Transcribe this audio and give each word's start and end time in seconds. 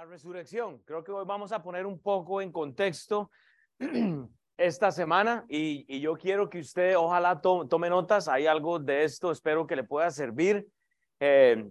la 0.00 0.06
resurrección. 0.06 0.78
Creo 0.86 1.04
que 1.04 1.12
hoy 1.12 1.26
vamos 1.26 1.52
a 1.52 1.62
poner 1.62 1.84
un 1.84 1.98
poco 1.98 2.40
en 2.40 2.50
contexto 2.50 3.30
esta 4.56 4.90
semana 4.90 5.44
y, 5.46 6.00
yo 6.00 6.16
quiero 6.16 6.48
que 6.48 6.60
usted 6.60 6.96
ojalá 6.96 7.38
tome 7.42 7.90
notas. 7.90 8.26
Hay 8.26 8.46
algo 8.46 8.78
de 8.78 9.04
esto, 9.04 9.30
espero 9.30 9.66
que 9.66 9.76
le 9.76 9.84
pueda 9.84 10.10
servir. 10.10 10.66
Eh, 11.20 11.68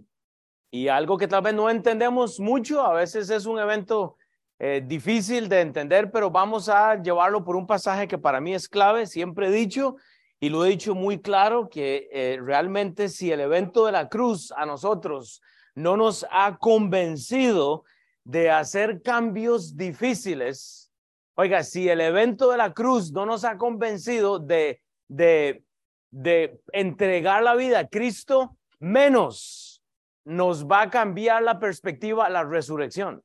y 0.70 0.86
algo 0.86 1.18
que 1.18 1.26
tal 1.26 1.42
vez 1.42 1.54
no 1.54 1.68
entendemos 1.68 2.38
mucho, 2.38 2.82
a 2.82 2.92
veces 2.92 3.30
es 3.30 3.46
un 3.46 3.58
evento 3.58 4.16
eh, 4.60 4.80
difícil 4.86 5.48
de 5.48 5.62
entender, 5.62 6.12
pero 6.12 6.30
vamos 6.30 6.68
a 6.68 7.02
llevarlo 7.02 7.42
por 7.42 7.56
un 7.56 7.66
pasaje 7.66 8.06
que 8.06 8.18
para 8.18 8.40
mí 8.40 8.54
es 8.54 8.68
clave. 8.68 9.06
Siempre 9.06 9.48
he 9.48 9.50
dicho 9.50 9.96
y 10.38 10.50
lo 10.50 10.64
he 10.64 10.68
dicho 10.68 10.94
muy 10.94 11.20
claro 11.20 11.68
que 11.68 12.08
eh, 12.12 12.38
realmente 12.40 13.08
si 13.08 13.32
el 13.32 13.40
evento 13.40 13.86
de 13.86 13.92
la 13.92 14.08
cruz 14.08 14.52
a 14.52 14.66
nosotros 14.66 15.42
no 15.74 15.96
nos 15.96 16.24
ha 16.30 16.58
convencido 16.58 17.82
de 18.24 18.50
hacer 18.50 19.02
cambios 19.02 19.76
difíciles. 19.76 20.92
Oiga, 21.34 21.62
si 21.62 21.88
el 21.88 22.00
evento 22.00 22.50
de 22.50 22.58
la 22.58 22.72
cruz 22.72 23.12
no 23.12 23.24
nos 23.26 23.44
ha 23.44 23.56
convencido 23.56 24.38
de, 24.38 24.82
de, 25.08 25.64
de 26.10 26.60
entregar 26.72 27.42
la 27.42 27.54
vida 27.54 27.80
a 27.80 27.88
Cristo, 27.88 28.56
menos 28.78 29.82
nos 30.24 30.66
va 30.66 30.82
a 30.82 30.90
cambiar 30.90 31.42
la 31.42 31.58
perspectiva 31.58 32.28
la 32.28 32.44
resurrección. 32.44 33.22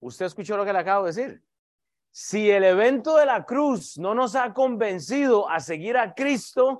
¿Usted 0.00 0.26
escuchó 0.26 0.56
lo 0.56 0.64
que 0.64 0.72
le 0.72 0.78
acabo 0.78 1.04
de 1.04 1.12
decir? 1.12 1.42
Si 2.10 2.50
el 2.50 2.64
evento 2.64 3.16
de 3.16 3.26
la 3.26 3.44
cruz 3.44 3.98
no 3.98 4.14
nos 4.14 4.34
ha 4.34 4.54
convencido 4.54 5.48
a 5.50 5.60
seguir 5.60 5.96
a 5.98 6.14
Cristo, 6.14 6.78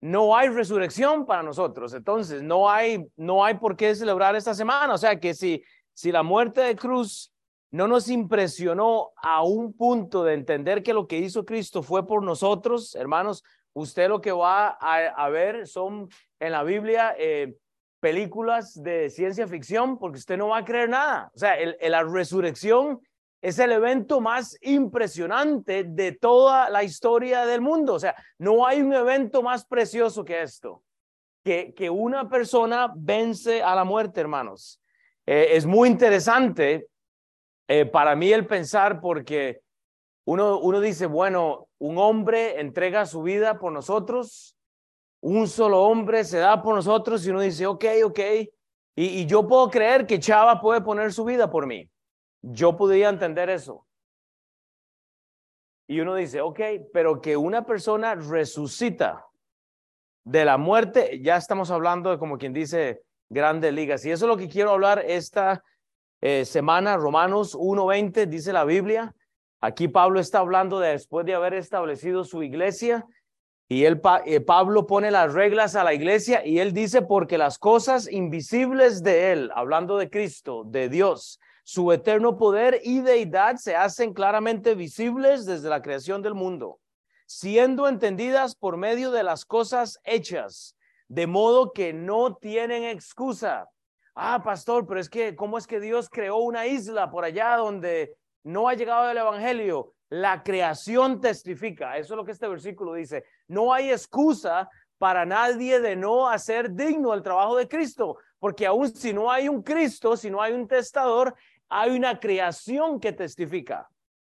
no 0.00 0.34
hay 0.34 0.48
resurrección 0.48 1.26
para 1.26 1.42
nosotros. 1.42 1.92
Entonces, 1.94 2.42
no 2.42 2.70
hay, 2.70 3.06
no 3.16 3.44
hay 3.44 3.54
por 3.54 3.76
qué 3.76 3.94
celebrar 3.94 4.34
esta 4.34 4.54
semana. 4.54 4.94
O 4.94 4.98
sea 4.98 5.20
que 5.20 5.34
si, 5.34 5.62
si 5.94 6.12
la 6.12 6.22
muerte 6.22 6.60
de 6.60 6.76
cruz 6.76 7.32
no 7.72 7.88
nos 7.88 8.08
impresionó 8.08 9.12
a 9.16 9.42
un 9.42 9.72
punto 9.72 10.24
de 10.24 10.34
entender 10.34 10.82
que 10.82 10.92
lo 10.92 11.08
que 11.08 11.18
hizo 11.18 11.44
Cristo 11.44 11.82
fue 11.82 12.06
por 12.06 12.22
nosotros, 12.22 12.94
hermanos, 12.94 13.42
usted 13.72 14.08
lo 14.08 14.20
que 14.20 14.30
va 14.30 14.68
a, 14.68 15.28
ver 15.30 15.66
son 15.66 16.08
en 16.38 16.52
la 16.52 16.62
Biblia 16.62 17.14
eh, 17.18 17.56
películas 17.98 18.82
de 18.82 19.08
ciencia 19.08 19.46
ficción, 19.48 19.98
porque 19.98 20.18
usted 20.18 20.36
no 20.36 20.48
va 20.48 20.58
a 20.58 20.64
creer 20.64 20.90
nada. 20.90 21.30
O 21.34 21.38
sea, 21.38 21.54
la 21.80 22.02
resurrección 22.02 23.00
es 23.40 23.58
el 23.58 23.72
evento 23.72 24.20
más 24.20 24.58
impresionante 24.60 25.84
de 25.84 26.12
toda 26.12 26.68
la 26.68 26.84
historia 26.84 27.46
del 27.46 27.62
mundo. 27.62 27.94
O 27.94 27.98
sea, 27.98 28.14
no 28.36 28.66
hay 28.66 28.82
un 28.82 28.92
evento 28.92 29.42
más 29.42 29.64
precioso 29.64 30.24
que 30.24 30.42
esto, 30.42 30.82
que 31.42 31.88
una 31.90 32.28
persona 32.28 32.92
vence 32.94 33.62
a 33.62 33.74
la 33.74 33.84
muerte, 33.84 34.20
hermanos. 34.20 34.81
Eh, 35.26 35.50
es 35.52 35.66
muy 35.66 35.88
interesante 35.88 36.88
eh, 37.68 37.86
para 37.86 38.16
mí 38.16 38.32
el 38.32 38.46
pensar 38.46 39.00
porque 39.00 39.62
uno, 40.26 40.58
uno 40.58 40.80
dice, 40.80 41.06
bueno, 41.06 41.68
un 41.78 41.98
hombre 41.98 42.60
entrega 42.60 43.06
su 43.06 43.22
vida 43.22 43.58
por 43.58 43.72
nosotros, 43.72 44.56
un 45.20 45.48
solo 45.48 45.82
hombre 45.84 46.24
se 46.24 46.38
da 46.38 46.62
por 46.62 46.74
nosotros 46.74 47.24
y 47.26 47.30
uno 47.30 47.40
dice, 47.40 47.66
ok, 47.66 47.84
ok, 48.04 48.18
y, 48.96 49.04
y 49.20 49.26
yo 49.26 49.46
puedo 49.46 49.70
creer 49.70 50.06
que 50.06 50.18
Chava 50.18 50.60
puede 50.60 50.80
poner 50.80 51.12
su 51.12 51.24
vida 51.24 51.50
por 51.50 51.66
mí. 51.66 51.88
Yo 52.42 52.76
podría 52.76 53.08
entender 53.08 53.48
eso. 53.48 53.86
Y 55.88 56.00
uno 56.00 56.14
dice, 56.14 56.40
ok, 56.40 56.60
pero 56.92 57.20
que 57.20 57.36
una 57.36 57.64
persona 57.64 58.14
resucita 58.14 59.26
de 60.24 60.44
la 60.44 60.56
muerte, 60.56 61.20
ya 61.22 61.36
estamos 61.36 61.70
hablando 61.70 62.10
de 62.10 62.18
como 62.18 62.38
quien 62.38 62.52
dice 62.52 63.02
grandes 63.32 63.72
ligas. 63.72 64.04
Y 64.04 64.10
eso 64.10 64.26
es 64.26 64.28
lo 64.28 64.36
que 64.36 64.48
quiero 64.48 64.70
hablar 64.70 65.02
esta 65.06 65.62
eh, 66.20 66.44
semana, 66.44 66.96
Romanos 66.96 67.56
1.20, 67.56 68.26
dice 68.26 68.52
la 68.52 68.64
Biblia. 68.64 69.14
Aquí 69.60 69.88
Pablo 69.88 70.20
está 70.20 70.40
hablando 70.40 70.78
de 70.78 70.90
después 70.90 71.24
de 71.26 71.34
haber 71.34 71.54
establecido 71.54 72.24
su 72.24 72.42
iglesia. 72.42 73.06
Y 73.68 73.84
él, 73.84 74.00
eh, 74.26 74.40
Pablo 74.40 74.86
pone 74.86 75.10
las 75.10 75.32
reglas 75.32 75.76
a 75.76 75.84
la 75.84 75.94
iglesia 75.94 76.44
y 76.44 76.58
él 76.58 76.72
dice, 76.72 77.02
porque 77.02 77.38
las 77.38 77.58
cosas 77.58 78.10
invisibles 78.10 79.02
de 79.02 79.32
él, 79.32 79.50
hablando 79.54 79.96
de 79.96 80.10
Cristo, 80.10 80.64
de 80.66 80.88
Dios, 80.88 81.40
su 81.64 81.90
eterno 81.92 82.36
poder 82.36 82.80
y 82.82 83.00
deidad 83.00 83.56
se 83.56 83.74
hacen 83.76 84.12
claramente 84.12 84.74
visibles 84.74 85.46
desde 85.46 85.70
la 85.70 85.80
creación 85.80 86.20
del 86.20 86.34
mundo, 86.34 86.80
siendo 87.26 87.88
entendidas 87.88 88.56
por 88.56 88.76
medio 88.76 89.10
de 89.10 89.22
las 89.22 89.44
cosas 89.44 89.98
hechas, 90.04 90.76
de 91.12 91.26
modo 91.26 91.74
que 91.74 91.92
no 91.92 92.36
tienen 92.36 92.84
excusa. 92.84 93.68
Ah, 94.14 94.40
pastor, 94.42 94.86
pero 94.86 94.98
es 94.98 95.10
que, 95.10 95.36
¿cómo 95.36 95.58
es 95.58 95.66
que 95.66 95.78
Dios 95.78 96.08
creó 96.08 96.38
una 96.38 96.66
isla 96.66 97.10
por 97.10 97.22
allá 97.22 97.56
donde 97.58 98.16
no 98.44 98.66
ha 98.66 98.72
llegado 98.72 99.10
el 99.10 99.18
Evangelio? 99.18 99.92
La 100.08 100.42
creación 100.42 101.20
testifica, 101.20 101.98
eso 101.98 102.14
es 102.14 102.16
lo 102.16 102.24
que 102.24 102.32
este 102.32 102.48
versículo 102.48 102.94
dice. 102.94 103.26
No 103.46 103.74
hay 103.74 103.90
excusa 103.90 104.70
para 104.96 105.26
nadie 105.26 105.80
de 105.80 105.96
no 105.96 106.30
hacer 106.30 106.72
digno 106.72 107.12
el 107.12 107.22
trabajo 107.22 107.58
de 107.58 107.68
Cristo, 107.68 108.16
porque 108.38 108.64
aún 108.64 108.88
si 108.88 109.12
no 109.12 109.30
hay 109.30 109.50
un 109.50 109.62
Cristo, 109.62 110.16
si 110.16 110.30
no 110.30 110.40
hay 110.40 110.54
un 110.54 110.66
testador, 110.66 111.34
hay 111.68 111.90
una 111.90 112.18
creación 112.18 112.98
que 112.98 113.12
testifica. 113.12 113.86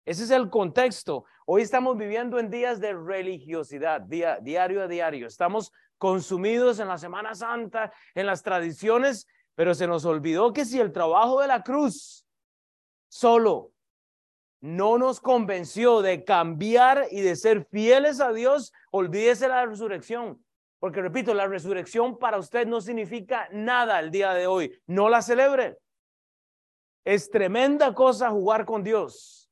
Ese 0.04 0.22
es 0.22 0.30
el 0.30 0.48
contexto. 0.48 1.24
Hoy 1.44 1.62
estamos 1.62 1.96
viviendo 1.96 2.38
en 2.38 2.50
días 2.50 2.78
de 2.78 2.94
religiosidad, 2.94 4.00
día, 4.00 4.38
diario 4.40 4.82
a 4.82 4.86
diario. 4.86 5.26
Estamos 5.26 5.72
consumidos 5.98 6.78
en 6.78 6.88
la 6.88 6.98
Semana 6.98 7.34
Santa, 7.34 7.92
en 8.14 8.26
las 8.26 8.42
tradiciones, 8.42 9.26
pero 9.54 9.74
se 9.74 9.86
nos 9.86 10.04
olvidó 10.04 10.52
que 10.52 10.64
si 10.64 10.80
el 10.80 10.92
trabajo 10.92 11.40
de 11.40 11.48
la 11.48 11.62
cruz 11.62 12.26
solo 13.08 13.72
no 14.60 14.98
nos 14.98 15.20
convenció 15.20 16.00
de 16.00 16.24
cambiar 16.24 17.06
y 17.10 17.20
de 17.20 17.36
ser 17.36 17.64
fieles 17.66 18.20
a 18.20 18.32
Dios, 18.32 18.72
olvídese 18.90 19.48
la 19.48 19.66
resurrección. 19.66 20.44
Porque 20.80 21.02
repito, 21.02 21.34
la 21.34 21.46
resurrección 21.46 22.18
para 22.18 22.38
usted 22.38 22.66
no 22.66 22.80
significa 22.80 23.48
nada 23.52 23.98
el 24.00 24.10
día 24.10 24.32
de 24.32 24.46
hoy. 24.46 24.80
No 24.86 25.08
la 25.08 25.22
celebre. 25.22 25.76
Es 27.04 27.30
tremenda 27.30 27.94
cosa 27.94 28.30
jugar 28.30 28.64
con 28.64 28.84
Dios. 28.84 29.50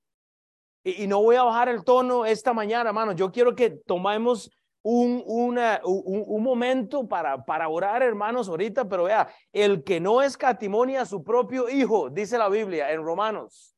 Y, 0.84 1.08
no 1.08 1.20
voy 1.20 1.34
a 1.34 1.42
bajar 1.42 1.68
el 1.68 1.82
tono 1.82 2.24
esta 2.24 2.52
mañana, 2.52 2.90
hermano. 2.90 3.10
Yo 3.12 3.32
quiero 3.32 3.56
que 3.56 3.70
tomemos 3.70 4.50
un, 4.88 5.22
una, 5.26 5.80
un, 5.84 6.42
momento 6.42 7.08
para, 7.08 7.44
para 7.44 7.68
orar, 7.68 8.04
hermanos, 8.04 8.48
ahorita, 8.48 8.88
pero 8.88 9.04
vea, 9.04 9.28
el 9.52 9.82
que 9.82 9.98
no 9.98 10.22
escatimonia 10.22 11.02
a 11.02 11.06
su 11.06 11.24
propio 11.24 11.68
hijo, 11.68 12.08
dice 12.08 12.38
la 12.38 12.48
Biblia 12.48 12.92
en 12.92 13.02
Romanos. 13.02 13.74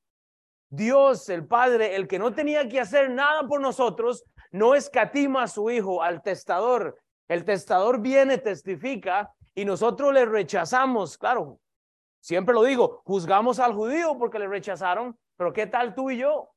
Dios, 0.68 1.28
el 1.30 1.46
Padre, 1.46 1.96
el 1.96 2.06
que 2.06 2.18
no 2.18 2.34
tenía 2.34 2.68
que 2.68 2.78
hacer 2.78 3.08
nada 3.10 3.48
por 3.48 3.60
nosotros, 3.60 4.22
no 4.50 4.74
escatima 4.74 5.44
a 5.44 5.48
su 5.48 5.70
hijo, 5.70 6.02
al 6.02 6.20
testador. 6.20 6.98
El 7.26 7.44
testador 7.44 8.02
viene, 8.02 8.36
testifica, 8.36 9.32
y 9.54 9.64
nosotros 9.64 10.12
le 10.12 10.26
rechazamos. 10.26 11.16
Claro, 11.16 11.58
Siempre 12.20 12.54
lo 12.54 12.64
digo, 12.64 13.00
juzgamos 13.04 13.58
al 13.60 13.72
judío 13.72 14.18
porque 14.18 14.38
le 14.38 14.48
rechazaron, 14.48 15.18
pero 15.36 15.52
¿qué 15.52 15.66
tal 15.66 15.94
tú 15.94 16.10
y 16.10 16.18
yo? 16.18 16.50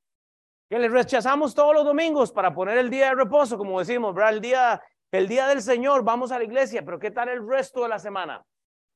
Que 0.72 0.80
le 0.80 0.88
rechazamos 0.88 1.54
todos 1.54 1.74
los 1.76 1.84
domingos 1.84 2.32
para 2.32 2.54
poner 2.54 2.78
el 2.78 2.90
día 2.90 3.09
de 3.09 3.16
reposo, 3.16 3.58
como 3.58 3.80
decimos. 3.80 4.16
El 4.30 4.40
día, 4.40 4.82
el 5.12 5.28
día 5.28 5.48
del 5.48 5.62
Señor, 5.62 6.02
vamos 6.02 6.32
a 6.32 6.38
la 6.38 6.46
iglesia, 6.46 6.86
pero 6.86 6.98
¿qué 6.98 7.12
tal 7.12 7.28
el 7.28 7.46
resto 7.46 7.84
de 7.84 7.90
la 7.90 8.00
semana? 8.00 8.42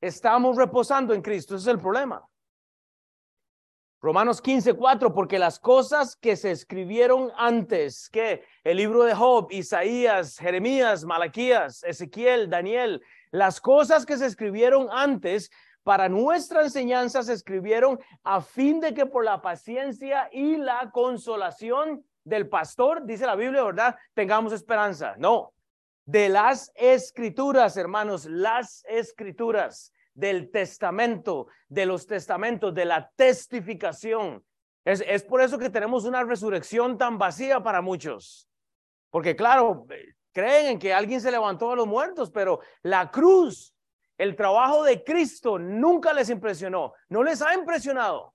Estamos 0.00 0.56
reposando 0.56 1.12
en 1.12 1.20
Cristo, 1.20 1.54
ese 1.54 1.68
es 1.68 1.74
el 1.74 1.78
problema. 1.78 2.26
Romanos 4.00 4.40
15, 4.40 4.72
4, 4.72 5.12
porque 5.12 5.38
las 5.38 5.60
cosas 5.60 6.16
que 6.16 6.34
se 6.36 6.50
escribieron 6.50 7.30
antes, 7.36 8.08
que 8.08 8.42
el 8.64 8.78
libro 8.78 9.02
de 9.04 9.14
Job, 9.14 9.48
Isaías, 9.50 10.38
Jeremías, 10.38 11.04
Malaquías, 11.04 11.84
Ezequiel, 11.84 12.48
Daniel, 12.48 13.02
las 13.32 13.60
cosas 13.60 14.06
que 14.06 14.16
se 14.16 14.24
escribieron 14.24 14.88
antes 14.90 15.50
para 15.86 16.08
nuestra 16.08 16.64
enseñanza 16.64 17.22
se 17.22 17.32
escribieron 17.32 18.00
a 18.24 18.40
fin 18.40 18.80
de 18.80 18.92
que 18.92 19.06
por 19.06 19.24
la 19.24 19.40
paciencia 19.40 20.28
y 20.32 20.56
la 20.56 20.90
consolación 20.90 22.04
del 22.24 22.48
pastor, 22.48 23.06
dice 23.06 23.24
la 23.24 23.36
Biblia, 23.36 23.62
¿verdad? 23.62 23.94
Tengamos 24.12 24.52
esperanza. 24.52 25.14
No, 25.16 25.52
de 26.04 26.28
las 26.28 26.72
escrituras, 26.74 27.76
hermanos, 27.76 28.24
las 28.24 28.84
escrituras 28.88 29.92
del 30.12 30.50
testamento, 30.50 31.46
de 31.68 31.86
los 31.86 32.04
testamentos, 32.08 32.74
de 32.74 32.84
la 32.84 33.08
testificación. 33.14 34.44
Es, 34.84 35.04
es 35.06 35.22
por 35.22 35.40
eso 35.40 35.56
que 35.56 35.70
tenemos 35.70 36.04
una 36.04 36.24
resurrección 36.24 36.98
tan 36.98 37.16
vacía 37.16 37.62
para 37.62 37.80
muchos. 37.80 38.48
Porque 39.08 39.36
claro, 39.36 39.86
creen 40.32 40.66
en 40.66 40.78
que 40.80 40.92
alguien 40.92 41.20
se 41.20 41.30
levantó 41.30 41.70
de 41.70 41.76
los 41.76 41.86
muertos, 41.86 42.32
pero 42.32 42.58
la 42.82 43.08
cruz 43.12 43.72
el 44.18 44.34
trabajo 44.34 44.82
de 44.82 45.04
Cristo 45.04 45.58
nunca 45.58 46.12
les 46.12 46.30
impresionó, 46.30 46.92
no 47.08 47.22
les 47.22 47.42
ha 47.42 47.54
impresionado. 47.54 48.34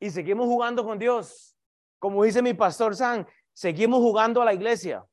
Y 0.00 0.10
seguimos 0.10 0.46
jugando 0.46 0.84
con 0.84 0.98
Dios. 0.98 1.56
Como 1.98 2.24
dice 2.24 2.42
mi 2.42 2.54
pastor 2.54 2.94
San, 2.94 3.26
seguimos 3.52 4.00
jugando 4.00 4.42
a 4.42 4.44
la 4.44 4.54
iglesia. 4.54 5.04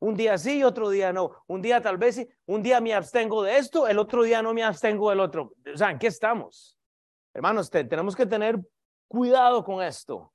Un 0.00 0.14
día 0.14 0.38
sí, 0.38 0.62
otro 0.62 0.90
día 0.90 1.12
no. 1.12 1.42
Un 1.48 1.60
día 1.60 1.82
tal 1.82 1.98
vez 1.98 2.16
sí, 2.16 2.28
un 2.46 2.62
día 2.62 2.80
me 2.80 2.94
abstengo 2.94 3.42
de 3.42 3.58
esto, 3.58 3.88
el 3.88 3.98
otro 3.98 4.22
día 4.22 4.42
no 4.42 4.54
me 4.54 4.62
abstengo 4.62 5.10
del 5.10 5.20
otro. 5.20 5.54
O 5.72 5.76
sea, 5.76 5.90
¿en 5.90 5.98
qué 5.98 6.06
estamos? 6.06 6.78
Hermanos, 7.34 7.70
tenemos 7.70 8.14
que 8.14 8.26
tener 8.26 8.60
cuidado 9.08 9.64
con 9.64 9.82
esto. 9.82 10.32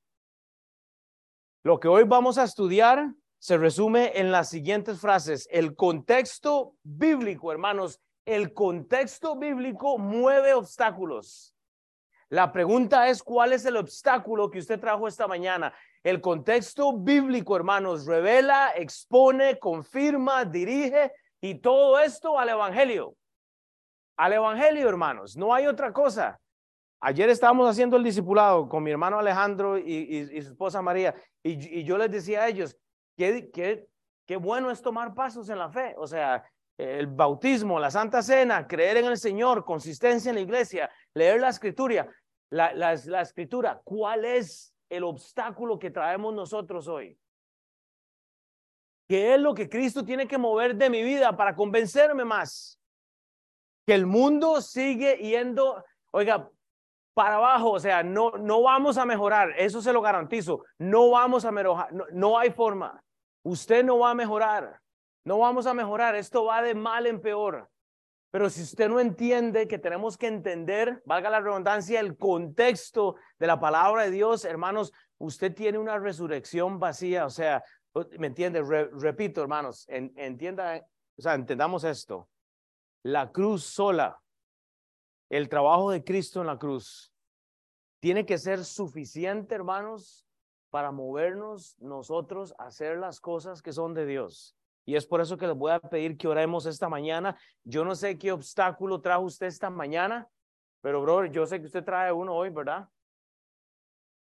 Lo 1.64 1.80
que 1.80 1.88
hoy 1.88 2.04
vamos 2.04 2.38
a 2.38 2.44
estudiar 2.44 3.14
se 3.40 3.58
resume 3.58 4.12
en 4.20 4.32
las 4.32 4.50
siguientes 4.50 5.00
frases. 5.00 5.48
El 5.50 5.76
contexto 5.76 6.76
bíblico, 6.84 7.52
hermanos, 7.52 8.02
el 8.26 8.54
contexto 8.54 9.36
bíblico 9.36 9.98
mueve 9.98 10.54
obstáculos. 10.54 11.56
La 12.30 12.52
pregunta 12.52 13.10
es, 13.10 13.22
¿cuál 13.22 13.54
es 13.54 13.66
el 13.66 13.78
obstáculo 13.78 14.50
que 14.50 14.60
usted 14.60 14.80
trajo 14.80 15.08
esta 15.08 15.28
mañana? 15.28 15.74
El 16.04 16.20
contexto 16.20 16.98
bíblico, 16.98 17.56
hermanos, 17.56 18.06
revela, 18.06 18.72
expone, 18.76 19.60
confirma, 19.60 20.44
dirige 20.44 21.12
y 21.40 21.56
todo 21.56 22.00
esto 22.00 22.40
al 22.40 22.50
Evangelio. 22.50 23.16
Al 24.18 24.34
Evangelio, 24.34 24.90
hermanos, 24.90 25.38
no 25.38 25.54
hay 25.54 25.68
otra 25.68 25.94
cosa. 25.94 26.40
Ayer 27.02 27.30
estábamos 27.30 27.70
haciendo 27.70 27.98
el 27.98 28.04
discipulado 28.04 28.70
con 28.70 28.82
mi 28.82 28.90
hermano 28.90 29.20
Alejandro 29.20 29.78
y, 29.78 30.26
su 30.42 30.52
esposa 30.52 30.82
María 30.82 31.14
y, 31.44 31.84
yo 31.84 31.98
les 31.98 32.10
decía 32.10 32.44
a 32.44 32.48
ellos, 32.48 32.78
qué, 33.18 33.52
qué, 34.26 34.38
bueno 34.38 34.72
es 34.72 34.82
tomar 34.82 35.14
pasos 35.14 35.50
en 35.50 35.60
la 35.60 35.70
fe. 35.70 35.94
O 35.98 36.08
sea, 36.08 36.44
el 36.78 37.08
bautismo, 37.08 37.80
la 37.80 37.92
Santa 37.92 38.22
Cena, 38.22 38.68
creer 38.68 38.98
en 38.98 39.06
el 39.06 39.18
Señor, 39.18 39.64
consistencia 39.64 40.30
en 40.30 40.36
la 40.36 40.42
iglesia, 40.42 40.90
leer 41.14 41.40
la 41.40 41.50
escritura, 41.50 42.10
la, 42.50 42.74
la, 42.74 43.22
escritura, 43.22 43.82
¿cuál 43.84 44.26
es 44.26 44.76
el 44.90 45.04
obstáculo 45.04 45.80
que 45.80 45.92
traemos 45.92 46.34
nosotros 46.34 46.88
hoy? 46.88 47.18
¿Qué 49.08 49.36
es 49.36 49.40
lo 49.40 49.54
que 49.54 49.70
Cristo 49.70 50.04
tiene 50.04 50.28
que 50.28 50.38
mover 50.38 50.76
de 50.76 50.90
mi 50.90 51.04
vida 51.04 51.36
para 51.36 51.56
convencerme 51.56 52.26
más? 52.26 52.80
Que 53.86 53.96
el 53.96 54.06
mundo 54.06 54.62
sigue 54.62 55.18
yendo, 55.18 55.84
oiga, 56.12 56.50
para 57.14 57.36
abajo, 57.36 57.72
o 57.72 57.80
sea, 57.80 58.02
no, 58.02 58.32
no 58.32 58.62
vamos 58.62 58.98
a 58.98 59.06
mejorar, 59.06 59.54
eso 59.58 59.82
se 59.82 59.94
lo 59.94 60.02
garantizo, 60.02 60.64
no 60.80 61.12
vamos 61.12 61.46
a 61.46 61.52
mejorar, 61.52 61.94
no, 61.94 62.06
no 62.12 62.40
hay 62.40 62.52
forma, 62.52 63.04
usted 63.44 63.84
no 63.84 64.00
va 64.00 64.12
a 64.12 64.16
mejorar. 64.16 64.83
No 65.26 65.40
vamos 65.40 65.66
a 65.66 65.74
mejorar, 65.74 66.16
esto 66.16 66.46
va 66.46 66.62
de 66.62 66.76
mal 66.76 67.08
en 67.08 67.22
peor. 67.22 67.70
Pero 68.34 68.50
si 68.50 68.64
usted 68.64 68.90
no 68.90 69.00
entiende 69.00 69.68
que 69.68 69.78
tenemos 69.78 70.18
que 70.18 70.26
entender, 70.28 71.04
valga 71.06 71.30
la 71.30 71.40
redundancia, 71.40 72.00
el 72.00 72.18
contexto 72.18 73.16
de 73.38 73.46
la 73.46 73.60
palabra 73.60 74.04
de 74.04 74.12
Dios, 74.12 74.44
hermanos, 74.44 74.92
usted 75.20 75.54
tiene 75.54 75.78
una 75.78 76.00
resurrección 76.00 76.80
vacía. 76.80 77.26
O 77.26 77.30
sea, 77.30 77.64
¿me 78.18 78.28
entiende? 78.28 78.64
repito, 78.64 79.42
hermanos, 79.42 79.86
entienda, 79.88 80.84
o 81.16 81.22
sea, 81.22 81.36
entendamos 81.36 81.84
esto. 81.84 82.28
La 83.04 83.32
cruz 83.32 83.64
sola, 83.64 84.20
el 85.30 85.48
trabajo 85.48 85.92
de 85.92 86.04
Cristo 86.04 86.42
en 86.42 86.48
la 86.48 86.58
cruz, 86.58 87.14
tiene 88.00 88.26
que 88.26 88.40
ser 88.40 88.66
suficiente, 88.66 89.56
hermanos, 89.56 90.26
para 90.72 90.92
movernos 90.92 91.78
nosotros 91.80 92.56
a 92.58 92.66
hacer 92.66 92.98
las 92.98 93.20
cosas 93.22 93.62
que 93.62 93.74
son 93.74 93.94
de 93.94 94.08
Dios. 94.08 94.58
Y 94.86 94.96
es 94.96 95.06
por 95.06 95.22
eso 95.22 95.38
que 95.38 95.48
les 95.48 95.56
voy 95.56 95.72
a 95.72 95.80
pedir 95.80 96.18
que 96.18 96.28
oremos 96.28 96.66
esta 96.66 96.90
mañana. 96.90 97.38
Yo 97.64 97.86
no 97.86 97.96
sé 97.96 98.18
qué 98.18 98.32
obstáculo 98.32 99.00
trajo 99.02 99.24
usted 99.24 99.48
esta 99.48 99.70
mañana, 99.70 100.28
pero 100.82 101.02
bro, 101.02 101.26
yo 101.26 101.46
sé 101.46 101.60
que 101.60 101.68
usted 101.68 101.84
trae 101.84 102.12
uno 102.12 102.34
hoy, 102.34 102.50
¿verdad? 102.50 102.90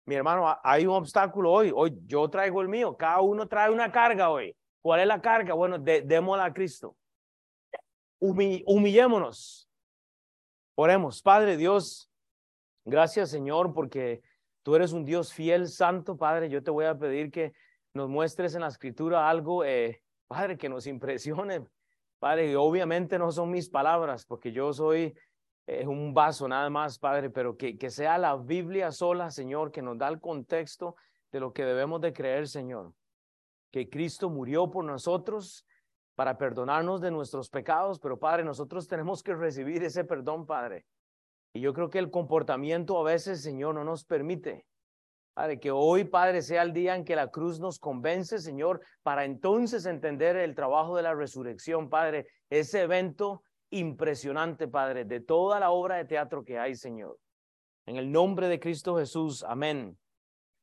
Mi 0.06 0.14
hermano, 0.14 0.58
hay 0.62 0.86
un 0.86 0.94
obstáculo 0.94 1.52
hoy. 1.52 1.70
Hoy 1.74 1.98
yo 2.06 2.28
traigo 2.30 2.62
el 2.62 2.68
mío. 2.68 2.96
Cada 2.96 3.20
uno 3.20 3.46
trae 3.46 3.70
una 3.70 3.92
carga 3.92 4.30
hoy. 4.30 4.56
¿Cuál 4.80 5.00
es 5.00 5.06
la 5.06 5.20
carga? 5.20 5.52
Bueno, 5.52 5.78
démosla 5.78 6.46
a 6.46 6.54
Cristo. 6.54 6.96
humillémonos. 8.18 9.68
Oremos. 10.74 11.20
Padre 11.20 11.58
Dios, 11.58 12.10
gracias 12.86 13.30
Señor, 13.30 13.74
porque 13.74 14.22
tú 14.62 14.76
eres 14.76 14.92
un 14.92 15.04
Dios 15.04 15.34
fiel, 15.34 15.68
santo, 15.68 16.16
Padre. 16.16 16.48
Yo 16.48 16.62
te 16.62 16.70
voy 16.70 16.86
a 16.86 16.96
pedir 16.96 17.30
que 17.30 17.52
nos 17.92 18.08
muestres 18.08 18.54
en 18.54 18.62
la 18.62 18.68
escritura 18.68 19.28
algo 19.28 19.62
eh, 19.64 20.02
Padre, 20.28 20.58
que 20.58 20.68
nos 20.68 20.86
impresione. 20.86 21.66
Padre, 22.18 22.56
obviamente 22.56 23.18
no 23.18 23.32
son 23.32 23.50
mis 23.50 23.68
palabras, 23.68 24.26
porque 24.26 24.52
yo 24.52 24.72
soy 24.72 25.14
eh, 25.66 25.86
un 25.86 26.14
vaso 26.14 26.46
nada 26.46 26.68
más, 26.70 26.98
Padre, 26.98 27.30
pero 27.30 27.56
que, 27.56 27.78
que 27.78 27.90
sea 27.90 28.18
la 28.18 28.36
Biblia 28.36 28.92
sola, 28.92 29.30
Señor, 29.30 29.72
que 29.72 29.82
nos 29.82 29.98
da 29.98 30.08
el 30.08 30.20
contexto 30.20 30.96
de 31.32 31.40
lo 31.40 31.52
que 31.52 31.64
debemos 31.64 32.00
de 32.00 32.12
creer, 32.12 32.46
Señor. 32.46 32.92
Que 33.70 33.88
Cristo 33.88 34.30
murió 34.30 34.70
por 34.70 34.84
nosotros 34.84 35.66
para 36.14 36.36
perdonarnos 36.36 37.00
de 37.00 37.10
nuestros 37.10 37.48
pecados, 37.48 38.00
pero 38.00 38.18
Padre, 38.18 38.44
nosotros 38.44 38.88
tenemos 38.88 39.22
que 39.22 39.34
recibir 39.34 39.82
ese 39.84 40.04
perdón, 40.04 40.46
Padre. 40.46 40.84
Y 41.52 41.60
yo 41.60 41.72
creo 41.72 41.90
que 41.90 41.98
el 41.98 42.10
comportamiento 42.10 42.98
a 42.98 43.04
veces, 43.04 43.42
Señor, 43.42 43.74
no 43.74 43.84
nos 43.84 44.04
permite. 44.04 44.66
Padre, 45.38 45.60
que 45.60 45.70
hoy, 45.70 46.02
Padre, 46.02 46.42
sea 46.42 46.62
el 46.62 46.72
día 46.72 46.96
en 46.96 47.04
que 47.04 47.14
la 47.14 47.28
cruz 47.28 47.60
nos 47.60 47.78
convence, 47.78 48.40
Señor, 48.40 48.80
para 49.04 49.24
entonces 49.24 49.86
entender 49.86 50.34
el 50.34 50.56
trabajo 50.56 50.96
de 50.96 51.04
la 51.04 51.14
resurrección, 51.14 51.88
Padre, 51.88 52.26
ese 52.50 52.82
evento 52.82 53.44
impresionante, 53.70 54.66
Padre, 54.66 55.04
de 55.04 55.20
toda 55.20 55.60
la 55.60 55.70
obra 55.70 55.94
de 55.94 56.06
teatro 56.06 56.44
que 56.44 56.58
hay, 56.58 56.74
Señor. 56.74 57.20
En 57.86 57.94
el 57.94 58.10
nombre 58.10 58.48
de 58.48 58.58
Cristo 58.58 58.96
Jesús, 58.96 59.44
amén. 59.44 59.96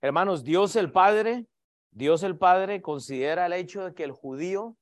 Hermanos, 0.01 0.44
Dios 0.44 0.75
el 0.75 0.92
Padre, 0.92 1.45
Dios 1.92 2.21
el 2.24 2.38
Padre 2.38 2.81
considera 2.81 3.45
el 3.45 3.54
hecho 3.54 3.86
de 3.86 3.94
que 3.94 4.04
el 4.04 4.12
judío 4.12 4.75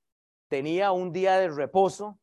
tenía 0.48 0.92
un 0.92 1.12
día 1.12 1.38
de 1.38 1.50
reposo 1.50 2.18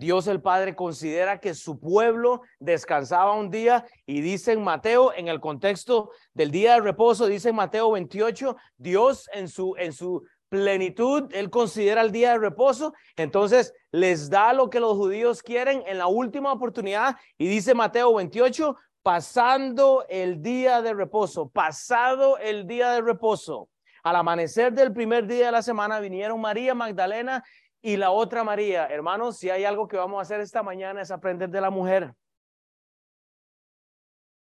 Dios 0.00 0.26
el 0.28 0.40
Padre 0.40 0.74
considera 0.74 1.40
que 1.40 1.52
su 1.52 1.78
pueblo 1.78 2.40
descansaba 2.58 3.34
un 3.34 3.50
día 3.50 3.84
y 4.06 4.22
dice 4.22 4.52
en 4.52 4.64
Mateo, 4.64 5.12
en 5.12 5.28
el 5.28 5.40
contexto 5.40 6.10
del 6.32 6.50
día 6.50 6.72
de 6.72 6.80
reposo, 6.80 7.26
dice 7.26 7.50
en 7.50 7.56
Mateo 7.56 7.90
28, 7.90 8.56
Dios 8.78 9.28
en 9.34 9.46
su, 9.46 9.74
en 9.76 9.92
su 9.92 10.24
plenitud, 10.48 11.28
Él 11.34 11.50
considera 11.50 12.00
el 12.00 12.12
día 12.12 12.32
de 12.32 12.38
reposo, 12.38 12.94
entonces 13.14 13.74
les 13.92 14.30
da 14.30 14.54
lo 14.54 14.70
que 14.70 14.80
los 14.80 14.96
judíos 14.96 15.42
quieren 15.42 15.84
en 15.86 15.98
la 15.98 16.06
última 16.06 16.50
oportunidad 16.50 17.16
y 17.36 17.46
dice 17.46 17.74
Mateo 17.74 18.14
28, 18.14 18.74
pasando 19.02 20.06
el 20.08 20.40
día 20.40 20.80
de 20.80 20.94
reposo, 20.94 21.50
pasado 21.50 22.38
el 22.38 22.66
día 22.66 22.90
de 22.92 23.02
reposo. 23.02 23.68
Al 24.02 24.16
amanecer 24.16 24.72
del 24.72 24.94
primer 24.94 25.26
día 25.26 25.46
de 25.46 25.52
la 25.52 25.62
semana 25.62 26.00
vinieron 26.00 26.40
María 26.40 26.74
Magdalena 26.74 27.44
y 27.82 27.96
la 27.96 28.10
otra 28.10 28.44
María, 28.44 28.86
hermanos, 28.86 29.38
si 29.38 29.50
hay 29.50 29.64
algo 29.64 29.88
que 29.88 29.96
vamos 29.96 30.18
a 30.18 30.22
hacer 30.22 30.40
esta 30.40 30.62
mañana 30.62 31.00
es 31.00 31.10
aprender 31.10 31.48
de 31.48 31.60
la 31.60 31.70
mujer. 31.70 32.14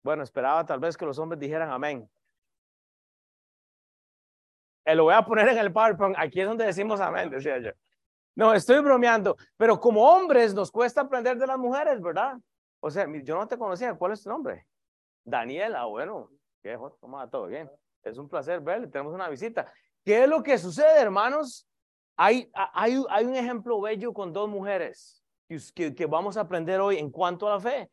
Bueno, 0.04 0.22
esperaba 0.22 0.66
tal 0.66 0.80
vez 0.80 0.96
que 0.96 1.06
los 1.06 1.18
hombres 1.18 1.40
dijeran 1.40 1.72
amén. 1.72 2.08
Eh, 4.86 4.94
lo 4.94 5.06
voy 5.06 5.16
a 5.16 5.26
poner 5.26 5.50
en 5.50 5.58
el 5.58 5.74
PowerPoint. 5.74 6.16
Aquí 6.20 6.42
es 6.42 6.48
donde 6.48 6.66
decimos 6.66 7.02
amén, 7.02 7.30
decía 7.32 7.58
yo. 7.58 7.72
No, 8.36 8.54
estoy 8.54 8.80
bromeando, 8.82 9.36
pero 9.58 9.80
como 9.80 10.08
hombres 10.08 10.54
nos 10.54 10.70
cuesta 10.70 11.02
aprender 11.02 11.38
de 11.38 11.48
las 11.48 11.58
mujeres, 11.58 12.00
¿verdad? 12.02 12.38
O 12.80 12.92
sea, 12.92 13.08
yo 13.24 13.36
no 13.36 13.48
te 13.48 13.58
conocía. 13.58 13.96
¿Cuál 13.96 14.12
es 14.12 14.22
tu 14.22 14.30
nombre? 14.30 14.68
Daniela, 15.24 15.86
bueno, 15.86 16.30
qué 16.62 16.78
¿cómo 17.00 17.18
va 17.18 17.28
todo 17.28 17.48
bien? 17.48 17.72
Es 18.04 18.20
un 18.20 18.30
placer 18.30 18.60
verle, 18.60 18.88
tenemos 18.88 19.14
una 19.14 19.30
visita. 19.30 19.72
¿Qué 20.04 20.24
es 20.24 20.30
lo 20.30 20.44
que 20.44 20.60
sucede, 20.60 21.00
hermanos? 21.00 21.68
Hay, 22.18 22.50
hay, 22.54 23.04
hay 23.10 23.26
un 23.26 23.36
ejemplo 23.36 23.82
bello 23.82 24.14
con 24.14 24.32
dos 24.32 24.50
mujeres 24.50 25.24
que, 25.74 25.94
que, 25.94 26.06
vamos 26.06 26.38
a 26.38 26.42
aprender 26.42 26.80
hoy 26.80 26.98
en 26.98 27.10
cuanto 27.10 27.48
a 27.48 27.52
la 27.52 27.60
fe. 27.60 27.90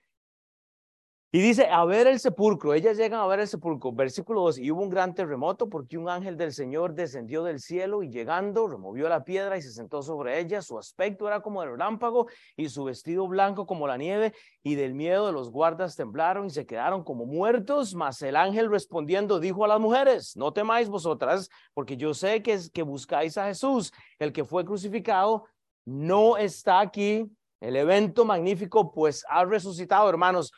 Y 1.35 1.41
dice, 1.41 1.67
a 1.71 1.83
ver 1.87 2.07
el 2.09 2.21
sepulcro, 2.21 2.75
ellas 2.75 2.99
llegan 2.99 3.19
a 3.19 3.27
ver 3.27 3.41
el 3.41 3.49
sepulcro, 3.49 3.91
versículo 3.91 4.43
2, 4.43 4.59
y 4.59 4.71
hubo 4.71 4.83
un 4.83 4.91
gran 4.91 5.15
terremoto 5.15 5.67
porque 5.67 5.97
un 5.97 6.11
ángel 6.11 6.37
del 6.37 6.53
Señor 6.53 6.93
descendió 6.93 7.43
del 7.43 7.59
cielo 7.59 8.03
y 8.03 8.11
llegando 8.11 8.69
removió 8.69 9.09
la 9.09 9.25
piedra 9.25 9.57
y 9.57 9.62
se 9.62 9.73
sentó 9.73 10.03
sobre 10.03 10.39
ella, 10.39 10.61
su 10.61 10.79
aspecto 10.79 11.27
era 11.27 11.41
como 11.41 11.62
el 11.62 11.71
relámpago 11.71 12.27
y 12.55 12.69
su 12.69 12.85
vestido 12.85 13.27
blanco 13.29 13.65
como 13.65 13.87
la 13.87 13.97
nieve, 13.97 14.35
y 14.62 14.75
del 14.75 14.93
miedo 14.93 15.25
de 15.25 15.33
los 15.33 15.51
guardas 15.51 15.97
temblaron 15.97 16.49
y 16.49 16.51
se 16.51 16.67
quedaron 16.67 17.03
como 17.03 17.25
muertos, 17.25 17.95
mas 17.95 18.21
el 18.21 18.37
ángel 18.37 18.71
respondiendo 18.71 19.41
dijo 19.41 19.65
a 19.65 19.69
las 19.69 19.81
mujeres, 19.81 20.37
no 20.37 20.53
temáis 20.53 20.91
vosotras, 20.91 21.49
porque 21.73 21.97
yo 21.97 22.12
sé 22.12 22.43
que, 22.43 22.59
que 22.71 22.83
buscáis 22.83 23.39
a 23.39 23.47
Jesús, 23.47 23.91
el 24.19 24.35
que 24.35 24.45
fue 24.45 24.67
crucificado, 24.67 25.47
no 25.87 26.37
está 26.37 26.81
aquí, 26.81 27.27
el 27.62 27.77
evento 27.77 28.25
magnífico 28.25 28.93
pues 28.93 29.25
ha 29.29 29.45
resucitado, 29.45 30.11
hermanos. 30.11 30.53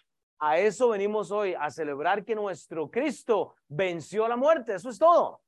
A 0.47 0.59
eso 0.59 0.91
venimos 0.91 1.31
hoy, 1.31 1.55
a 1.59 1.71
celebrar 1.71 2.23
que 2.23 2.35
nuestro 2.35 2.91
Cristo 2.91 3.55
venció 3.67 4.29
la 4.29 4.37
muerte. 4.37 4.75
Eso 4.75 4.91
es 4.91 4.99
todo. 4.99 5.41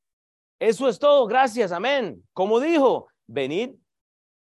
Eso 0.58 0.88
es 0.88 0.98
todo. 0.98 1.26
Gracias. 1.26 1.70
Amén. 1.70 2.24
Como 2.32 2.58
dijo, 2.60 3.06
venid, 3.26 3.74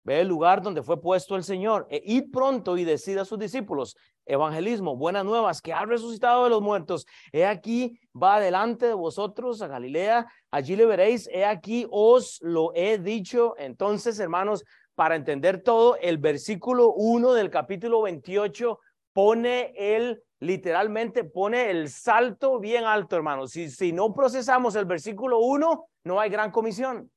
ve 0.05 0.21
el 0.21 0.29
lugar 0.29 0.61
donde 0.61 0.83
fue 0.83 1.01
puesto 1.01 1.37
el 1.37 1.43
Señor. 1.43 1.87
E 1.89 2.03
id 2.05 2.31
pronto 2.31 2.77
y 2.77 2.85
decida 2.85 3.23
a 3.23 3.25
sus 3.25 3.39
discípulos. 3.39 3.97
Evangelismo, 4.27 4.95
buenas 4.95 5.25
nuevas, 5.25 5.63
que 5.63 5.73
ha 5.73 5.87
resucitado 5.87 6.45
de 6.45 6.51
los 6.51 6.61
muertos. 6.61 7.07
He 7.33 7.47
aquí, 7.47 7.99
va 8.15 8.39
delante 8.39 8.85
de 8.85 8.95
vosotros 8.95 9.63
a 9.63 9.69
Galilea. 9.69 10.27
Allí 10.51 10.77
le 10.77 10.85
veréis. 10.85 11.31
He 11.33 11.47
aquí, 11.47 11.87
os 11.91 12.39
lo 12.43 12.73
he 12.75 12.99
dicho. 12.99 13.55
Entonces, 13.57 14.21
hermanos, 14.21 14.65
para 14.97 15.17
entender 15.17 15.63
todo, 15.63 15.97
el 15.97 16.19
versículo 16.19 16.93
1 16.93 17.33
del 17.33 17.49
capítulo 17.49 18.03
28 18.03 18.79
pone 19.15 19.73
el 19.77 20.23
literalmente 20.43 21.23
pone 21.23 21.71
el 21.71 21.89
salto 21.89 22.59
bien 22.59 22.85
alto, 22.85 23.15
hermanos. 23.15 23.53
Si, 23.53 23.71
si 23.71 23.93
no 23.93 24.13
procesamos 24.13 24.75
el 24.75 24.87
versículo 24.87 25.39
1, 25.39 25.87
no 26.03 26.21
hay 26.21 26.31
gran 26.31 26.51
comisión. 26.51 27.09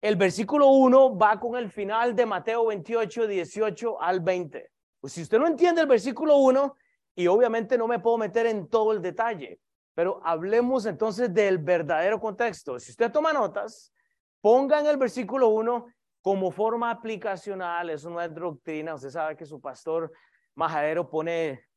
El 0.00 0.16
versículo 0.16 0.68
1 0.68 1.18
va 1.18 1.38
con 1.38 1.56
el 1.56 1.70
final 1.70 2.16
de 2.16 2.24
Mateo 2.24 2.66
28, 2.66 3.26
18 3.26 4.00
al 4.00 4.20
20. 4.20 4.70
Pues 5.00 5.12
si 5.12 5.20
usted 5.20 5.38
no 5.38 5.46
entiende 5.46 5.82
el 5.82 5.86
versículo 5.86 6.38
1, 6.38 6.76
y 7.14 7.26
obviamente 7.26 7.76
no 7.76 7.86
me 7.86 7.98
puedo 7.98 8.16
meter 8.16 8.46
en 8.46 8.68
todo 8.68 8.92
el 8.92 9.02
detalle, 9.02 9.60
pero 9.94 10.22
hablemos 10.24 10.86
entonces 10.86 11.34
del 11.34 11.58
verdadero 11.58 12.18
contexto. 12.18 12.78
Si 12.78 12.92
usted 12.92 13.12
toma 13.12 13.34
notas, 13.34 13.92
ponga 14.40 14.80
en 14.80 14.86
el 14.86 14.96
versículo 14.96 15.48
1 15.48 15.88
como 16.22 16.50
forma 16.50 16.90
aplicacional, 16.90 17.90
eso 17.90 18.08
no 18.08 18.18
es 18.18 18.34
doctrina, 18.34 18.94
usted 18.94 19.10
sabe 19.10 19.36
que 19.36 19.44
su 19.44 19.60
pastor 19.60 20.10
majadero 20.54 21.10
pone 21.10 21.69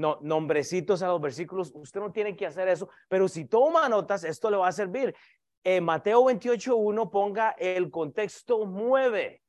no, 0.00 0.18
nombrecitos 0.22 1.02
a 1.02 1.08
los 1.08 1.20
versículos, 1.20 1.70
usted 1.74 2.00
no 2.00 2.10
tiene 2.10 2.34
que 2.34 2.46
hacer 2.46 2.68
eso, 2.68 2.88
pero 3.08 3.28
si 3.28 3.44
toma 3.44 3.88
notas, 3.88 4.24
esto 4.24 4.50
le 4.50 4.56
va 4.56 4.68
a 4.68 4.72
servir. 4.72 5.14
En 5.62 5.84
Mateo 5.84 6.24
28.1 6.24 7.10
ponga 7.10 7.50
el 7.58 7.90
contexto 7.90 8.64
mueve, 8.64 9.42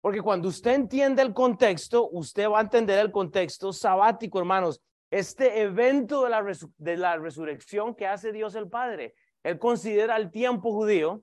porque 0.00 0.22
cuando 0.22 0.48
usted 0.48 0.74
entiende 0.74 1.22
el 1.22 1.34
contexto, 1.34 2.08
usted 2.12 2.48
va 2.48 2.58
a 2.58 2.62
entender 2.62 3.00
el 3.00 3.10
contexto 3.10 3.72
sabático, 3.72 4.38
hermanos. 4.38 4.80
Este 5.10 5.62
evento 5.62 6.24
de 6.24 6.30
la, 6.30 6.44
de 6.78 6.96
la 6.96 7.16
resurrección 7.16 7.94
que 7.94 8.06
hace 8.06 8.32
Dios 8.32 8.54
el 8.54 8.68
Padre, 8.68 9.14
Él 9.42 9.58
considera 9.58 10.16
el 10.16 10.30
tiempo 10.30 10.72
judío 10.72 11.22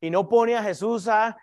y 0.00 0.10
no 0.10 0.28
pone 0.28 0.56
a 0.56 0.62
Jesús 0.62 1.08
a, 1.08 1.36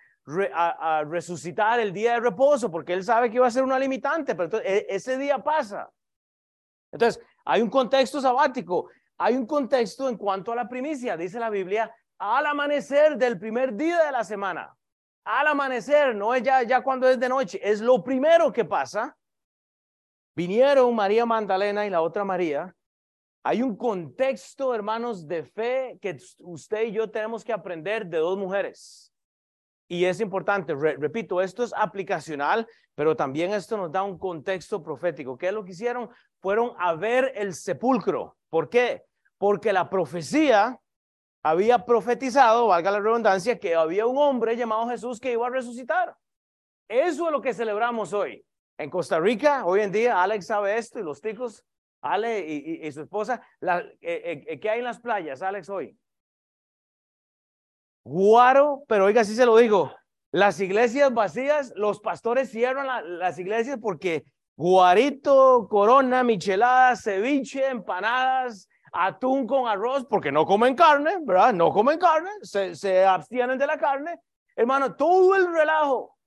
resucitar 1.10 1.80
el 1.80 1.92
día 1.92 2.14
de 2.14 2.20
reposo, 2.20 2.70
porque 2.70 2.94
Él 2.94 3.04
sabe 3.04 3.30
que 3.30 3.38
iba 3.38 3.48
a 3.48 3.52
ser 3.52 3.64
una 3.64 3.80
limitante, 3.80 4.36
pero 4.36 4.62
e, 4.62 4.86
ese 4.88 5.18
día 5.18 5.40
pasa. 5.40 5.90
Entonces, 6.92 7.24
hay 7.46 7.62
un 7.62 7.70
contexto 7.70 8.22
sabático, 8.22 8.90
hay 9.18 9.36
un 9.36 9.46
contexto 9.46 10.10
en 10.10 10.18
cuanto 10.18 10.52
a 10.52 10.56
la 10.56 10.68
primicia, 10.68 11.16
dice 11.16 11.40
la 11.40 11.50
Biblia, 11.50 11.94
al 12.18 12.46
amanecer 12.46 13.18
del 13.18 13.40
primer 13.40 13.74
día 13.76 14.04
de 14.06 14.12
la 14.12 14.24
semana. 14.24 14.76
Al 15.24 15.48
amanecer, 15.48 16.16
no 16.16 16.34
es 16.34 16.44
ya, 16.44 16.64
ya 16.64 16.82
cuando 16.82 17.08
es 17.08 17.20
de 17.20 17.30
noche, 17.30 17.60
es 17.64 17.82
lo 17.82 18.04
primero 18.04 18.52
que 18.52 18.66
pasa. 18.66 19.16
Vinieron 20.36 20.96
María 20.96 21.26
Magdalena 21.26 21.86
y 21.86 21.90
la 21.90 22.02
otra 22.02 22.24
María. 22.24 22.76
Hay 23.44 23.62
un 23.62 23.76
contexto, 23.76 24.74
hermanos, 24.74 25.28
de 25.28 25.44
fe 25.44 25.98
que 26.02 26.18
usted 26.40 26.84
y 26.84 26.92
yo 26.92 27.10
tenemos 27.10 27.44
que 27.44 27.54
aprender 27.54 28.06
de 28.06 28.20
dos 28.20 28.38
mujeres. 28.38 29.11
Y 29.92 30.06
es 30.06 30.22
importante, 30.22 30.74
repito, 30.74 31.42
esto 31.42 31.66
es 31.66 31.74
aplicacional, 31.76 32.66
pero 32.96 33.14
también 33.14 33.52
esto 33.52 33.76
nos 33.76 33.92
da 33.92 34.04
un 34.04 34.18
contexto 34.18 34.82
profético. 34.82 35.38
¿Qué 35.38 35.50
es 35.50 35.54
lo 35.54 35.66
que 35.66 35.74
hicieron? 35.74 36.10
Fueron 36.40 36.72
a 36.80 36.94
ver 36.96 37.34
el 37.36 37.54
sepulcro. 37.54 38.38
¿Por 38.50 38.70
qué? 38.70 39.04
Porque 39.38 39.74
la 39.74 39.90
profecía 39.90 40.80
había 41.44 41.84
profetizado, 41.84 42.68
valga 42.68 42.90
la 42.90 43.02
redundancia, 43.02 43.60
que 43.60 43.76
había 43.76 44.06
un 44.06 44.18
hombre 44.18 44.56
llamado 44.56 44.88
Jesús 44.88 45.20
que 45.20 45.34
iba 45.34 45.46
a 45.46 45.50
resucitar. 45.50 46.16
Eso 46.88 47.26
es 47.26 47.32
lo 47.34 47.42
que 47.42 47.54
celebramos 47.54 48.14
hoy. 48.14 48.46
En 48.78 48.90
Costa 48.90 49.20
Rica, 49.20 49.66
hoy 49.66 49.82
en 49.82 49.92
día, 49.92 50.24
Alex 50.24 50.46
sabe 50.46 50.78
esto 50.78 51.00
y 51.00 51.04
los 51.04 51.20
ticos, 51.20 51.66
Ale 52.00 52.40
y, 52.48 52.90
su 52.94 53.02
esposa, 53.02 53.46
la, 53.60 53.80
eh, 54.00 54.46
eh, 54.48 54.58
¿qué 54.58 54.70
hay 54.70 54.80
en 54.80 54.86
las 54.86 55.02
playas, 55.02 55.42
Alex, 55.42 55.70
hoy? 55.70 55.98
Guaro, 58.04 58.84
pero 58.88 59.06
oiga, 59.06 59.24
sí 59.24 59.36
se 59.36 59.46
lo 59.46 59.58
digo, 59.58 59.92
las 60.32 60.60
iglesias 60.60 61.14
vacías, 61.14 61.74
los 61.76 62.00
pastores 62.00 62.50
cierran 62.50 62.88
las 63.20 63.38
iglesias 63.38 63.78
porque 63.82 64.24
guarito, 64.56 65.68
corona, 65.70 66.24
michelada, 66.24 66.96
ceviche, 66.96 67.68
empanadas, 67.68 68.68
atún 68.92 69.46
con 69.46 69.68
arroz, 69.68 70.06
porque 70.06 70.32
no 70.32 70.46
comen 70.46 70.76
carne, 70.76 71.18
¿verdad? 71.22 71.54
No 71.54 71.72
comen 71.72 72.00
carne, 72.00 72.30
se, 72.42 73.06
abstienen 73.06 73.58
de 73.58 73.68
la 73.68 73.78
carne. 73.78 74.20
Hermano, 74.56 74.96
todo 74.96 75.36
el 75.36 75.54
relajo, 75.54 76.18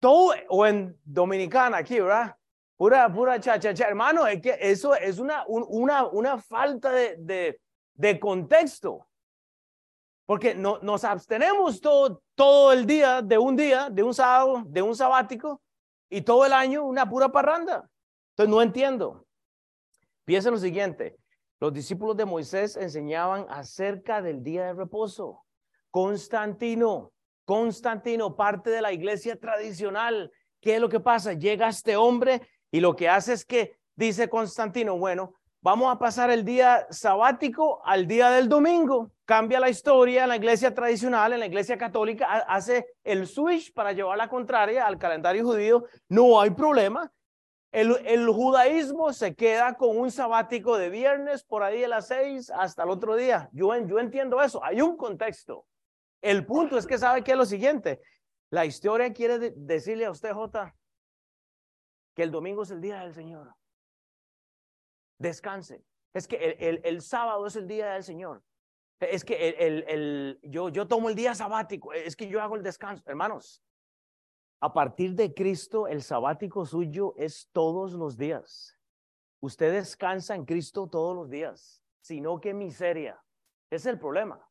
todo, 0.00 0.34
o 0.48 0.66
en 0.66 0.98
Dominicana 1.04 1.78
aquí, 1.78 2.00
¿verdad? 2.00 2.36
Pura, 2.76 3.12
pura 3.12 3.40
cha, 3.40 3.58
cha, 3.58 3.72
cha. 3.72 3.86
Hermano, 3.86 4.24
que 4.42 4.58
eso 4.60 4.94
es 4.94 5.18
una, 5.18 5.44
falta 6.38 6.90
de 6.90 8.20
contexto. 8.20 9.06
Porque 10.26 10.54
no, 10.54 10.78
nos 10.80 11.04
abstenemos 11.04 11.80
todo, 11.80 12.22
todo 12.34 12.72
el 12.72 12.86
día, 12.86 13.20
de 13.20 13.36
un 13.36 13.56
día, 13.56 13.90
de 13.90 14.02
un 14.02 14.14
sábado, 14.14 14.62
de 14.66 14.82
un 14.82 14.96
sabático, 14.96 15.60
y 16.08 16.22
todo 16.22 16.46
el 16.46 16.52
año 16.52 16.84
una 16.84 17.08
pura 17.08 17.30
parranda. 17.30 17.88
Entonces 18.30 18.50
no 18.50 18.62
entiendo. 18.62 19.26
Piensa 20.24 20.50
lo 20.50 20.56
siguiente, 20.56 21.18
los 21.60 21.72
discípulos 21.72 22.16
de 22.16 22.24
Moisés 22.24 22.76
enseñaban 22.76 23.46
acerca 23.48 24.20
del 24.22 24.42
día 24.42 24.66
de 24.66 24.74
reposo. 24.74 25.44
Constantino, 25.90 27.12
Constantino, 27.44 28.34
parte 28.34 28.70
de 28.70 28.82
la 28.82 28.92
iglesia 28.92 29.38
tradicional. 29.38 30.32
¿Qué 30.60 30.76
es 30.76 30.80
lo 30.80 30.88
que 30.88 31.00
pasa? 31.00 31.34
Llega 31.34 31.68
este 31.68 31.96
hombre 31.96 32.42
y 32.70 32.80
lo 32.80 32.96
que 32.96 33.08
hace 33.08 33.34
es 33.34 33.44
que 33.44 33.78
dice 33.94 34.28
Constantino, 34.28 34.98
bueno, 34.98 35.34
vamos 35.64 35.90
a 35.90 35.98
pasar 35.98 36.30
el 36.30 36.44
día 36.44 36.86
sabático 36.90 37.80
al 37.86 38.06
día 38.06 38.28
del 38.30 38.50
domingo. 38.50 39.10
Cambia 39.24 39.58
la 39.58 39.70
historia 39.70 40.24
en 40.24 40.28
la 40.28 40.36
iglesia 40.36 40.74
tradicional, 40.74 41.32
en 41.32 41.40
la 41.40 41.46
iglesia 41.46 41.78
católica, 41.78 42.26
hace 42.46 42.86
el 43.02 43.26
switch 43.26 43.72
para 43.72 43.92
llevar 43.92 44.18
la 44.18 44.28
contraria 44.28 44.86
al 44.86 44.98
calendario 44.98 45.42
judío. 45.42 45.84
No 46.06 46.38
hay 46.38 46.50
problema. 46.50 47.10
El, 47.72 48.28
judaísmo 48.28 49.12
se 49.14 49.34
queda 49.34 49.74
con 49.74 49.96
un 49.98 50.10
sabático 50.10 50.76
de 50.76 50.90
viernes 50.90 51.42
por 51.42 51.62
ahí 51.62 51.82
a 51.82 51.88
las 51.88 52.08
seis 52.08 52.50
hasta 52.50 52.82
el 52.82 52.90
otro 52.90 53.16
día. 53.16 53.48
Yo, 53.52 53.74
yo 53.86 53.98
entiendo 53.98 54.42
eso. 54.42 54.62
Hay 54.62 54.82
un 54.82 54.98
contexto. 54.98 55.64
El 56.20 56.44
punto 56.44 56.76
es 56.76 56.86
que 56.86 56.98
sabe 56.98 57.24
que 57.24 57.32
es 57.32 57.38
lo 57.38 57.46
siguiente. 57.46 58.00
La 58.50 58.66
historia 58.66 59.14
quiere 59.14 59.54
decirle 59.56 60.04
a 60.04 60.10
usted, 60.10 60.32
J, 60.32 60.74
que 62.14 62.22
el 62.22 62.30
domingo 62.30 62.64
es 62.64 62.70
el 62.70 62.82
día 62.82 63.00
del 63.00 63.14
Señor. 63.14 63.54
Descanse. 65.18 65.84
Es 66.12 66.28
que 66.28 66.36
el, 66.36 66.80
el, 66.84 67.02
sábado 67.02 67.46
es 67.46 67.56
el 67.56 67.66
día 67.66 67.92
del 67.92 68.04
Señor. 68.04 68.42
Es 69.00 69.24
que 69.24 69.48
el, 69.48 69.84
el, 69.88 70.38
yo, 70.42 70.68
yo 70.68 70.86
tomo 70.86 71.08
el 71.08 71.14
día 71.14 71.34
sabático. 71.34 71.92
Es 71.92 72.14
que 72.14 72.28
yo 72.28 72.40
hago 72.40 72.56
el 72.56 72.62
descanso. 72.62 73.02
Hermanos, 73.06 73.62
a 74.60 74.72
partir 74.72 75.14
de 75.14 75.34
Cristo, 75.34 75.88
el 75.88 76.02
sabático 76.02 76.64
suyo 76.64 77.14
es 77.16 77.50
todos 77.52 77.92
los 77.92 78.16
días. 78.16 78.78
Usted 79.40 79.72
descansa 79.72 80.34
en 80.34 80.46
Cristo 80.46 80.88
todos 80.88 81.14
los 81.14 81.28
días, 81.28 81.82
sino 82.00 82.40
que 82.40 82.54
miseria. 82.54 83.22
Es 83.70 83.84
el 83.84 83.98
problema. 83.98 84.48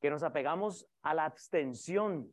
Que 0.00 0.10
nos 0.10 0.22
apegamos 0.22 0.86
a 1.02 1.14
la 1.14 1.24
abstención. 1.24 2.32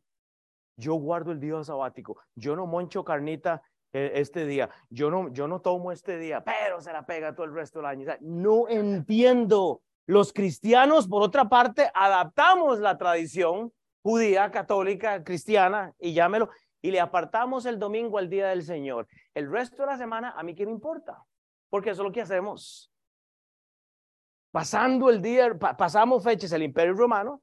Yo 0.78 0.96
guardo 0.96 1.32
el 1.32 1.40
día 1.40 1.64
sabático. 1.64 2.22
Yo 2.36 2.56
no 2.56 2.68
moncho 2.68 3.04
carnita 3.04 3.64
este 3.94 4.46
día. 4.46 4.70
Yo 4.90 5.10
no, 5.12 5.32
yo 5.32 5.48
no 5.48 5.62
tomo 5.62 5.92
este 5.92 6.18
día, 6.18 6.44
pero 6.44 6.82
se 6.82 6.94
la 6.94 7.06
pega 7.06 7.36
todo 7.36 7.46
el 7.46 7.54
resto 7.54 7.80
del 7.80 7.88
año. 7.88 8.08
no 8.22 8.68
entiendo. 8.70 9.82
Los 10.08 10.34
cristianos, 10.34 11.08
por 11.08 11.22
otra 11.22 11.48
parte, 11.48 11.90
adaptamos 11.94 12.80
la 12.80 12.98
tradición 12.98 13.72
judía, 14.02 14.50
católica, 14.52 15.24
cristiana, 15.24 15.94
y 16.00 16.14
llámelo, 16.14 16.50
y 16.82 16.92
le 16.92 17.00
apartamos 17.00 17.66
el 17.66 17.78
domingo 17.78 18.18
al 18.18 18.30
día 18.30 18.50
del 18.50 18.64
Señor. 18.64 19.08
El 19.34 19.50
resto 19.50 19.84
de 19.84 19.88
la 19.88 19.98
semana, 19.98 20.32
a 20.32 20.44
mí 20.44 20.56
qué 20.56 20.66
me 20.66 20.72
importa, 20.72 21.24
porque 21.70 21.92
eso 21.92 22.02
es 22.02 22.08
lo 22.08 22.12
que 22.12 22.22
hacemos. 22.22 22.92
Pasando 24.52 25.10
el 25.10 25.22
día, 25.22 25.58
pasamos 25.78 26.24
fechas, 26.24 26.52
el 26.52 26.64
imperio 26.64 26.94
romano 26.94 27.42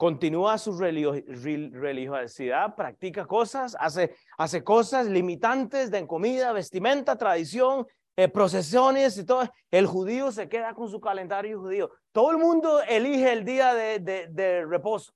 continúa 0.00 0.56
su 0.56 0.78
religiosidad, 0.78 2.74
practica 2.74 3.26
cosas, 3.26 3.76
hace, 3.78 4.16
hace 4.38 4.64
cosas 4.64 5.04
limitantes 5.06 5.90
de 5.90 6.06
comida, 6.06 6.54
vestimenta, 6.54 7.18
tradición, 7.18 7.86
eh, 8.16 8.26
procesiones 8.26 9.18
y 9.18 9.26
todo. 9.26 9.42
El 9.70 9.86
judío 9.86 10.32
se 10.32 10.48
queda 10.48 10.72
con 10.72 10.88
su 10.88 11.02
calendario 11.02 11.60
judío. 11.60 11.90
Todo 12.12 12.30
el 12.30 12.38
mundo 12.38 12.80
elige 12.88 13.30
el 13.30 13.44
día 13.44 13.74
de, 13.74 13.98
de 14.30 14.64
reposo. 14.64 15.12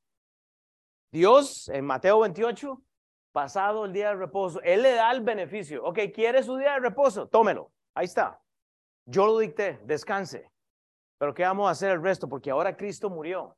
Dios 1.10 1.70
en 1.70 1.86
Mateo 1.86 2.20
28, 2.20 2.78
pasado 3.32 3.86
el 3.86 3.92
día 3.94 4.10
de 4.10 4.16
reposo, 4.16 4.60
Él 4.60 4.82
le 4.82 4.92
da 4.92 5.10
el 5.12 5.22
beneficio. 5.22 5.82
Ok, 5.82 5.98
¿quiere 6.14 6.42
su 6.42 6.58
día 6.58 6.74
de 6.74 6.80
reposo? 6.80 7.26
Tómelo. 7.26 7.72
Ahí 7.94 8.04
está. 8.04 8.38
Yo 9.06 9.24
lo 9.24 9.38
dicté, 9.38 9.80
descanse. 9.84 10.50
Pero 11.16 11.32
¿qué 11.32 11.44
vamos 11.44 11.68
a 11.68 11.70
hacer 11.70 11.92
el 11.92 12.02
resto? 12.02 12.28
Porque 12.28 12.50
ahora 12.50 12.76
Cristo 12.76 13.08
murió. 13.08 13.56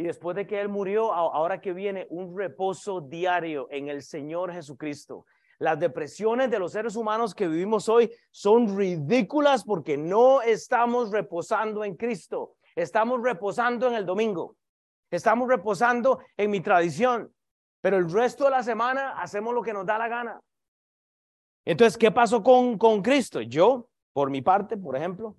Y 0.00 0.04
después 0.04 0.34
de 0.34 0.46
que 0.46 0.58
Él 0.58 0.70
murió, 0.70 1.12
ahora 1.12 1.60
que 1.60 1.74
viene 1.74 2.06
un 2.08 2.34
reposo 2.34 3.02
diario 3.02 3.68
en 3.70 3.88
el 3.88 4.02
Señor 4.02 4.50
Jesucristo. 4.50 5.26
Las 5.58 5.78
depresiones 5.78 6.50
de 6.50 6.58
los 6.58 6.72
seres 6.72 6.96
humanos 6.96 7.34
que 7.34 7.46
vivimos 7.46 7.86
hoy 7.86 8.10
son 8.30 8.78
ridículas 8.78 9.62
porque 9.62 9.98
no 9.98 10.40
estamos 10.40 11.10
reposando 11.10 11.84
en 11.84 11.96
Cristo. 11.96 12.54
Estamos 12.74 13.20
reposando 13.22 13.88
en 13.88 13.92
el 13.92 14.06
domingo. 14.06 14.56
Estamos 15.10 15.46
reposando 15.46 16.20
en 16.34 16.50
mi 16.50 16.62
tradición, 16.62 17.30
pero 17.82 17.98
el 17.98 18.10
resto 18.10 18.44
de 18.44 18.52
la 18.52 18.62
semana 18.62 19.20
hacemos 19.20 19.52
lo 19.52 19.60
que 19.60 19.74
nos 19.74 19.84
da 19.84 19.98
la 19.98 20.08
gana. 20.08 20.40
Entonces, 21.66 21.98
¿qué 21.98 22.10
pasó 22.10 22.42
con, 22.42 22.78
con 22.78 23.02
Cristo? 23.02 23.42
Yo 23.42 23.90
Por 24.14 24.30
mi 24.30 24.40
parte, 24.40 24.78
por 24.78 24.96
ejemplo, 24.96 25.36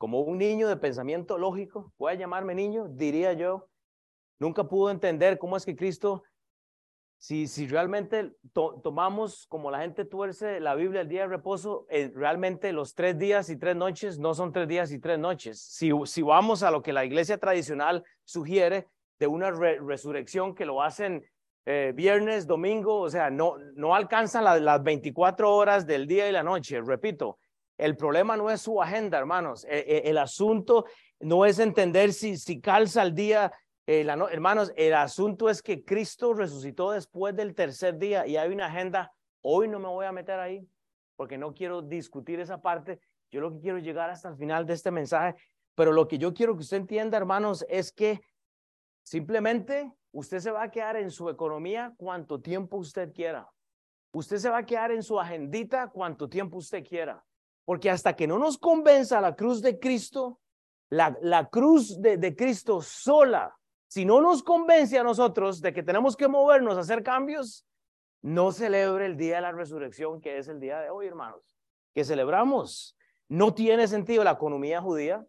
como 0.00 0.20
un 0.20 0.38
niño 0.38 0.66
de 0.66 0.78
pensamiento 0.78 1.36
lógico, 1.36 1.92
voy 1.98 2.12
a 2.12 2.16
llamarme 2.16 2.54
niño, 2.54 2.88
diría 2.88 3.34
yo, 3.34 3.68
nunca 4.38 4.64
pudo 4.64 4.90
entender 4.90 5.38
cómo 5.38 5.58
es 5.58 5.66
que 5.66 5.76
Cristo, 5.76 6.22
si, 7.18 7.46
si 7.46 7.66
realmente 7.66 8.32
tomamos 8.54 9.46
como 9.48 9.70
la 9.70 9.80
gente 9.80 10.06
tuerce 10.06 10.58
la 10.58 10.74
Biblia 10.74 11.02
el 11.02 11.08
día 11.10 11.20
de 11.20 11.28
reposo, 11.28 11.84
eh, 11.90 12.10
realmente 12.14 12.72
los 12.72 12.94
tres 12.94 13.18
días 13.18 13.50
y 13.50 13.58
tres 13.58 13.76
noches 13.76 14.18
no 14.18 14.32
son 14.32 14.54
tres 14.54 14.68
días 14.68 14.90
y 14.90 15.00
tres 15.00 15.18
noches. 15.18 15.60
Si, 15.60 15.90
si 16.06 16.22
vamos 16.22 16.62
a 16.62 16.70
lo 16.70 16.80
que 16.80 16.94
la 16.94 17.04
iglesia 17.04 17.36
tradicional 17.36 18.02
sugiere 18.24 18.88
de 19.18 19.26
una 19.26 19.50
resurrección 19.50 20.54
que 20.54 20.64
lo 20.64 20.80
hacen 20.80 21.26
eh, 21.66 21.92
viernes, 21.94 22.46
domingo, 22.46 23.00
o 23.00 23.10
sea, 23.10 23.28
no, 23.28 23.58
no 23.74 23.94
alcanzan 23.94 24.44
las 24.44 24.82
24 24.82 25.54
horas 25.54 25.86
del 25.86 26.06
día 26.06 26.26
y 26.26 26.32
la 26.32 26.42
noche, 26.42 26.80
repito. 26.80 27.38
El 27.80 27.96
problema 27.96 28.36
no 28.36 28.50
es 28.50 28.60
su 28.60 28.82
agenda, 28.82 29.16
hermanos. 29.16 29.64
E, 29.64 29.78
e, 29.78 30.10
el, 30.10 30.18
asunto 30.18 30.84
no 31.18 31.46
es 31.46 31.58
entender 31.58 32.12
si, 32.12 32.36
si 32.36 32.60
calza 32.60 33.02
el 33.02 33.14
día, 33.14 33.50
eh, 33.86 34.06
hermanos. 34.30 34.70
El 34.76 34.92
asunto 34.92 35.48
es 35.48 35.62
que 35.62 35.82
Cristo 35.82 36.34
resucitó 36.34 36.90
después 36.90 37.34
del 37.34 37.54
tercer 37.54 37.96
día 37.96 38.26
y 38.26 38.36
hay 38.36 38.52
una 38.52 38.66
agenda. 38.66 39.10
Hoy 39.40 39.66
no 39.66 39.78
me 39.78 39.88
voy 39.88 40.04
a 40.04 40.12
meter 40.12 40.38
ahí 40.38 40.68
porque 41.16 41.38
no 41.38 41.54
quiero 41.54 41.80
discutir 41.80 42.38
esa 42.38 42.60
parte. 42.60 43.00
Yo 43.30 43.40
lo 43.40 43.50
que 43.50 43.60
quiero 43.60 43.78
llegar 43.78 44.10
hasta 44.10 44.28
el 44.28 44.36
final 44.36 44.66
de 44.66 44.74
este 44.74 44.90
mensaje, 44.90 45.34
pero 45.74 45.90
lo 45.90 46.06
que 46.06 46.18
yo 46.18 46.34
quiero 46.34 46.54
que 46.54 46.60
usted 46.60 46.76
entienda, 46.76 47.16
hermanos, 47.16 47.64
es 47.66 47.92
que 47.92 48.20
simplemente 49.02 49.90
usted 50.12 50.40
se 50.40 50.50
va 50.50 50.64
a 50.64 50.70
quedar 50.70 50.96
en 50.96 51.10
su 51.10 51.30
economía 51.30 51.94
cuanto 51.96 52.42
tiempo 52.42 52.76
usted 52.76 53.10
quiera. 53.14 53.48
Usted 54.12 54.36
se 54.36 54.50
va 54.50 54.58
a 54.58 54.66
quedar 54.66 54.90
en 54.90 55.02
su 55.02 55.18
agendita 55.18 55.88
cuanto 55.88 56.28
tiempo 56.28 56.58
usted 56.58 56.84
quiera. 56.84 57.24
Porque 57.64 57.90
hasta 57.90 58.14
que 58.16 58.26
no 58.26 58.38
nos 58.38 58.58
convenza 58.58 59.20
la 59.20 59.36
cruz 59.36 59.62
de 59.62 59.78
Cristo, 59.78 60.40
la, 60.88 61.16
la 61.22 61.48
cruz 61.48 62.00
de, 62.00 62.16
de 62.16 62.34
Cristo 62.34 62.82
sola, 62.82 63.56
si 63.86 64.04
no 64.04 64.20
nos 64.20 64.42
convence 64.42 64.98
a 64.98 65.04
nosotros 65.04 65.60
de 65.60 65.72
que 65.72 65.82
tenemos 65.82 66.16
que 66.16 66.28
movernos 66.28 66.76
a 66.76 66.80
hacer 66.80 67.02
cambios, 67.02 67.66
no 68.22 68.52
celebre 68.52 69.06
el 69.06 69.16
día 69.16 69.36
de 69.36 69.42
la 69.42 69.52
resurrección, 69.52 70.20
que 70.20 70.38
es 70.38 70.48
el 70.48 70.60
día 70.60 70.80
de 70.80 70.90
hoy, 70.90 71.06
hermanos, 71.06 71.56
que 71.94 72.04
celebramos. 72.04 72.96
No 73.28 73.54
tiene 73.54 73.88
sentido 73.88 74.24
la 74.24 74.32
economía 74.32 74.80
judía. 74.80 75.24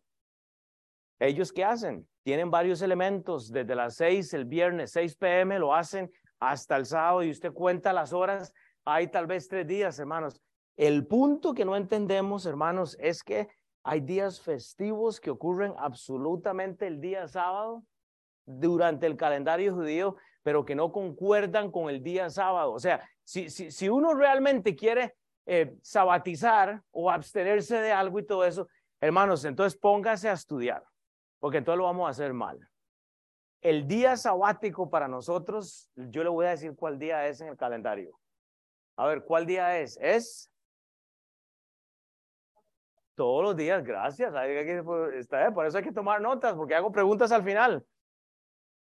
¿Ellos 1.20 1.52
qué 1.52 1.64
hacen? 1.64 2.08
Tienen 2.24 2.52
varios 2.52 2.82
elementos, 2.82 3.52
desde 3.52 3.76
las 3.76 3.96
6, 3.96 4.34
el 4.34 4.46
viernes, 4.46 4.92
6 4.92 5.16
pm, 5.16 5.58
lo 5.60 5.74
hacen 5.74 6.12
hasta 6.40 6.76
el 6.76 6.86
sábado 6.86 7.24
y 7.24 7.32
usted 7.32 7.54
cuenta 7.54 7.94
las 7.94 8.14
horas, 8.14 8.54
hay 8.84 9.08
tal 9.08 9.28
vez 9.28 9.48
tres 9.48 9.66
días, 9.68 9.98
hermanos. 10.00 10.42
El 10.82 11.06
punto 11.06 11.54
que 11.54 11.64
no 11.64 11.76
entendemos, 11.76 12.48
hermanos, 12.48 12.98
es 13.00 13.22
que 13.22 13.48
hay 13.84 14.02
días 14.02 14.42
festivos 14.42 15.20
que 15.20 15.30
ocurren 15.30 15.76
absolutamente 15.78 16.88
el 16.88 17.00
día 17.00 17.28
sábado 17.28 17.84
durante 18.48 19.06
el 19.06 19.16
calendario 19.16 19.76
judío, 19.76 20.16
pero 20.42 20.66
que 20.66 20.74
no 20.74 20.92
concuerdan 20.92 21.70
con 21.70 21.88
el 21.88 22.02
día 22.02 22.32
sábado. 22.32 22.72
O 22.72 22.80
sea, 22.80 23.08
si, 23.24 23.52
si, 23.52 23.70
si 23.70 23.90
uno 23.90 24.16
realmente 24.16 24.76
quiere 24.76 25.14
eh, 25.46 25.78
sabatizar 25.84 26.82
o 26.90 27.12
abstenerse 27.12 27.80
de 27.80 27.92
algo 27.92 28.18
y 28.18 28.26
todo 28.26 28.44
eso, 28.44 28.68
hermanos, 29.00 29.46
entonces 29.46 29.80
póngase 29.80 30.30
a 30.30 30.34
estudiar, 30.34 30.84
porque 31.38 31.60
entonces 31.60 31.78
lo 31.78 31.84
vamos 31.84 32.08
a 32.08 32.10
hacer 32.10 32.34
mal. 32.34 32.58
El 33.62 33.88
día 33.88 34.18
sabático 34.18 34.90
para 34.90 35.08
nosotros, 35.08 35.92
yo 35.94 36.24
le 36.24 36.30
voy 36.32 36.48
a 36.48 36.50
decir 36.50 36.76
cuál 36.76 36.98
día 36.98 37.28
es 37.28 37.40
en 37.40 37.50
el 37.50 37.56
calendario. 37.56 38.20
A 38.98 39.06
ver, 39.06 39.24
¿cuál 39.24 39.46
día 39.46 39.78
es? 39.78 40.00
Es 40.02 40.51
todos 43.16 43.44
los 43.44 43.56
días, 43.56 43.84
gracias. 43.84 44.32
Por 44.84 45.66
eso 45.66 45.78
hay 45.78 45.84
que 45.84 45.92
tomar 45.92 46.22
notas, 46.22 46.54
porque 46.56 46.76
hago 46.76 46.92
preguntas 46.92 47.32
al 47.32 47.44
final. 47.44 47.86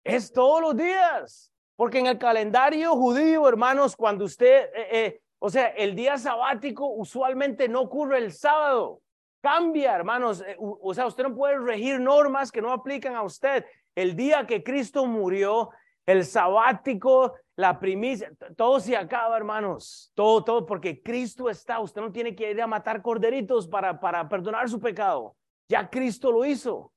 Es 0.04 0.32
todos 0.32 0.60
los 0.60 0.76
días. 0.76 1.52
Porque 1.76 1.98
en 1.98 2.06
el 2.06 2.18
calendario 2.18 2.96
judío, 2.96 3.46
hermanos, 3.46 3.94
cuando 3.96 4.24
usted, 4.24 4.70
eh, 4.74 4.88
eh, 4.90 5.20
o 5.38 5.50
sea, 5.50 5.68
el 5.68 5.94
día 5.94 6.16
sabático 6.16 6.86
usualmente 6.86 7.68
no 7.68 7.82
ocurre 7.82 8.18
el 8.18 8.32
sábado. 8.32 9.02
Cambia, 9.42 9.94
hermanos. 9.94 10.42
Eh, 10.46 10.56
o 10.58 10.94
sea, 10.94 11.06
usted 11.06 11.24
no 11.24 11.34
puede 11.34 11.58
regir 11.58 12.00
normas 12.00 12.50
que 12.50 12.62
no 12.62 12.72
aplican 12.72 13.14
a 13.14 13.22
usted. 13.22 13.66
El 13.94 14.16
día 14.16 14.46
que 14.46 14.64
Cristo 14.64 15.04
murió, 15.04 15.70
el 16.06 16.24
sabático 16.24 17.34
la 17.56 17.78
primicia, 17.80 18.30
todo 18.54 18.78
se 18.80 18.96
acaba, 18.96 19.36
hermanos. 19.36 20.12
Todo, 20.14 20.44
todo, 20.44 20.66
porque 20.66 21.02
Cristo 21.02 21.48
está. 21.48 21.80
Usted 21.80 22.02
no 22.02 22.12
tiene 22.12 22.36
que 22.36 22.50
ir 22.50 22.60
a 22.60 22.66
matar 22.66 23.00
corderitos 23.00 23.66
para, 23.66 23.98
para 23.98 24.28
perdonar 24.28 24.68
su 24.68 24.78
pecado. 24.78 25.34
Ya 25.68 25.88
Cristo 25.88 26.30
lo 26.30 26.44
hizo. 26.44 26.92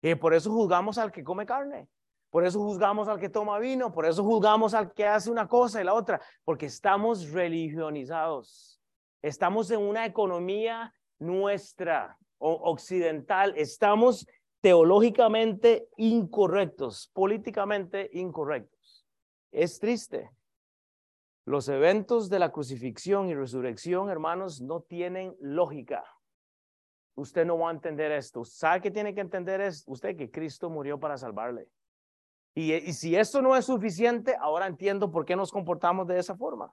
Y 0.00 0.14
por 0.14 0.32
eso 0.32 0.50
juzgamos 0.50 0.96
al 0.96 1.12
que 1.12 1.22
come 1.22 1.44
carne. 1.44 1.88
Por 2.30 2.44
eso 2.44 2.58
juzgamos 2.58 3.06
al 3.08 3.20
que 3.20 3.28
toma 3.28 3.58
vino. 3.58 3.92
Por 3.92 4.06
eso 4.06 4.24
juzgamos 4.24 4.72
al 4.72 4.92
que 4.94 5.06
hace 5.06 5.30
una 5.30 5.46
cosa 5.46 5.80
y 5.80 5.84
la 5.84 5.92
otra. 5.92 6.20
Porque 6.42 6.66
estamos 6.66 7.30
religionizados. 7.30 8.80
Estamos 9.20 9.70
en 9.70 9.80
una 9.80 10.06
economía 10.06 10.94
nuestra, 11.18 12.16
occidental. 12.38 13.52
Estamos 13.56 14.26
teológicamente 14.60 15.88
incorrectos, 15.96 17.10
políticamente 17.12 18.08
incorrectos. 18.12 18.77
Es 19.50 19.78
triste. 19.78 20.30
Los 21.44 21.68
eventos 21.68 22.28
de 22.28 22.38
la 22.38 22.52
crucifixión 22.52 23.28
y 23.28 23.34
resurrección, 23.34 24.10
hermanos, 24.10 24.60
no 24.60 24.82
tienen 24.82 25.34
lógica. 25.40 26.04
Usted 27.14 27.46
no 27.46 27.58
va 27.58 27.70
a 27.70 27.72
entender 27.72 28.12
esto. 28.12 28.44
¿Sabe 28.44 28.82
qué 28.82 28.90
tiene 28.90 29.14
que 29.14 29.22
entender 29.22 29.60
es 29.62 29.82
usted 29.86 30.14
que 30.14 30.30
Cristo 30.30 30.68
murió 30.68 31.00
para 31.00 31.16
salvarle? 31.16 31.66
Y, 32.54 32.92
si 32.92 33.16
esto 33.16 33.40
no 33.40 33.56
es 33.56 33.64
suficiente, 33.64 34.36
ahora 34.38 34.66
entiendo 34.66 35.10
por 35.10 35.24
qué 35.24 35.36
nos 35.36 35.50
comportamos 35.50 36.06
de 36.06 36.18
esa 36.18 36.36
forma. 36.36 36.70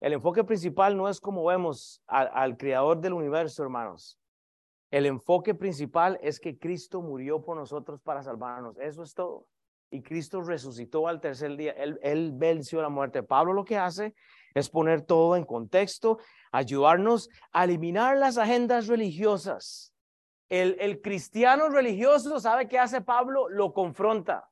El 0.00 0.12
enfoque 0.12 0.44
principal 0.44 0.96
no 0.96 1.08
es 1.08 1.20
como 1.20 1.44
vemos 1.44 2.02
al 2.06 2.56
creador 2.58 3.00
del 3.00 3.14
universo, 3.14 3.62
hermanos. 3.62 4.18
El 4.90 5.06
enfoque 5.06 5.54
principal 5.54 6.18
es 6.20 6.38
que 6.38 6.58
Cristo 6.58 7.00
murió 7.00 7.42
por 7.42 7.56
nosotros 7.56 8.02
para 8.02 8.22
salvarnos. 8.22 8.76
Eso 8.78 9.02
es 9.02 9.14
todo 9.14 9.46
y 9.90 10.02
Cristo 10.02 10.42
resucitó 10.42 11.08
al 11.08 11.20
tercer 11.20 11.56
día. 11.56 11.72
Él, 11.72 12.32
venció 12.34 12.82
la 12.82 12.88
muerte. 12.88 13.22
Pablo 13.22 13.52
lo 13.52 13.64
que 13.64 13.78
hace 13.78 14.14
es 14.54 14.68
poner 14.68 15.02
todo 15.02 15.36
en 15.36 15.44
contexto, 15.44 16.18
ayudarnos 16.52 17.28
a 17.52 17.64
eliminar 17.64 18.16
las 18.16 18.38
agendas 18.38 18.86
religiosas. 18.86 19.92
El, 20.48 21.00
cristiano 21.00 21.68
religioso, 21.68 22.38
¿sabe 22.40 22.68
qué 22.68 22.78
hace 22.78 23.00
Pablo? 23.00 23.48
Lo 23.48 23.72
confronta. 23.72 24.48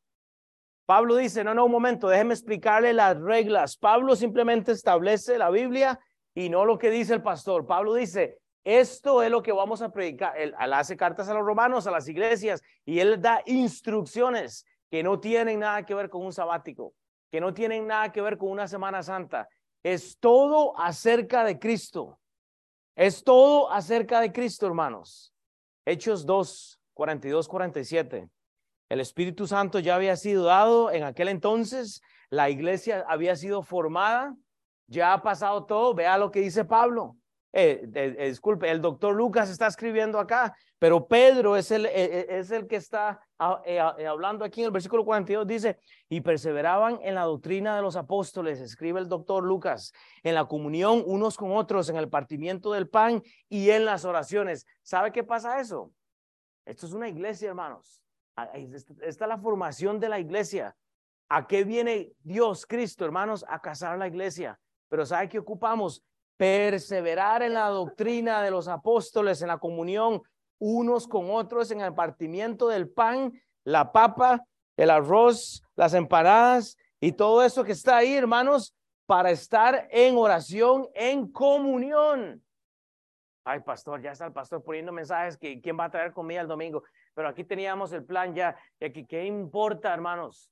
Pablo 0.87 1.17
dice, 1.17 1.45
no, 1.45 1.55
no, 1.55 1.65
un 1.65 1.73
momento, 1.73 2.09
déjeme 2.09 2.35
explicarle 2.35 2.93
las 2.93 3.19
reglas. 3.19 3.77
Pablo 3.77 4.17
simplemente 4.17 4.73
establece 4.73 5.39
la 5.39 5.51
Biblia 5.51 5.99
y 6.35 6.51
no 6.51 6.65
lo 6.65 6.79
que 6.79 6.91
dice 6.91 7.15
el 7.15 7.23
pastor. 7.23 7.65
Pablo 7.65 7.95
dice, 7.95 8.39
esto 8.65 9.23
es 9.23 9.31
lo 9.31 9.43
que 9.43 9.53
vamos 9.53 9.81
a 9.81 9.91
predicar. 9.91 10.37
Él 10.37 10.55
hace 10.59 10.97
cartas 10.97 11.29
a 11.29 11.35
los 11.35 11.45
romanos, 11.45 11.87
a 11.87 11.91
las 11.91 12.09
iglesias, 12.09 12.63
y 12.85 12.99
él 12.99 13.21
da 13.21 13.43
instrucciones 13.47 14.67
que 14.95 15.03
no 15.03 15.19
tienen 15.19 15.59
nada 15.59 15.85
que 15.85 15.93
ver 15.93 16.09
con 16.09 16.25
un 16.25 16.33
sabático, 16.33 16.95
que 17.29 17.41
no 17.41 17.53
tienen 17.53 17.85
nada 17.85 18.13
que 18.13 18.21
ver 18.21 18.39
con 18.39 18.49
una 18.51 18.69
Semana 18.69 19.03
Santa. 19.03 19.49
Es 19.83 20.21
todo 20.21 20.79
acerca 20.79 21.43
de 21.43 21.59
Cristo. 21.59 22.21
Es 22.95 23.25
todo 23.25 23.73
acerca 23.73 24.21
de 24.21 24.31
Cristo, 24.31 24.69
hermanos. 24.69 25.35
Hechos 25.85 26.25
2, 26.25 26.81
42, 26.95 27.49
47. 27.49 28.29
El 28.89 29.01
Espíritu 29.01 29.49
Santo 29.49 29.81
ya 29.81 29.97
había 29.97 30.15
sido 30.15 30.45
dado 30.45 30.93
en 30.93 31.03
aquel 31.03 31.27
entonces, 31.27 32.01
la 32.31 32.49
iglesia 32.49 33.05
había 33.09 33.35
sido 33.35 33.65
formada, 33.65 34.37
ya 34.87 35.13
ha 35.13 35.23
pasado 35.25 35.65
todo. 35.65 35.93
Vea 35.93 36.19
lo 36.19 36.31
que 36.31 36.39
dice 36.39 36.65
Pablo. 36.65 37.17
Eh, 37.57 37.89
eh, 37.95 38.29
disculpe, 38.31 38.69
el 38.69 38.81
doctor 38.81 39.15
Lucas 39.15 39.49
está 39.49 39.69
escribiendo 39.69 40.19
acá, 40.19 40.57
pero 40.77 41.07
Pedro 41.07 41.57
es 41.57 41.71
el, 41.71 41.87
eh, 41.87 42.27
es 42.29 42.51
el 42.51 42.67
que 42.67 42.75
está 42.75 43.21
ah, 43.39 43.63
hablando 44.09 44.45
aquí 44.45 44.63
en 44.63 44.67
el 44.67 44.73
versículo 44.73 45.05
42, 45.05 45.47
dice, 45.47 45.79
y 46.09 46.21
perseveraban 46.21 46.99
en 47.03 47.15
la 47.15 47.23
doctrina 47.23 47.77
de 47.77 47.83
los 47.83 47.95
apóstoles, 47.95 48.61
escribe 48.61 48.99
el 48.99 49.09
doctor 49.09 49.45
Lucas, 49.45 49.93
en 50.25 50.35
la 50.35 50.47
comunión 50.47 51.05
unos 51.07 51.37
con 51.37 51.53
otros, 51.53 51.89
en 51.89 51.95
el 51.95 52.09
partimiento 52.09 52.73
del 52.73 52.89
pan 52.89 53.23
y 53.49 53.71
en 53.71 53.85
las 53.85 54.05
oraciones. 54.05 54.67
¿Sabe 54.83 55.13
qué 55.13 55.23
pasa 55.23 55.61
eso? 55.61 55.93
Esto 56.67 56.87
es 56.87 56.93
una 56.93 57.09
iglesia, 57.09 57.51
hermanos. 57.51 58.03
Ah, 58.35 58.51
esta 58.55 58.95
es 59.05 59.21
la 59.21 59.39
formación 59.39 60.01
de 60.01 60.09
la 60.09 60.19
iglesia. 60.19 60.75
¿A 61.29 61.47
qué 61.47 61.63
viene 61.63 62.15
Dios, 62.25 62.67
Cristo, 62.67 63.05
hermanos? 63.05 63.45
A 63.49 63.61
casar 63.61 63.97
la 63.97 64.09
iglesia. 64.09 64.59
Pero 64.89 65.07
¿sabe 65.07 65.29
qué 65.29 65.39
ocupamos? 65.39 66.03
Perseverar 66.37 67.43
en 67.43 67.55
la 67.55 67.69
doctrina 67.69 68.43
de 68.43 68.51
los 68.51 68.69
apóstoles, 68.69 69.41
en 69.43 69.49
la 69.49 69.59
comunión 69.59 70.23
unos 70.59 71.07
con 71.07 71.31
otros, 71.31 71.71
en 71.71 71.81
el 71.81 71.95
partimiento 71.95 72.69
del 72.69 72.89
pan, 72.89 73.33
la 73.65 73.93
papa, 73.93 74.45
el 74.77 74.91
arroz, 74.91 75.63
las 75.77 75.95
empanadas 75.95 76.77
y 77.01 77.13
todo 77.13 77.43
eso 77.43 77.65
que 77.65 77.73
está 77.73 77.99
ahí, 77.99 78.15
hermanos, 78.15 78.75
para 79.07 79.31
estar 79.31 79.89
en 79.91 80.17
oración, 80.17 80.89
en 80.95 81.31
comunión. 81.31 82.43
Ay, 83.47 83.61
pastor, 83.61 84.01
ya 84.01 84.13
está 84.13 84.27
el 84.27 84.33
pastor 84.33 84.63
poniendo 84.65 84.91
mensajes 84.91 85.37
que 85.37 85.61
quién 85.61 85.79
va 85.79 85.85
a 85.85 85.91
traer 85.91 86.13
comida 86.13 86.41
el 86.41 86.49
domingo. 86.49 86.83
Pero 87.13 87.29
aquí 87.29 87.45
teníamos 87.45 87.93
el 87.93 88.05
plan 88.05 88.35
ya. 88.35 88.57
Y 88.81 88.87
aquí, 88.87 89.05
¿qué 89.05 89.27
importa, 89.27 89.93
hermanos? 89.93 90.51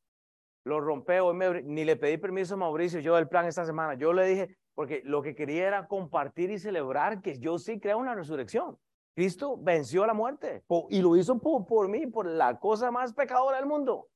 Lo 0.65 0.79
rompé, 0.79 1.21
hoy 1.21 1.35
ni 1.65 1.85
le 1.85 1.97
pedí 1.97 2.19
permiso 2.19 2.55
a 2.55 2.59
Mauricio, 2.59 3.01
yo 3.01 3.17
el 3.17 3.29
plan 3.29 3.47
esta 3.47 3.65
semana. 3.65 3.95
Yo 3.95 4.13
le 4.13 4.27
dije, 4.27 4.57
porque 4.75 5.03
lo 5.05 5.23
que 5.23 5.35
quería 5.35 5.67
era 5.67 5.87
compartir 5.87 6.51
y 6.51 6.59
celebrar 6.59 7.21
que 7.23 7.39
yo 7.39 7.59
sí 7.59 7.79
creo 7.81 8.01
en 8.01 8.07
la 8.07 8.15
resurrección. 8.15 8.79
Cristo 9.15 9.59
venció 9.61 10.07
la 10.07 10.15
muerte 10.15 10.65
y 10.89 11.03
lo 11.03 11.17
hizo 11.17 11.39
por, 11.39 11.67
por 11.67 11.89
mí, 11.89 12.07
por 12.07 12.27
la 12.27 12.59
cosa 12.59 12.91
más 12.91 13.13
pecadora 13.13 13.59
del 13.59 13.67
mundo. 13.67 14.09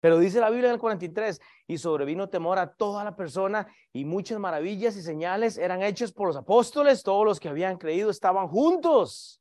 Pero 0.00 0.18
dice 0.18 0.40
la 0.40 0.50
Biblia 0.50 0.68
en 0.68 0.74
el 0.74 0.80
43, 0.80 1.40
y 1.68 1.78
sobrevino 1.78 2.28
temor 2.28 2.58
a 2.58 2.74
toda 2.74 3.04
la 3.04 3.14
persona 3.14 3.68
y 3.92 4.04
muchas 4.04 4.40
maravillas 4.40 4.96
y 4.96 5.02
señales 5.02 5.56
eran 5.58 5.80
hechas 5.80 6.10
por 6.10 6.26
los 6.26 6.36
apóstoles, 6.36 7.04
todos 7.04 7.24
los 7.24 7.38
que 7.38 7.48
habían 7.48 7.78
creído 7.78 8.10
estaban 8.10 8.48
juntos. 8.48 9.40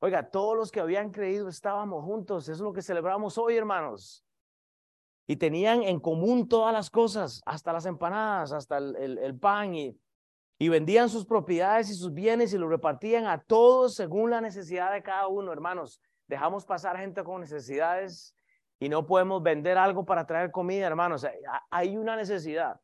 Oiga, 0.00 0.30
todos 0.30 0.54
los 0.54 0.70
que 0.70 0.80
habían 0.80 1.10
creído 1.10 1.48
estábamos 1.48 2.04
juntos, 2.04 2.44
eso 2.44 2.52
es 2.52 2.60
lo 2.60 2.74
que 2.74 2.82
celebramos 2.82 3.38
hoy, 3.38 3.56
hermanos. 3.56 4.27
Y 5.30 5.36
tenían 5.36 5.82
en 5.82 6.00
común 6.00 6.48
todas 6.48 6.72
las 6.72 6.88
cosas, 6.88 7.42
hasta 7.44 7.72
las 7.72 7.84
empanadas, 7.84 8.50
hasta 8.52 8.78
el, 8.78 9.38
pan, 9.38 9.74
y, 9.74 10.00
y 10.58 10.68
vendían 10.70 11.10
sus 11.10 11.26
propiedades 11.26 11.90
y 11.90 11.94
sus 11.94 12.14
bienes 12.14 12.54
y 12.54 12.58
lo 12.58 12.66
repartían 12.66 13.26
a 13.26 13.38
todos 13.42 13.94
según 13.94 14.30
la 14.30 14.40
necesidad 14.40 14.90
de 14.90 15.02
cada 15.02 15.28
uno, 15.28 15.52
hermanos. 15.52 16.00
Dejamos 16.26 16.64
pasar 16.64 16.96
gente 16.96 17.22
con 17.22 17.42
necesidades 17.42 18.34
y 18.80 18.88
no 18.88 19.06
podemos 19.06 19.42
vender 19.42 19.76
algo 19.76 20.04
para 20.04 20.26
traer 20.26 20.50
comida, 20.50 20.86
hermanos. 20.86 21.26
Hay 21.70 21.96
una 21.96 22.16
necesidad. 22.16 22.80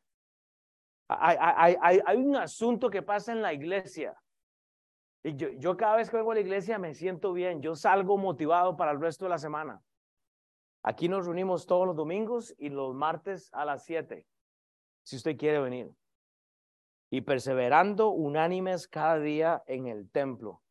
Hay, 1.07 1.75
hay, 1.81 2.17
un 2.17 2.35
asunto 2.35 2.89
que 2.89 3.01
pasa 3.01 3.31
en 3.31 3.41
la 3.41 3.53
iglesia. 3.53 4.15
Y 5.23 5.35
yo, 5.35 5.49
yo 5.57 5.77
cada 5.77 5.95
vez 5.95 6.09
que 6.09 6.17
vengo 6.17 6.31
a 6.31 6.35
la 6.35 6.41
iglesia 6.41 6.77
me 6.77 6.93
siento 6.93 7.33
bien. 7.33 7.61
Yo 7.61 7.75
salgo 7.75 8.17
motivado 8.17 8.75
para 8.75 8.91
el 8.91 8.99
resto 8.99 9.25
de 9.25 9.29
la 9.29 9.37
semana. 9.37 9.81
Aquí 10.87 11.09
nos 11.09 11.25
reunimos 11.25 11.65
todos 11.65 11.87
los 11.87 11.95
domingos 11.95 12.53
y 12.59 12.69
los 12.69 12.93
martes 12.93 13.49
a 13.53 13.65
las 13.65 13.85
7, 13.85 14.23
si 15.01 15.15
usted 15.15 15.35
quiere 15.35 15.59
venir. 15.59 15.89
Y 17.09 17.21
perseverando 17.21 18.09
unánimes 18.09 18.87
cada 18.87 19.17
día 19.17 19.63
en 19.65 19.87
el 19.87 20.11
templo. 20.11 20.61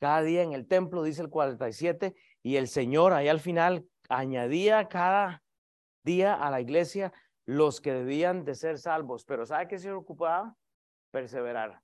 Cada 0.00 0.22
día 0.22 0.42
en 0.42 0.54
el 0.54 0.66
templo, 0.66 1.04
dice 1.04 1.22
el 1.22 1.30
47, 1.30 2.16
y 2.42 2.56
el 2.56 2.66
Señor 2.66 3.12
ahí 3.12 3.28
al 3.28 3.38
final 3.38 3.86
añadía 4.08 4.88
cada 4.88 5.44
día 6.02 6.34
a 6.34 6.50
la 6.50 6.60
iglesia 6.60 7.12
los 7.46 7.80
que 7.80 7.92
debían 7.92 8.44
de 8.44 8.56
ser 8.56 8.76
salvos. 8.76 9.24
Pero 9.24 9.46
¿sabe 9.46 9.68
qué 9.68 9.78
se 9.78 9.92
ocupaba? 9.92 10.56
Perseverar. 11.12 11.80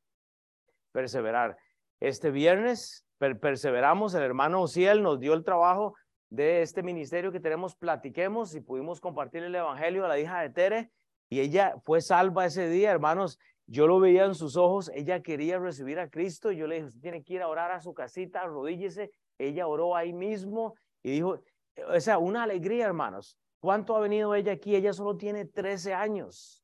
Perseverar. 0.90 1.56
Este 2.00 2.32
viernes 2.32 3.06
perseveramos, 3.40 4.12
el 4.14 4.24
hermano 4.24 4.62
Ociel 4.62 5.04
nos 5.04 5.20
dio 5.20 5.34
el 5.34 5.44
trabajo 5.44 5.94
de 6.30 6.62
este 6.62 6.82
ministerio 6.82 7.32
que 7.32 7.40
tenemos, 7.40 7.76
platiquemos 7.76 8.54
y 8.54 8.60
pudimos 8.60 9.00
compartir 9.00 9.42
el 9.42 9.54
evangelio 9.54 10.04
a 10.04 10.08
la 10.08 10.18
hija 10.18 10.40
de 10.40 10.50
Tere 10.50 10.90
y 11.28 11.40
ella 11.40 11.74
fue 11.82 12.00
salva 12.00 12.46
ese 12.46 12.68
día, 12.68 12.90
hermanos. 12.90 13.38
Yo 13.66 13.86
lo 13.88 13.98
veía 13.98 14.24
en 14.24 14.34
sus 14.34 14.56
ojos, 14.56 14.90
ella 14.94 15.22
quería 15.22 15.58
recibir 15.58 15.98
a 15.98 16.08
Cristo. 16.08 16.52
Yo 16.52 16.66
le 16.66 16.76
dije, 16.76 16.86
usted 16.86 17.00
tiene 17.00 17.22
que 17.22 17.34
ir 17.34 17.42
a 17.42 17.48
orar 17.48 17.72
a 17.72 17.80
su 17.80 17.94
casita, 17.94 18.42
arrodíllese. 18.42 19.10
Ella 19.38 19.66
oró 19.66 19.96
ahí 19.96 20.12
mismo 20.12 20.74
y 21.02 21.10
dijo, 21.12 21.40
o 21.88 22.00
sea, 22.00 22.18
una 22.18 22.44
alegría, 22.44 22.86
hermanos. 22.86 23.38
¿Cuánto 23.58 23.96
ha 23.96 24.00
venido 24.00 24.34
ella 24.34 24.52
aquí? 24.52 24.76
Ella 24.76 24.92
solo 24.92 25.16
tiene 25.16 25.46
13 25.46 25.94
años. 25.94 26.62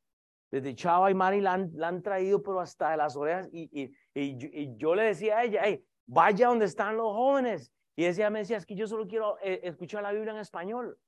Desde 0.50 0.74
Chava 0.74 1.10
y 1.10 1.14
Mari 1.14 1.40
la 1.40 1.54
han, 1.54 2.02
traído, 2.02 2.42
pero 2.42 2.60
hasta 2.60 2.90
de 2.90 2.98
las 2.98 3.16
orejas. 3.16 3.48
Y, 3.52 3.68
y, 3.72 3.90
y, 4.14 4.76
yo 4.76 4.94
le 4.94 5.04
decía 5.04 5.38
a 5.38 5.44
ella, 5.44 5.62
hey, 5.64 5.84
vaya 6.06 6.48
donde 6.48 6.66
están 6.66 6.96
los 6.96 7.12
jóvenes. 7.12 7.72
Y 7.96 8.06
ella 8.06 8.30
me 8.30 8.40
decía, 8.40 8.56
es 8.56 8.66
que 8.66 8.74
yo 8.74 8.86
solo 8.86 9.06
quiero 9.06 9.38
eh, 9.42 9.60
escuchar 9.64 10.02
la 10.02 10.12
Biblia 10.12 10.32
en 10.32 10.38
español. 10.38 10.98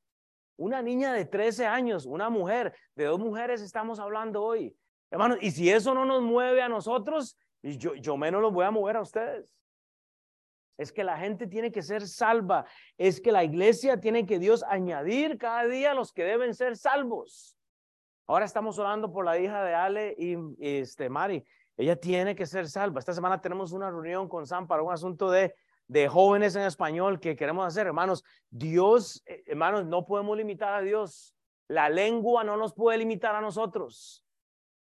Una 0.57 0.83
niña 0.83 1.13
de 1.13 1.25
13 1.25 1.67
años, 1.67 2.07
una 2.07 2.31
mujer, 2.31 2.77
de 2.95 3.05
dos 3.05 3.19
mujeres 3.19 3.61
estamos 3.61 3.99
hablando 3.99 4.43
hoy. 4.43 4.77
Hermanos, 5.11 5.39
y 5.41 5.51
si 5.51 5.71
eso 5.71 5.95
no 5.95 6.05
nos 6.05 6.23
mueve 6.23 6.63
a 6.63 6.69
nosotros, 6.69 7.37
yo, 7.63 7.95
yo 7.95 8.17
menos 8.17 8.43
los 8.43 8.53
voy 8.53 8.65
a 8.65 8.71
mover 8.71 8.97
a 8.97 9.03
ustedes 9.03 9.55
es 10.77 10.93
que 10.93 11.05
la 11.05 11.17
gente 11.17 11.47
tiene 11.47 11.71
que 11.71 11.83
ser 11.83 12.07
salva, 12.07 12.67
es 12.99 13.21
que 13.21 13.33
la 13.33 13.45
iglesia 13.45 14.01
tiene 14.01 14.27
que 14.27 14.39
Dios 14.39 14.65
añadir 14.65 15.39
cada 15.39 15.67
día 15.67 15.95
los 15.95 16.13
que 16.13 16.25
deben 16.25 16.55
ser 16.55 16.77
salvos. 16.77 17.57
Ahora 18.27 18.45
estamos 18.45 18.79
orando 18.79 19.13
por 19.13 19.25
la 19.25 19.39
hija 19.39 19.63
de 19.63 19.75
Ale 19.75 20.15
y, 20.19 20.37
este 20.59 21.09
Mari. 21.09 21.45
Ella 21.77 21.97
tiene 21.97 22.35
que 22.35 22.47
ser 22.47 22.69
salva. 22.69 23.01
Esta 23.01 23.13
semana 23.13 23.41
tenemos 23.41 23.73
una 23.73 23.91
reunión 23.91 24.29
con 24.29 24.47
Sam 24.47 24.67
para 24.67 24.83
un 24.83 24.93
asunto 24.93 25.31
de, 25.31 25.55
de 25.89 26.09
jóvenes 26.09 26.57
en 26.57 26.63
español 26.63 27.21
que 27.21 27.37
queremos 27.37 27.67
hacer. 27.67 27.87
Hermanos, 27.87 28.25
Dios, 28.51 29.23
eh, 29.27 29.43
hermanos, 29.47 29.85
no 29.87 30.07
podemos 30.07 30.37
limitar 30.37 30.75
a 30.75 30.81
Dios. 30.81 31.35
La 31.69 31.89
lengua 31.89 32.45
no 32.45 32.57
nos 32.57 32.75
puede 32.75 32.99
limitar 32.99 33.35
a 33.35 33.41
nosotros. 33.41 34.25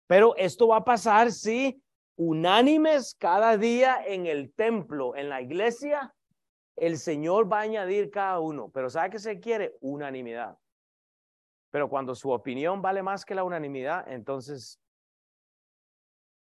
Pero 0.07 0.35
esto 0.35 0.67
va 0.67 0.77
a 0.77 0.83
pasar 0.83 1.31
si 1.31 1.81
unánimes 2.17 3.15
cada 3.15 3.57
día 3.57 4.03
en 4.05 4.25
el 4.25 4.53
templo, 4.53 5.15
en 5.15 5.29
la 5.29 5.41
iglesia, 5.41 6.13
el 6.75 6.97
Señor 6.97 7.51
va 7.51 7.59
a 7.59 7.63
añadir 7.63 8.11
cada 8.11 8.39
uno. 8.39 8.69
Pero 8.73 8.89
¿sabe 8.89 9.11
qué 9.11 9.19
se 9.19 9.39
quiere? 9.39 9.75
Unanimidad. 9.81 10.57
Pero 11.71 11.89
cuando 11.89 12.13
su 12.15 12.29
opinión 12.29 12.81
vale 12.81 13.01
más 13.01 13.23
que 13.23 13.33
la 13.33 13.43
unanimidad, 13.43 14.05
entonces, 14.11 14.79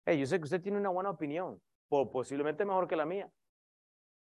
yo 0.08 0.26
sé 0.26 0.38
que 0.40 0.46
usted 0.46 0.62
tiene 0.62 0.80
una 0.80 0.90
buena 0.90 1.12
opinión, 1.12 1.62
posiblemente 1.88 2.66
mejor 2.66 2.88
que 2.88 2.96
la 2.96 3.06
mía. 3.06 3.32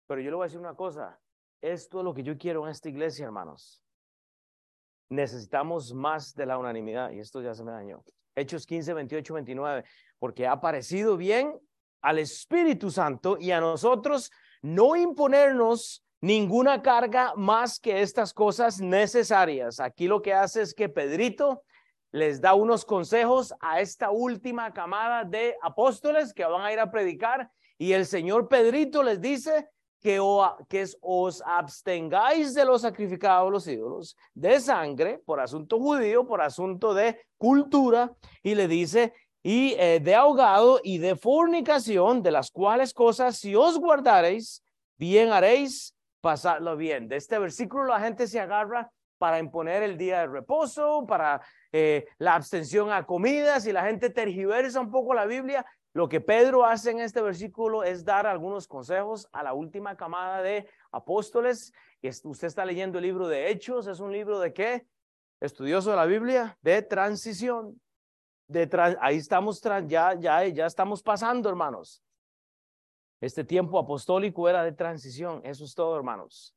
Pero 0.09 0.23
yo 0.23 0.31
le 0.31 0.37
voy 0.37 0.45
a 0.45 0.49
decir 0.49 0.59
una 0.59 0.75
cosa, 0.75 1.21
esto 1.61 1.99
es 1.99 2.05
lo 2.05 2.15
que 2.15 2.23
yo 2.23 2.37
quiero 2.37 2.65
en 2.65 2.71
esta 2.71 2.89
iglesia, 2.89 3.27
hermanos. 3.27 3.85
Necesitamos 5.11 5.93
más 5.93 6.35
de 6.35 6.47
la 6.47 6.59
unanimidad 6.59 7.11
y 7.11 7.21
esto 7.21 7.43
ya 7.43 7.55
se 7.55 7.63
me 7.63 7.73
dañó. 7.73 8.03
Hechos 8.35 8.67
15, 8.67 8.95
28, 8.95 9.35
29 9.35 9.85
porque 10.19 10.47
ha 10.47 10.61
parecido 10.61 11.17
bien 11.17 11.61
al 12.01 12.19
Espíritu 12.19 12.91
Santo 12.91 13.37
y 13.39 13.51
a 13.51 13.61
nosotros 13.61 14.31
no 14.63 14.97
imponernos 14.97 16.05
ninguna 16.21 16.83
carga 16.83 17.35
más 17.37 17.79
que 17.79 18.01
estas 18.01 18.33
cosas 18.33 18.81
necesarias. 18.81 19.79
Aquí 19.79 20.09
lo 20.09 20.23
que 20.23 20.33
hace 20.33 20.63
es 20.63 20.75
que 20.75 20.89
Pedrito 20.89 21.65
les 22.13 22.41
da 22.41 22.55
unos 22.55 22.85
consejos 22.85 23.53
a 23.61 23.81
esta 23.81 24.11
última 24.11 24.73
camada 24.73 25.25
de 25.25 25.55
apóstoles 25.63 26.33
que 26.33 26.45
van 26.45 26.63
a 26.63 26.73
ir 26.73 26.81
a 26.81 26.91
predicar 26.91 27.51
y 27.77 27.93
el 27.93 28.07
Señor 28.07 28.49
Pedrito 28.49 29.03
les 29.03 29.21
dice 29.21 29.69
que, 30.01 30.19
os 31.01 31.43
abstengáis 31.45 32.55
de 32.55 32.65
los 32.65 32.83
sacrificados 32.83 33.51
los 33.51 33.67
ídolos, 33.67 34.17
de 34.35 34.61
sangre, 34.61 35.19
por 35.25 35.41
asunto 35.41 35.79
judío, 35.79 36.27
por 36.27 36.41
asunto 36.41 36.95
de 36.95 37.21
cultura, 37.37 38.13
y 38.43 38.55
le 38.55 38.69
dice 38.69 39.13
y 39.43 39.75
eh, 39.79 40.01
de 40.01 40.15
ahogado 40.15 40.81
y 40.83 40.99
de 40.99 41.17
fornicación, 41.17 42.23
de 42.23 42.33
las 42.33 42.51
cuales 42.51 42.93
cosas, 42.93 43.39
si 43.39 43.55
os 43.55 43.79
guardareis, 43.79 44.63
bien 44.97 45.31
haréis 45.33 45.95
pasarlo 46.21 46.77
bien. 46.77 47.09
De 47.09 47.17
este 47.17 47.39
versículo 47.39 47.85
la 47.85 48.01
gente 48.01 48.27
se 48.27 48.41
agarra 48.41 48.91
para 49.19 49.39
imponer 49.39 49.83
el 49.83 49.97
día 49.97 50.21
de 50.21 50.27
reposo, 50.29 51.05
para 51.07 51.41
eh, 51.73 52.07
la 52.19 52.35
abstención 52.35 52.91
a 52.93 53.05
comidas 53.05 53.67
y 53.67 53.73
la 53.73 53.85
gente 53.85 54.11
tergiversa 54.11 54.81
un 54.81 54.91
poco 54.91 55.15
la 55.15 55.27
Biblia. 55.27 55.65
Lo 55.93 56.09
que 56.09 56.21
Pedro 56.21 56.65
hace 56.65 56.91
en 56.91 57.01
este 57.01 57.23
versículo 57.23 57.83
es 57.83 58.05
dar 58.05 58.27
algunos 58.27 58.69
consejos 58.69 59.29
a 59.33 59.43
la 59.43 59.55
última 59.55 59.97
camada 59.97 60.43
de 60.43 60.69
apóstoles. 60.93 61.73
Usted 62.25 62.47
está 62.47 62.65
leyendo 62.65 62.99
el 62.99 63.05
libro 63.05 63.27
de 63.27 63.51
Hechos, 63.51 63.87
es 63.87 64.01
un 64.01 64.13
libro 64.13 64.39
de 64.39 64.53
qué? 64.53 64.87
Estudioso 65.41 65.91
de 65.91 65.97
la 65.97 66.07
Biblia, 66.07 66.59
de 66.63 66.83
transición 66.83 67.81
ahí 69.01 69.17
estamos, 69.17 69.61
ya, 69.87 70.15
ya, 70.15 70.47
ya 70.47 70.67
estamos 70.67 71.03
pasando, 71.03 71.49
hermanos. 71.49 72.03
Este 73.21 73.45
tiempo 73.45 73.79
apostólico 73.79 74.49
era 74.49 74.63
de 74.63 74.73
transición. 74.73 75.41
Eso 75.45 75.65
es 75.65 75.75
todo, 75.75 75.97
hermanos. 75.97 76.55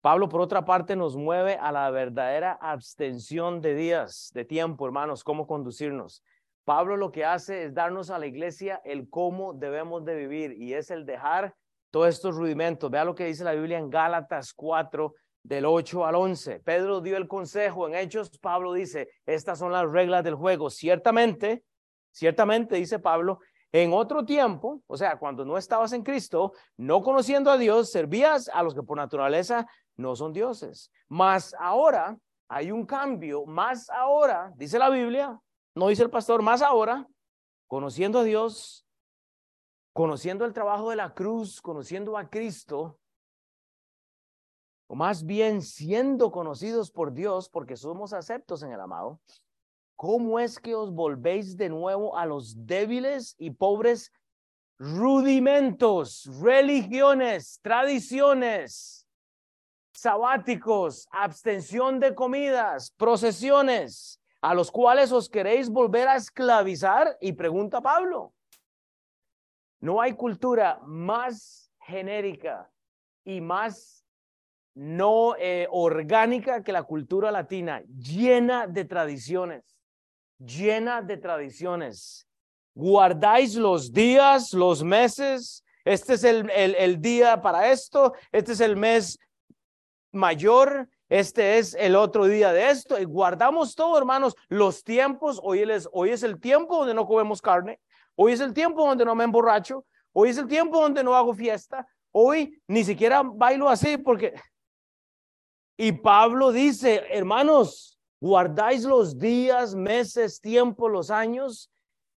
Pablo, 0.00 0.28
por 0.28 0.40
otra 0.40 0.64
parte, 0.64 0.96
nos 0.96 1.14
mueve 1.14 1.56
a 1.56 1.70
la 1.72 1.90
verdadera 1.90 2.52
abstención 2.52 3.60
de 3.60 3.74
días, 3.74 4.30
de 4.32 4.46
tiempo, 4.46 4.86
hermanos, 4.86 5.22
cómo 5.22 5.46
conducirnos. 5.46 6.24
Pablo 6.64 6.96
lo 6.96 7.10
que 7.10 7.24
hace 7.24 7.64
es 7.64 7.74
darnos 7.74 8.10
a 8.10 8.18
la 8.18 8.26
iglesia 8.26 8.80
el 8.84 9.08
cómo 9.08 9.54
debemos 9.54 10.04
de 10.04 10.14
vivir 10.14 10.52
y 10.52 10.74
es 10.74 10.90
el 10.90 11.06
dejar 11.06 11.54
todos 11.90 12.08
estos 12.08 12.36
rudimentos. 12.36 12.90
Vea 12.90 13.04
lo 13.04 13.14
que 13.14 13.26
dice 13.26 13.44
la 13.44 13.52
Biblia 13.52 13.78
en 13.78 13.90
Gálatas 13.90 14.52
4, 14.54 15.14
del 15.42 15.64
8 15.64 16.06
al 16.06 16.14
11. 16.14 16.60
Pedro 16.60 17.00
dio 17.00 17.16
el 17.16 17.28
consejo 17.28 17.88
en 17.88 17.94
Hechos, 17.94 18.30
Pablo 18.38 18.72
dice, 18.72 19.08
estas 19.26 19.58
son 19.58 19.72
las 19.72 19.90
reglas 19.90 20.24
del 20.24 20.34
juego. 20.34 20.70
Ciertamente, 20.70 21.64
ciertamente, 22.10 22.76
dice 22.76 22.98
Pablo, 22.98 23.40
en 23.72 23.92
otro 23.92 24.24
tiempo, 24.24 24.82
o 24.86 24.96
sea, 24.96 25.16
cuando 25.18 25.44
no 25.44 25.56
estabas 25.56 25.92
en 25.92 26.02
Cristo, 26.02 26.52
no 26.76 27.02
conociendo 27.02 27.50
a 27.50 27.58
Dios, 27.58 27.90
servías 27.90 28.48
a 28.48 28.62
los 28.62 28.74
que 28.74 28.82
por 28.82 28.96
naturaleza 28.96 29.66
no 29.96 30.16
son 30.16 30.32
dioses. 30.32 30.90
Mas 31.08 31.54
ahora 31.58 32.18
hay 32.48 32.72
un 32.72 32.84
cambio, 32.84 33.46
más 33.46 33.88
ahora, 33.90 34.52
dice 34.56 34.78
la 34.78 34.90
Biblia, 34.90 35.40
no 35.74 35.88
dice 35.88 36.02
el 36.02 36.10
pastor, 36.10 36.42
más 36.42 36.62
ahora, 36.62 37.08
conociendo 37.66 38.20
a 38.20 38.24
Dios, 38.24 38.86
conociendo 39.92 40.44
el 40.44 40.52
trabajo 40.52 40.90
de 40.90 40.96
la 40.96 41.14
cruz, 41.14 41.60
conociendo 41.60 42.16
a 42.16 42.28
Cristo, 42.28 42.98
o 44.88 44.96
más 44.96 45.24
bien 45.24 45.62
siendo 45.62 46.32
conocidos 46.32 46.90
por 46.90 47.12
Dios 47.12 47.48
porque 47.48 47.76
somos 47.76 48.12
aceptos 48.12 48.62
en 48.62 48.72
el 48.72 48.80
amado, 48.80 49.20
¿cómo 49.94 50.40
es 50.40 50.58
que 50.58 50.74
os 50.74 50.92
volvéis 50.92 51.56
de 51.56 51.68
nuevo 51.68 52.16
a 52.16 52.26
los 52.26 52.66
débiles 52.66 53.36
y 53.38 53.50
pobres 53.50 54.12
rudimentos, 54.78 56.28
religiones, 56.40 57.60
tradiciones, 57.62 59.06
sabáticos, 59.92 61.06
abstención 61.12 62.00
de 62.00 62.14
comidas, 62.14 62.90
procesiones, 62.96 64.19
a 64.40 64.54
los 64.54 64.70
cuales 64.70 65.12
os 65.12 65.28
queréis 65.28 65.68
volver 65.68 66.08
a 66.08 66.16
esclavizar? 66.16 67.16
Y 67.20 67.32
pregunta 67.32 67.80
Pablo, 67.80 68.32
no 69.80 70.00
hay 70.00 70.14
cultura 70.14 70.80
más 70.84 71.72
genérica 71.80 72.70
y 73.24 73.40
más 73.40 74.04
no 74.74 75.36
eh, 75.36 75.66
orgánica 75.70 76.62
que 76.62 76.72
la 76.72 76.84
cultura 76.84 77.30
latina, 77.30 77.82
llena 77.98 78.66
de 78.66 78.84
tradiciones, 78.84 79.64
llena 80.38 81.02
de 81.02 81.16
tradiciones. 81.16 82.26
Guardáis 82.74 83.56
los 83.56 83.92
días, 83.92 84.52
los 84.52 84.84
meses, 84.84 85.64
este 85.84 86.14
es 86.14 86.24
el, 86.24 86.48
el, 86.50 87.00
día 87.00 87.40
para 87.40 87.70
esto, 87.70 88.14
este 88.32 88.52
es 88.52 88.60
el 88.60 88.76
mes 88.76 89.18
mayor, 90.12 90.88
este 91.10 91.58
es 91.58 91.74
el 91.74 91.96
otro 91.96 92.24
día 92.24 92.52
de 92.52 92.70
esto, 92.70 92.98
y 92.98 93.04
guardamos 93.04 93.74
todo, 93.74 93.98
hermanos, 93.98 94.36
los 94.48 94.84
tiempos, 94.84 95.40
hoy 95.42 95.60
es, 95.60 95.88
hoy 95.92 96.10
es 96.10 96.22
el 96.22 96.40
tiempo 96.40 96.78
donde 96.78 96.94
no 96.94 97.04
comemos 97.04 97.42
carne, 97.42 97.80
hoy 98.14 98.32
es 98.32 98.40
el 98.40 98.54
tiempo 98.54 98.86
donde 98.86 99.04
no 99.04 99.16
me 99.16 99.24
emborracho, 99.24 99.84
hoy 100.12 100.30
es 100.30 100.38
el 100.38 100.46
tiempo 100.46 100.80
donde 100.80 101.02
no 101.02 101.16
hago 101.16 101.34
fiesta, 101.34 101.86
hoy 102.12 102.62
ni 102.68 102.84
siquiera 102.84 103.22
bailo 103.22 103.68
así 103.68 103.98
porque. 103.98 104.34
Y 105.76 105.92
Pablo 105.92 106.52
dice, 106.52 107.04
hermanos, 107.10 107.98
guardáis 108.20 108.84
los 108.84 109.18
días, 109.18 109.74
meses, 109.74 110.40
tiempo, 110.40 110.88
los 110.88 111.10
años. 111.10 111.72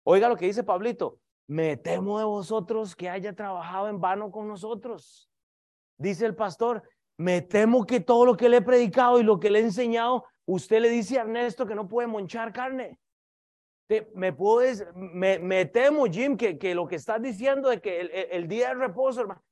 Oiga 0.03 0.27
lo 0.27 0.35
que 0.35 0.47
dice 0.47 0.63
Pablito, 0.63 1.19
me 1.47 1.77
temo 1.77 2.17
de 2.17 2.25
vosotros 2.25 2.95
que 2.95 3.09
haya 3.09 3.33
trabajado 3.33 3.87
en 3.87 4.01
vano 4.01 4.31
con 4.31 4.47
nosotros. 4.47 5.29
Dice 5.97 6.25
el 6.25 6.35
pastor, 6.35 6.81
me 7.17 7.41
temo 7.41 7.85
que 7.85 7.99
todo 7.99 8.25
lo 8.25 8.35
que 8.35 8.49
le 8.49 8.57
he 8.57 8.61
predicado 8.61 9.19
y 9.19 9.23
lo 9.23 9.39
que 9.39 9.49
le 9.49 9.59
he 9.59 9.63
enseñado, 9.63 10.25
usted 10.45 10.81
le 10.81 10.89
dice 10.89 11.19
a 11.19 11.21
Ernesto 11.21 11.65
que 11.65 11.75
no 11.75 11.87
puede 11.87 12.07
monchar 12.07 12.51
carne. 12.51 12.99
me 14.15 14.33
puedes, 14.33 14.85
me, 14.95 15.65
temo, 15.65 16.05
Jim, 16.05 16.37
que, 16.37 16.57
que, 16.57 16.73
lo 16.73 16.87
que 16.87 16.95
estás 16.95 17.21
diciendo 17.21 17.69
de 17.69 17.81
que 17.81 17.99
el, 17.99 18.11
el 18.11 18.47
día 18.47 18.69
de 18.69 18.75
reposo, 18.75 19.21
hermano, 19.21 19.43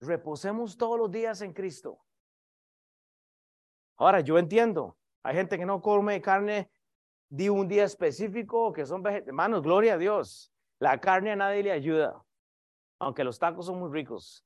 reposemos 0.00 0.76
todos 0.76 0.98
los 0.98 1.10
días 1.10 1.42
en 1.42 1.52
Cristo. 1.52 1.98
Ahora, 3.96 4.20
yo 4.20 4.38
entiendo, 4.38 4.96
hay 5.22 5.36
gente 5.36 5.58
que 5.58 5.66
no 5.66 5.80
come 5.80 6.20
carne 6.20 6.70
de 7.28 7.50
un 7.50 7.68
día 7.68 7.84
específico, 7.84 8.72
que 8.72 8.84
son 8.84 9.02
vegetarianos. 9.02 9.28
Hermanos, 9.28 9.62
gloria 9.62 9.94
a 9.94 9.98
Dios. 9.98 10.52
La 10.78 11.00
carne 11.00 11.30
a 11.30 11.36
nadie 11.36 11.62
le 11.62 11.72
ayuda, 11.72 12.22
aunque 12.98 13.24
los 13.24 13.38
tacos 13.38 13.66
son 13.66 13.78
muy 13.78 13.90
ricos. 13.90 14.44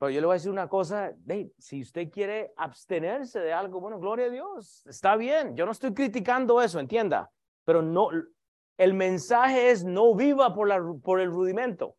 Pero 0.00 0.10
yo 0.10 0.20
le 0.22 0.26
voy 0.26 0.32
a 0.32 0.38
decir 0.38 0.50
una 0.50 0.66
cosa, 0.66 1.12
si 1.58 1.82
usted 1.82 2.10
quiere 2.10 2.54
abstenerse 2.56 3.38
de 3.38 3.52
algo, 3.52 3.82
bueno, 3.82 4.00
gloria 4.00 4.26
a 4.26 4.30
Dios, 4.30 4.82
está 4.86 5.14
bien. 5.14 5.54
Yo 5.54 5.66
no 5.66 5.72
estoy 5.72 5.92
criticando 5.92 6.62
eso, 6.62 6.80
entienda. 6.80 7.30
Pero 7.66 7.82
no, 7.82 8.08
el 8.78 8.94
mensaje 8.94 9.70
es 9.70 9.84
no 9.84 10.14
viva 10.14 10.54
por, 10.54 11.02
por 11.02 11.20
el 11.20 11.30
rudimento, 11.30 11.96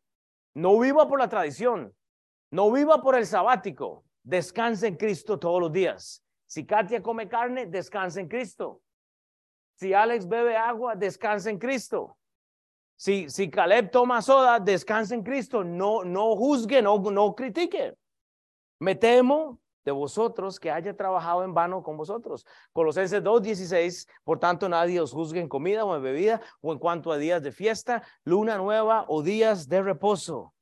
no 0.56 0.80
viva 0.80 1.08
por 1.08 1.20
la 1.20 1.30
tradición, 1.30 1.94
no 2.50 2.72
viva 2.72 3.04
por 3.04 3.14
el 3.14 3.28
sabático. 3.28 4.04
Descanse 4.24 4.88
en 4.88 4.96
Cristo 4.96 5.38
todos 5.38 5.62
los 5.62 5.72
días. 5.72 6.24
Si 6.48 6.66
Katia 6.66 7.04
come 7.04 7.30
carne, 7.30 7.68
descansa 7.68 8.20
en 8.20 8.28
Cristo. 8.28 8.82
Si 9.76 9.94
Alex 9.94 10.28
bebe 10.28 10.58
agua, 10.58 10.96
descansa 10.96 11.52
en 11.52 11.60
Cristo. 11.60 12.18
Si, 13.02 13.32
si 13.32 13.50
Caleb 13.50 13.90
toma 13.90 14.22
soda, 14.22 14.60
descansa 14.60 15.16
en 15.16 15.24
Cristo. 15.24 15.64
No, 15.64 16.04
no 16.04 16.36
juzgue, 16.36 16.84
no, 16.84 17.00
no 17.00 17.34
critique. 17.34 17.96
Me 18.80 18.94
temo 18.94 19.60
de 19.84 19.92
vosotros 19.92 20.60
que 20.60 20.70
haya 20.70 20.96
trabajado 20.96 21.44
en 21.44 21.52
vano 21.52 21.82
con 21.82 21.98
vosotros. 21.98 22.46
Colosenses 22.72 23.24
2:16, 23.24 24.08
por 24.24 24.38
tanto 24.38 24.70
nadie 24.70 25.02
os 25.02 25.14
juzgue 25.14 25.40
en 25.40 25.50
comida 25.50 25.84
o 25.84 25.96
en 25.96 26.04
bebida 26.04 26.42
o 26.62 26.74
en 26.74 26.78
cuanto 26.78 27.12
a 27.12 27.18
días 27.18 27.42
de 27.42 27.52
fiesta, 27.52 28.04
luna 28.24 28.60
nueva 28.60 29.06
o 29.08 29.24
días 29.24 29.68
de 29.68 29.82
reposo. 29.82 30.54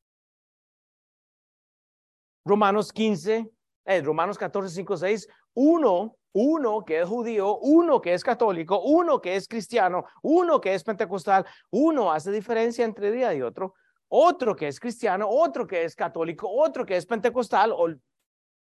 Romanos 2.45 2.93
15, 2.93 3.51
eh, 3.83 4.01
Romanos 4.01 4.37
14, 4.37 4.73
5, 4.73 4.95
6, 4.95 5.27
uno, 5.53 6.17
uno 6.33 6.85
que 6.85 7.01
es 7.01 7.07
judío, 7.07 7.57
uno 7.57 8.01
que 8.01 8.13
es 8.13 8.23
católico, 8.23 8.81
uno 8.81 9.19
que 9.21 9.35
es 9.35 9.47
cristiano, 9.47 10.05
uno 10.21 10.61
que 10.61 10.73
es 10.73 10.83
pentecostal, 10.83 11.45
uno 11.71 12.11
hace 12.11 12.31
diferencia 12.31 12.85
entre 12.85 13.11
día 13.11 13.33
y 13.33 13.41
otro, 13.41 13.73
otro 14.07 14.55
que 14.55 14.67
es 14.67 14.79
cristiano, 14.79 15.27
otro 15.29 15.67
que 15.67 15.83
es 15.83 15.95
católico, 15.95 16.49
otro 16.49 16.85
que 16.85 16.97
es 16.97 17.05
pentecostal, 17.05 17.71
o 17.71 17.87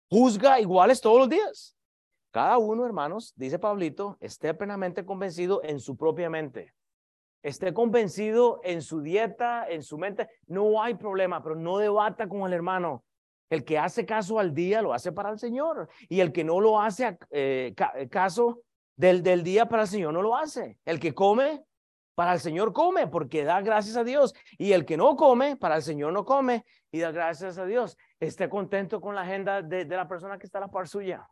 juzga 0.09 0.59
iguales 0.59 1.01
todos 1.01 1.19
los 1.19 1.29
días. 1.29 1.75
Cada 2.31 2.57
uno, 2.57 2.85
hermanos, 2.85 3.33
dice 3.35 3.57
Pablito, 3.57 4.17
esté 4.19 4.53
plenamente 4.53 5.05
convencido 5.05 5.61
en 5.63 5.79
su 5.79 5.95
propia 5.95 6.29
mente. 6.29 6.73
Esté 7.41 7.73
convencido 7.73 8.59
en 8.63 8.81
su 8.81 9.01
dieta, 9.01 9.67
en 9.69 9.81
su 9.83 9.97
mente. 9.97 10.29
No 10.47 10.81
hay 10.81 10.95
problema, 10.95 11.41
pero 11.41 11.55
no 11.55 11.77
debata 11.77 12.27
con 12.27 12.41
el 12.41 12.53
hermano. 12.53 13.03
El 13.49 13.63
que 13.63 13.77
hace 13.77 14.05
caso 14.05 14.39
al 14.39 14.53
día 14.53 14.81
lo 14.81 14.93
hace 14.93 15.11
para 15.11 15.29
el 15.29 15.39
Señor. 15.39 15.89
Y 16.09 16.19
el 16.19 16.31
que 16.31 16.43
no 16.43 16.59
lo 16.59 16.81
hace 16.81 17.17
eh, 17.31 17.73
eh, 17.95 18.09
caso 18.09 18.61
del, 18.95 19.23
del 19.23 19.43
día 19.43 19.67
para 19.67 19.83
el 19.83 19.87
Señor 19.87 20.13
no 20.13 20.21
lo 20.21 20.35
hace. 20.35 20.79
El 20.85 20.99
que 20.99 21.13
come 21.13 21.63
para 22.15 22.33
el 22.33 22.39
Señor 22.39 22.73
come 22.73 23.07
porque 23.07 23.43
da 23.43 23.61
gracias 23.61 23.95
a 23.95 24.03
Dios. 24.03 24.33
Y 24.57 24.73
el 24.73 24.85
que 24.85 24.97
no 24.97 25.15
come 25.15 25.55
para 25.55 25.75
el 25.75 25.83
Señor 25.83 26.13
no 26.13 26.25
come 26.25 26.65
y 26.91 26.99
da 26.99 27.11
gracias 27.11 27.57
a 27.57 27.65
Dios. 27.65 27.97
Esté 28.19 28.49
contento 28.49 28.99
con 28.99 29.15
la 29.15 29.21
agenda 29.21 29.61
de, 29.61 29.85
de 29.85 29.95
la 29.95 30.07
persona 30.07 30.37
que 30.37 30.45
está 30.45 30.57
a 30.57 30.61
la 30.61 30.71
par 30.71 30.87
suya. 30.87 31.27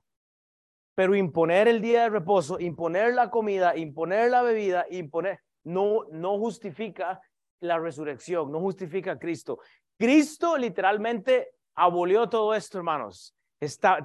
Pero 0.95 1.15
imponer 1.15 1.67
el 1.67 1.81
día 1.81 2.03
de 2.03 2.09
reposo, 2.09 2.59
imponer 2.59 3.13
la 3.13 3.29
comida, 3.29 3.75
imponer 3.75 4.31
la 4.31 4.41
bebida, 4.43 4.85
imponer, 4.89 5.41
no, 5.65 6.05
no 6.11 6.37
justifica 6.37 7.19
la 7.59 7.79
resurrección, 7.79 8.51
no 8.51 8.59
justifica 8.59 9.13
a 9.13 9.19
Cristo. 9.19 9.59
Cristo 9.97 10.57
literalmente 10.57 11.54
abolió 11.75 12.27
todo 12.29 12.53
esto, 12.53 12.77
hermanos. 12.77 13.35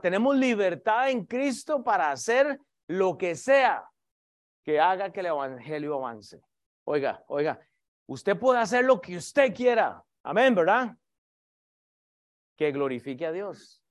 Tenemos 0.03 0.37
libertad 0.37 1.11
en 1.11 1.25
Cristo 1.25 1.83
para 1.83 2.11
hacer 2.11 2.61
lo 2.89 3.17
que 3.17 3.35
sea 3.35 3.89
que 4.65 4.81
haga 4.81 5.11
que 5.11 5.21
el 5.21 5.27
evangelio 5.27 5.95
avance. 5.95 6.41
Oiga, 6.85 7.23
oiga, 7.29 7.61
usted 8.07 8.39
puede 8.39 8.59
hacer 8.59 8.85
lo 8.85 9.01
que 9.01 9.17
usted 9.17 9.55
quiera. 9.55 10.03
Amén, 10.23 10.55
¿verdad? 10.55 10.97
Que 12.57 12.73
glorifique 12.73 13.27
a 13.27 13.33
Dios. 13.33 13.83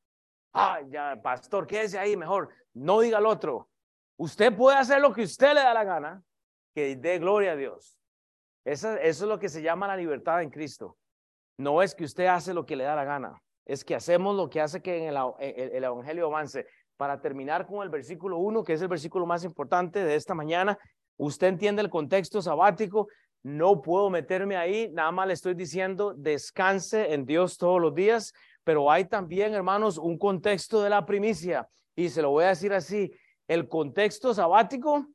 Ah, 0.54 0.80
ya, 0.88 1.20
pastor, 1.22 1.66
quédese 1.66 1.98
ahí 1.98 2.16
mejor. 2.18 2.50
No 2.74 3.00
diga 3.02 3.18
al 3.18 3.26
otro. 3.26 3.70
Usted 4.18 4.56
puede 4.56 4.78
hacer 4.78 5.02
lo 5.02 5.14
que 5.14 5.24
usted 5.24 5.54
le 5.54 5.62
da 5.62 5.74
la 5.74 5.84
gana, 5.84 6.24
que 6.74 6.96
dé 6.96 7.20
gloria 7.20 7.54
a 7.54 7.56
Dios. 7.56 7.98
Eso, 8.66 8.92
eso 8.94 9.24
es 9.26 9.30
lo 9.30 9.40
que 9.40 9.50
se 9.50 9.62
llama 9.62 9.88
la 9.88 9.96
libertad 9.96 10.42
en 10.42 10.50
Cristo. 10.50 10.98
No 11.58 11.82
es 11.82 11.96
que 11.96 12.04
usted 12.04 12.28
hace 12.28 12.54
lo 12.54 12.66
que 12.66 12.76
le 12.76 12.84
da 12.84 12.96
la 12.96 13.06
gana 13.06 13.42
es 13.70 13.86
que 13.86 13.94
hacemos 13.94 14.36
lo 14.36 14.50
que 14.50 14.60
hace 14.60 14.82
que 14.82 14.98
en 14.98 15.16
el, 15.16 15.84
Evangelio 15.84 16.26
avance. 16.26 16.66
Para 16.98 17.22
terminar 17.22 17.68
con 17.68 17.84
el 17.84 17.90
versículo 17.90 18.40
1, 18.40 18.64
que 18.64 18.74
es 18.74 18.82
el 18.82 18.88
versículo 18.88 19.28
más 19.28 19.44
importante 19.44 20.04
de 20.04 20.16
esta 20.16 20.34
mañana, 20.34 20.78
usted 21.18 21.48
entiende 21.48 21.84
el 21.84 21.90
contexto 21.90 22.42
sabático, 22.42 23.08
no 23.44 23.80
puedo 23.80 24.10
meterme 24.10 24.58
ahí, 24.58 24.90
nada 24.92 25.12
más 25.12 25.28
le 25.28 25.34
estoy 25.34 25.54
diciendo, 25.54 26.16
descanse 26.18 27.14
en 27.14 27.28
Dios 27.28 27.60
todos 27.60 27.80
los 27.80 27.94
días, 27.94 28.34
pero 28.64 28.92
hay 28.92 29.06
también, 29.06 29.54
hermanos, 29.54 30.00
un 30.00 30.18
contexto 30.18 30.82
de 30.82 30.90
la 30.90 31.06
primicia, 31.06 31.70
y 31.96 32.10
se 32.10 32.24
lo 32.24 32.32
voy 32.32 32.46
a 32.46 32.50
decir 32.50 32.74
así, 32.74 33.14
el 33.48 33.70
contexto 33.70 34.34
sabático 34.34 35.06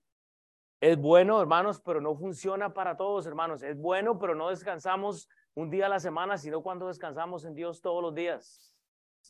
es 0.85 0.99
bueno, 0.99 1.41
hermanos, 1.41 1.81
pero 1.81 2.03
no 2.03 2.15
funciona 2.15 2.75
para 2.75 2.95
todos, 2.95 3.27
hermanos, 3.27 3.63
es 3.63 3.79
bueno, 3.79 4.19
pero 4.19 4.35
no 4.35 4.51
descansamos 4.51 5.31
un 5.55 5.71
día 5.71 5.87
a 5.87 5.89
la 5.89 5.99
semana, 5.99 6.37
sino 6.37 6.63
cuando 6.63 6.89
descansamos 6.89 7.47
en 7.47 7.55
Dios 7.55 7.81
todos 7.81 8.03
los 8.03 8.15
días. 8.15 8.77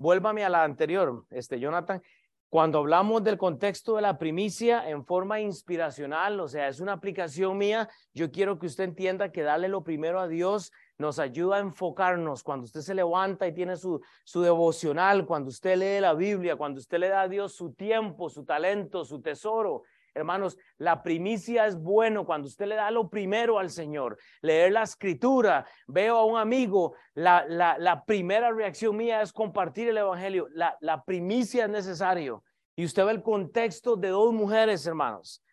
Vuélvame 0.00 0.44
a 0.44 0.48
la 0.48 0.64
anterior, 0.64 1.24
este 1.30 1.60
Jonathan. 1.60 2.02
Cuando 2.48 2.80
hablamos 2.80 3.22
del 3.22 3.38
contexto 3.38 3.94
de 3.94 4.02
la 4.02 4.18
primicia 4.18 4.88
en 4.90 5.04
forma 5.04 5.38
inspiracional, 5.40 6.40
o 6.40 6.48
sea, 6.48 6.66
es 6.66 6.80
una 6.80 6.94
aplicación 6.94 7.56
mía, 7.56 7.88
yo 8.12 8.32
quiero 8.32 8.58
que 8.58 8.66
usted 8.66 8.82
entienda 8.82 9.30
que 9.30 9.42
darle 9.42 9.68
lo 9.68 9.84
primero 9.84 10.18
a 10.18 10.26
Dios 10.26 10.72
nos 10.98 11.20
ayuda 11.20 11.56
a 11.56 11.60
enfocarnos. 11.60 12.42
Cuando 12.42 12.64
usted 12.64 12.80
se 12.80 12.94
levanta 12.94 13.46
y 13.46 13.54
tiene 13.54 13.76
su, 13.76 14.00
su 14.24 14.42
devocional, 14.42 15.24
cuando 15.24 15.50
usted 15.50 15.76
lee 15.76 16.00
la 16.00 16.14
Biblia, 16.14 16.56
cuando 16.56 16.80
usted 16.80 16.98
le 16.98 17.10
da 17.10 17.22
a 17.22 17.28
Dios 17.28 17.54
su 17.54 17.72
tiempo, 17.74 18.28
su 18.28 18.44
talento, 18.44 19.04
su 19.04 19.20
tesoro, 19.20 19.84
Hermanos, 20.14 20.56
la 20.78 21.02
primicia 21.02 21.66
es 21.66 21.76
bueno 21.76 22.24
cuando 22.24 22.46
usted 22.46 22.66
le 22.66 22.76
da 22.76 22.90
lo 22.90 23.10
primero 23.10 23.58
al 23.58 23.68
Señor. 23.68 24.16
Leer 24.42 24.72
la 24.72 24.84
escritura, 24.84 25.66
veo 25.88 26.16
a 26.16 26.24
un 26.24 26.38
amigo, 26.38 26.94
la, 27.14 28.04
primera 28.06 28.52
reacción 28.52 28.96
mía 28.96 29.22
es 29.22 29.32
compartir 29.32 29.88
el 29.88 29.98
Evangelio. 29.98 30.46
La, 30.52 30.76
la 30.80 31.04
primicia 31.04 31.64
es 31.64 31.70
necesario. 31.70 32.44
Y 32.76 32.84
usted 32.84 33.04
ve 33.04 33.12
el 33.12 33.22
contexto 33.22 33.96
de 33.96 34.08
dos 34.08 34.32
mujeres, 34.32 34.86
hermanos. 34.86 35.44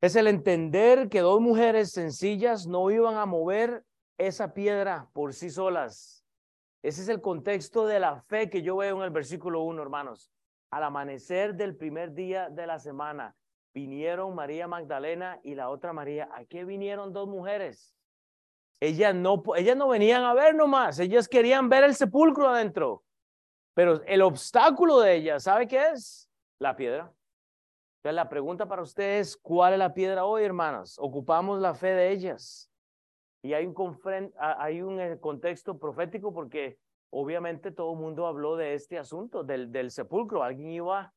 Es 0.00 0.16
el 0.16 0.26
entender 0.26 1.08
que 1.08 1.20
dos 1.20 1.40
mujeres 1.40 1.92
sencillas 1.92 2.66
no 2.66 2.90
iban 2.90 3.16
a 3.16 3.26
mover 3.26 3.84
esa 4.18 4.52
piedra 4.52 5.08
por 5.12 5.34
sí 5.34 5.50
solas. 5.50 6.24
Ese 6.82 7.02
es 7.02 7.08
el 7.08 7.20
contexto 7.20 7.86
de 7.86 8.00
la 8.00 8.20
fe 8.22 8.50
que 8.50 8.62
yo 8.62 8.76
veo 8.76 8.96
en 8.96 9.02
el 9.02 9.10
versículo 9.10 9.62
1, 9.62 9.82
hermanos. 9.82 10.30
Al 10.70 10.84
amanecer 10.84 11.54
del 11.54 11.76
primer 11.76 12.12
día 12.12 12.48
de 12.50 12.66
la 12.66 12.78
semana, 12.78 13.36
vinieron 13.72 14.34
María 14.34 14.66
Magdalena 14.66 15.40
y 15.42 15.54
la 15.54 15.68
otra 15.68 15.92
María. 15.92 16.28
¿A 16.32 16.44
qué 16.44 16.64
vinieron 16.64 17.12
dos 17.12 17.28
mujeres? 17.28 17.94
Ellas 18.80 19.14
no, 19.14 19.42
ellas 19.56 19.76
no 19.76 19.88
venían 19.88 20.22
a 20.24 20.34
ver 20.34 20.54
nomás, 20.54 20.98
ellas 20.98 21.28
querían 21.28 21.68
ver 21.68 21.84
el 21.84 21.94
sepulcro 21.94 22.48
adentro. 22.48 23.04
Pero 23.74 24.02
el 24.06 24.22
obstáculo 24.22 25.00
de 25.00 25.16
ellas, 25.16 25.42
¿sabe 25.44 25.66
qué 25.68 25.90
es? 25.92 26.30
La 26.58 26.76
piedra. 26.76 27.12
Entonces 27.98 28.14
la 28.14 28.28
pregunta 28.28 28.66
para 28.66 28.82
ustedes, 28.82 29.36
¿cuál 29.36 29.74
es 29.74 29.78
la 29.78 29.92
piedra 29.92 30.24
hoy, 30.24 30.44
hermanas? 30.44 30.96
Ocupamos 30.98 31.60
la 31.60 31.74
fe 31.74 31.88
de 31.88 32.10
ellas. 32.10 32.70
Y 33.42 33.52
hay 33.52 33.66
un, 33.66 35.00
eh, 35.00 35.18
contexto 35.20 35.78
profético 35.78 36.32
porque 36.32 36.78
obviamente 37.10 37.70
todo 37.70 37.92
el 37.92 37.98
mundo 37.98 38.26
habló 38.26 38.56
de 38.56 38.74
este 38.74 38.98
asunto, 38.98 39.44
del, 39.44 39.72
del 39.72 39.90
sepulcro. 39.90 40.42
Alguien 40.42 40.70
iba 40.70 41.00
a 41.00 41.14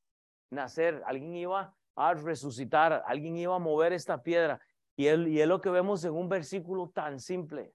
nacer, 0.51 1.01
alguien 1.05 1.35
iba 1.35 1.75
a 1.95 2.13
resucitar, 2.13 3.03
alguien 3.05 3.37
iba 3.37 3.55
a 3.55 3.59
mover 3.59 3.93
esta 3.93 4.21
piedra. 4.21 4.61
Y, 4.95 5.07
él, 5.07 5.27
y 5.27 5.41
es 5.41 5.47
lo 5.47 5.61
que 5.61 5.69
vemos 5.69 6.03
en 6.03 6.13
un 6.13 6.29
versículo 6.29 6.89
tan 6.89 7.19
simple. 7.19 7.73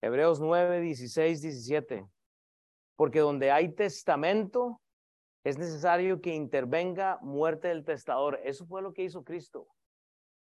Hebreos 0.00 0.40
9, 0.40 0.80
16, 0.80 1.42
17. 1.42 2.06
Porque 2.96 3.20
donde 3.20 3.50
hay 3.50 3.74
testamento, 3.74 4.80
es 5.44 5.58
necesario 5.58 6.20
que 6.20 6.34
intervenga 6.34 7.18
muerte 7.22 7.68
del 7.68 7.84
testador. 7.84 8.40
Eso 8.44 8.66
fue 8.66 8.82
lo 8.82 8.92
que 8.92 9.04
hizo 9.04 9.24
Cristo. 9.24 9.66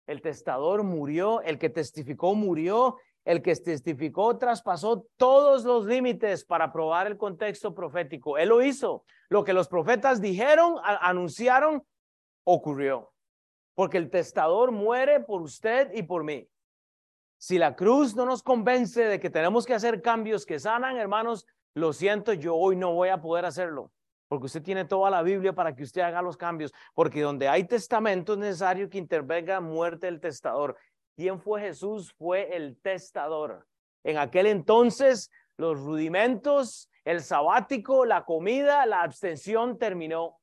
El 0.06 0.22
testador 0.22 0.82
murió, 0.82 1.42
el 1.42 1.58
que 1.58 1.68
testificó 1.68 2.34
murió, 2.34 2.96
el 3.28 3.42
que 3.42 3.54
testificó 3.56 4.38
traspasó 4.38 5.06
todos 5.18 5.62
los 5.62 5.84
límites 5.84 6.46
para 6.46 6.72
probar 6.72 7.06
el 7.06 7.18
contexto 7.18 7.74
profético. 7.74 8.38
Él 8.38 8.48
lo 8.48 8.62
hizo. 8.62 9.04
Lo 9.28 9.44
que 9.44 9.52
los 9.52 9.68
profetas 9.68 10.22
dijeron, 10.22 10.76
anunciaron, 10.82 11.84
ocurrió. 12.44 13.12
Porque 13.74 13.98
el 13.98 14.08
testador 14.08 14.72
muere 14.72 15.20
por 15.20 15.42
usted 15.42 15.90
y 15.92 16.04
por 16.04 16.24
mí. 16.24 16.48
Si 17.36 17.58
la 17.58 17.76
cruz 17.76 18.16
no 18.16 18.24
nos 18.24 18.42
convence 18.42 19.04
de 19.04 19.20
que 19.20 19.28
tenemos 19.28 19.66
que 19.66 19.74
hacer 19.74 20.00
cambios 20.00 20.46
que 20.46 20.58
sanan, 20.58 20.96
hermanos, 20.96 21.46
lo 21.74 21.92
siento, 21.92 22.32
yo 22.32 22.56
hoy 22.56 22.76
no 22.76 22.94
voy 22.94 23.10
a 23.10 23.20
poder 23.20 23.44
hacerlo 23.44 23.92
porque 24.28 24.46
usted 24.46 24.62
tiene 24.62 24.84
toda 24.84 25.10
la 25.10 25.22
Biblia 25.22 25.54
para 25.54 25.74
que 25.74 25.82
usted 25.82 26.02
haga 26.02 26.20
los 26.20 26.36
cambios, 26.36 26.72
porque 26.94 27.22
donde 27.22 27.48
hay 27.48 27.64
testamento 27.64 28.34
es 28.34 28.38
necesario 28.38 28.90
que 28.90 28.98
intervenga 28.98 29.58
muerte 29.60 30.06
del 30.06 30.20
testador. 30.20 30.76
¿Quién 31.18 31.40
fue 31.40 31.60
Jesús? 31.60 32.12
Fue 32.12 32.54
el 32.54 32.80
testador. 32.80 33.66
En 34.04 34.18
aquel 34.18 34.46
entonces, 34.46 35.32
los 35.56 35.80
rudimentos, 35.80 36.88
el 37.04 37.22
sabático, 37.22 38.04
la 38.04 38.24
comida, 38.24 38.86
la 38.86 39.02
abstención 39.02 39.78
terminó. 39.78 40.38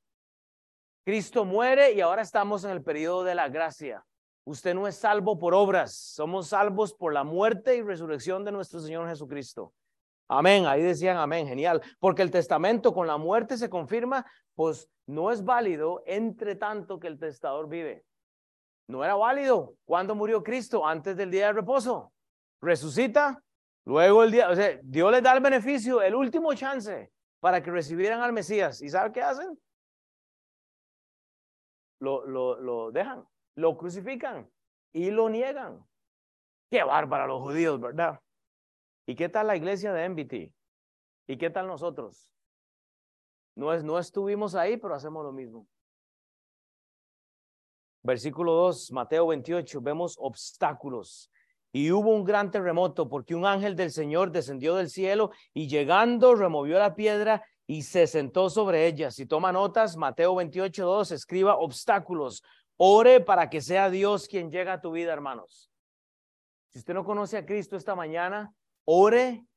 Cristo 1.06 1.46
muere 1.46 1.94
y 1.94 2.02
ahora 2.02 2.24
estamos 2.24 2.66
en 2.66 2.72
el 2.72 2.84
periodo 2.84 3.24
de 3.24 3.36
la 3.36 3.48
gracia. 3.48 4.06
Usted 4.44 4.76
no 4.76 4.86
es 4.86 4.98
salvo 4.98 5.40
por 5.40 5.54
obras, 5.54 5.96
somos 5.96 6.50
salvos 6.50 6.94
por 6.94 7.14
la 7.14 7.24
muerte 7.24 7.78
y 7.78 7.82
resurrección 7.82 8.44
de 8.44 8.52
nuestro 8.52 8.82
Señor 8.82 9.08
Jesucristo. 9.08 9.74
Amén, 10.28 10.66
ahí 10.66 10.82
decían 10.82 11.16
amén, 11.16 11.48
genial. 11.48 11.82
Porque 12.00 12.22
el 12.22 12.32
testamento 12.32 12.94
con 12.94 13.08
la 13.08 13.16
muerte 13.16 13.56
se 13.56 13.70
confirma, 13.70 14.26
pues 14.56 14.90
no 15.06 15.32
es 15.32 15.46
válido 15.46 16.04
entre 16.06 16.56
tanto 16.56 17.00
que 17.00 17.08
el 17.08 17.18
testador 17.18 17.70
vive. 17.70 18.04
No 18.88 19.04
era 19.04 19.16
válido. 19.16 19.76
cuando 19.86 20.16
murió 20.16 20.44
Cristo? 20.44 20.86
Antes 20.86 21.18
del 21.18 21.32
día 21.32 21.48
de 21.48 21.54
reposo. 21.54 22.12
Resucita, 22.62 23.44
luego 23.86 24.24
el 24.24 24.32
día, 24.32 24.50
o 24.50 24.56
sea, 24.56 24.80
Dios 24.84 25.12
les 25.12 25.22
da 25.22 25.34
el 25.34 25.42
beneficio, 25.42 26.02
el 26.02 26.16
último 26.16 26.54
chance 26.54 27.12
para 27.40 27.62
que 27.62 27.72
recibieran 27.72 28.22
al 28.22 28.34
Mesías. 28.34 28.82
¿Y 28.82 28.90
sabe 28.90 29.12
qué 29.12 29.22
hacen? 29.22 29.60
Lo, 32.00 32.26
lo, 32.26 32.60
lo 32.60 32.92
dejan, 32.92 33.28
lo 33.56 33.78
crucifican 33.78 34.50
y 34.94 35.12
lo 35.12 35.30
niegan. 35.30 35.86
Qué 36.70 36.84
bárbaro 36.84 37.28
los 37.28 37.42
judíos, 37.42 37.80
¿verdad? 37.80 38.20
¿Y 39.06 39.16
qué 39.16 39.30
tal 39.30 39.48
la 39.48 39.56
iglesia 39.56 39.94
de 39.94 40.10
MBT? 40.10 40.54
¿Y 41.28 41.38
qué 41.38 41.50
tal 41.50 41.68
nosotros? 41.68 42.32
No, 43.56 43.74
es, 43.74 43.84
no 43.84 44.00
estuvimos 44.00 44.56
ahí, 44.56 44.78
pero 44.78 44.96
hacemos 44.96 45.24
lo 45.24 45.32
mismo. 45.32 45.68
Versículo 48.06 48.54
2, 48.54 48.92
Mateo 48.92 49.26
28, 49.26 49.82
vemos 49.82 50.16
obstáculos. 50.20 51.32
Y 51.72 51.92
hubo 51.92 52.12
un 52.12 52.24
gran 52.24 52.52
terremoto 52.52 53.10
porque 53.10 53.34
un 53.34 53.48
ángel 53.48 53.76
del 53.76 53.90
Señor 53.90 54.32
descendió 54.32 54.76
del 54.76 54.92
cielo 54.92 55.32
y 55.56 55.68
llegando 55.68 56.36
removió 56.36 56.78
la 56.78 56.94
piedra 56.94 57.44
y 57.66 57.82
se 57.82 58.06
sentó 58.06 58.52
sobre 58.52 58.86
ella. 58.86 59.10
Si 59.10 59.26
toma 59.26 59.52
notas, 59.52 59.98
Mateo 59.98 60.36
28, 60.36 60.86
2, 60.86 61.12
escriba 61.14 61.58
obstáculos. 61.58 62.44
Ore 62.78 63.22
para 63.22 63.50
que 63.50 63.60
sea 63.60 63.90
Dios 63.90 64.28
quien 64.28 64.52
llega 64.52 64.74
a 64.74 64.82
tu 64.82 64.92
vida, 64.92 65.12
hermanos. 65.12 65.72
Si 66.70 66.78
usted 66.78 66.94
no 66.94 67.06
conoce 67.06 67.38
a 67.38 67.46
Cristo 67.48 67.76
esta 67.76 67.96
mañana, 67.96 68.54
ore 68.84 69.48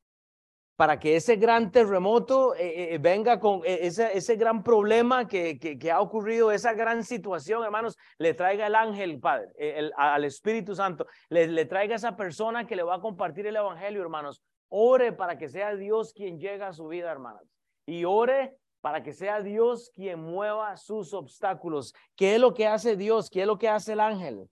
para 0.79 1.01
que 1.01 1.17
ese 1.17 1.35
gran 1.35 1.73
terremoto 1.73 2.55
eh, 2.55 2.95
eh, 2.95 2.99
venga 2.99 3.41
con 3.41 3.63
eh, 3.65 3.81
ese, 3.83 4.17
ese 4.17 4.37
gran 4.37 4.63
problema 4.63 5.27
que, 5.27 5.59
que, 5.59 5.91
ha 5.91 6.01
ocurrido, 6.01 6.53
esa 6.53 6.73
gran 6.73 7.03
situación, 7.03 7.65
hermanos, 7.65 7.97
le 8.17 8.33
traiga 8.33 8.69
el 8.69 8.77
ángel, 8.77 9.19
Padre, 9.19 9.49
el, 9.59 9.93
al 9.97 10.25
Espíritu 10.25 10.77
Santo, 10.77 11.05
le, 11.31 11.49
le 11.49 11.65
traiga 11.65 11.97
esa 11.97 12.15
persona 12.15 12.65
que 12.65 12.77
le 12.77 12.85
va 12.85 12.95
a 12.95 13.01
compartir 13.01 13.45
el 13.49 13.57
Evangelio, 13.57 14.01
hermanos. 14.01 14.41
Ore 14.69 15.13
para 15.13 15.37
que 15.37 15.49
sea 15.49 15.75
Dios 15.75 16.13
quien 16.13 16.39
llega 16.39 16.69
a 16.69 16.73
su 16.73 16.87
vida, 16.87 17.11
hermanos. 17.11 17.43
Y 17.85 18.05
ore 18.05 18.55
para 18.81 19.03
que 19.03 19.13
sea 19.13 19.43
Dios 19.43 19.91
quien 19.93 20.21
mueva 20.21 20.77
sus 20.77 21.13
obstáculos. 21.13 21.93
¿Qué 22.15 22.37
es 22.37 22.41
lo 22.41 22.55
que 22.55 22.69
hace 22.69 22.95
Dios? 22.95 23.31
¿Qué 23.31 23.41
es 23.41 23.47
lo 23.49 23.59
que 23.59 23.69
hace 23.69 23.95
el 23.95 24.01
ángel? 24.01 24.49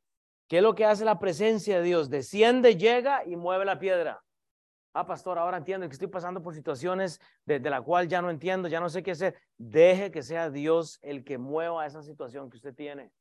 ¿Qué 0.48 0.56
es 0.56 0.62
lo 0.64 0.74
que 0.74 0.86
hace 0.86 1.04
la 1.04 1.20
presencia 1.20 1.78
de 1.78 1.84
Dios? 1.84 2.10
Desciende, 2.10 2.76
llega 2.76 3.22
y 3.24 3.36
mueve 3.36 3.64
la 3.64 3.78
piedra. 3.78 4.25
Ah, 4.98 5.04
pastor, 5.04 5.38
ahora 5.38 5.58
entiendo 5.58 5.86
que 5.86 5.92
estoy 5.92 6.08
pasando 6.08 6.42
por 6.42 6.54
situaciones 6.54 7.20
de, 7.44 7.60
la 7.60 7.82
cual 7.82 8.08
ya 8.08 8.22
no 8.22 8.30
entiendo, 8.30 8.66
ya 8.66 8.80
no 8.80 8.88
sé 8.88 9.02
qué 9.02 9.10
hacer. 9.10 9.38
Deje 9.58 10.10
que 10.10 10.22
sea 10.22 10.48
Dios 10.48 10.98
el 11.02 11.22
que 11.22 11.36
mueva 11.36 11.84
esa 11.84 12.02
situación 12.02 12.48
que 12.48 12.56
usted 12.56 12.74
tiene. 12.74 13.12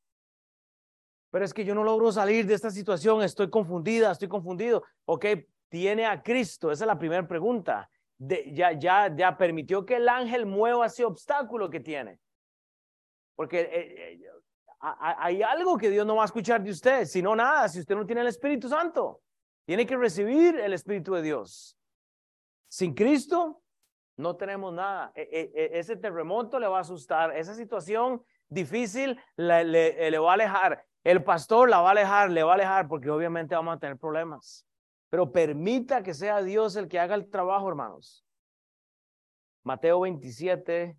Pero 1.30 1.44
es 1.44 1.52
que 1.52 1.66
yo 1.66 1.74
no 1.74 1.84
logro 1.84 2.10
salir 2.12 2.46
de 2.46 2.54
esta 2.54 2.70
situación, 2.70 3.22
estoy 3.22 3.50
confundida, 3.50 4.10
estoy 4.10 4.26
confundido. 4.26 4.84
Ok, 5.04 5.26
tiene 5.68 6.06
a 6.06 6.22
Cristo, 6.22 6.70
esa 6.70 6.84
es 6.84 6.88
la 6.88 6.98
primera 6.98 7.28
pregunta. 7.28 7.90
ya, 8.16 8.72
ya, 8.72 9.14
ya 9.14 9.36
permitió 9.36 9.84
que 9.84 9.96
el 9.96 10.08
ángel 10.08 10.46
mueva 10.46 10.86
ese 10.86 11.04
obstáculo 11.04 11.68
que 11.68 11.80
tiene. 11.80 12.18
Porque 13.34 13.60
eh, 13.60 14.12
eh, 14.14 14.20
hay 14.80 15.42
algo 15.42 15.76
que 15.76 15.90
Dios 15.90 16.06
no 16.06 16.16
va 16.16 16.22
a 16.22 16.24
escuchar 16.24 16.62
de 16.62 16.70
usted, 16.70 17.04
si 17.04 17.20
no 17.20 17.36
nada, 17.36 17.68
si 17.68 17.80
usted 17.80 17.94
no 17.94 18.06
tiene 18.06 18.22
el 18.22 18.28
Espíritu 18.28 18.66
Santo. 18.66 19.20
Tiene 19.66 19.84
que 19.84 19.96
recibir 19.96 20.56
el 20.58 20.72
Espíritu 20.72 21.12
de 21.14 21.22
Dios. 21.22 21.76
Sin 22.68 22.94
Cristo 22.94 23.62
no 24.16 24.36
tenemos 24.36 24.72
nada. 24.72 25.12
E, 25.14 25.22
e, 25.22 25.52
e, 25.54 25.78
ese 25.78 25.96
terremoto 25.96 26.60
le 26.60 26.68
va 26.68 26.78
a 26.78 26.82
asustar. 26.82 27.36
Esa 27.36 27.52
situación 27.54 28.22
difícil 28.48 29.20
le, 29.36 29.64
le, 29.64 30.18
va 30.18 30.30
a 30.30 30.34
alejar. 30.34 30.86
El 31.02 31.24
pastor 31.24 31.68
la 31.68 31.80
va 31.80 31.88
a 31.88 31.92
alejar, 31.92 32.30
le 32.30 32.44
va 32.44 32.52
a 32.52 32.54
alejar 32.54 32.86
porque 32.86 33.10
obviamente 33.10 33.56
vamos 33.56 33.76
a 33.76 33.78
tener 33.80 33.98
problemas. 33.98 34.64
Pero 35.10 35.32
permita 35.32 36.02
que 36.02 36.14
sea 36.14 36.42
Dios 36.42 36.76
el 36.76 36.86
que 36.88 37.00
haga 37.00 37.16
el 37.16 37.28
trabajo, 37.28 37.68
hermanos. 37.68 38.24
Mateo 39.64 40.00
27, 40.00 40.96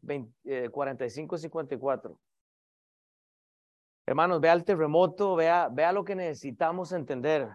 45 0.71 1.37
54. 1.37 2.19
Hermanos, 4.05 4.41
vea 4.41 4.53
el 4.53 4.65
terremoto, 4.65 5.37
vea 5.37 5.91
lo 5.93 6.03
que 6.03 6.15
necesitamos 6.15 6.91
entender. 6.91 7.49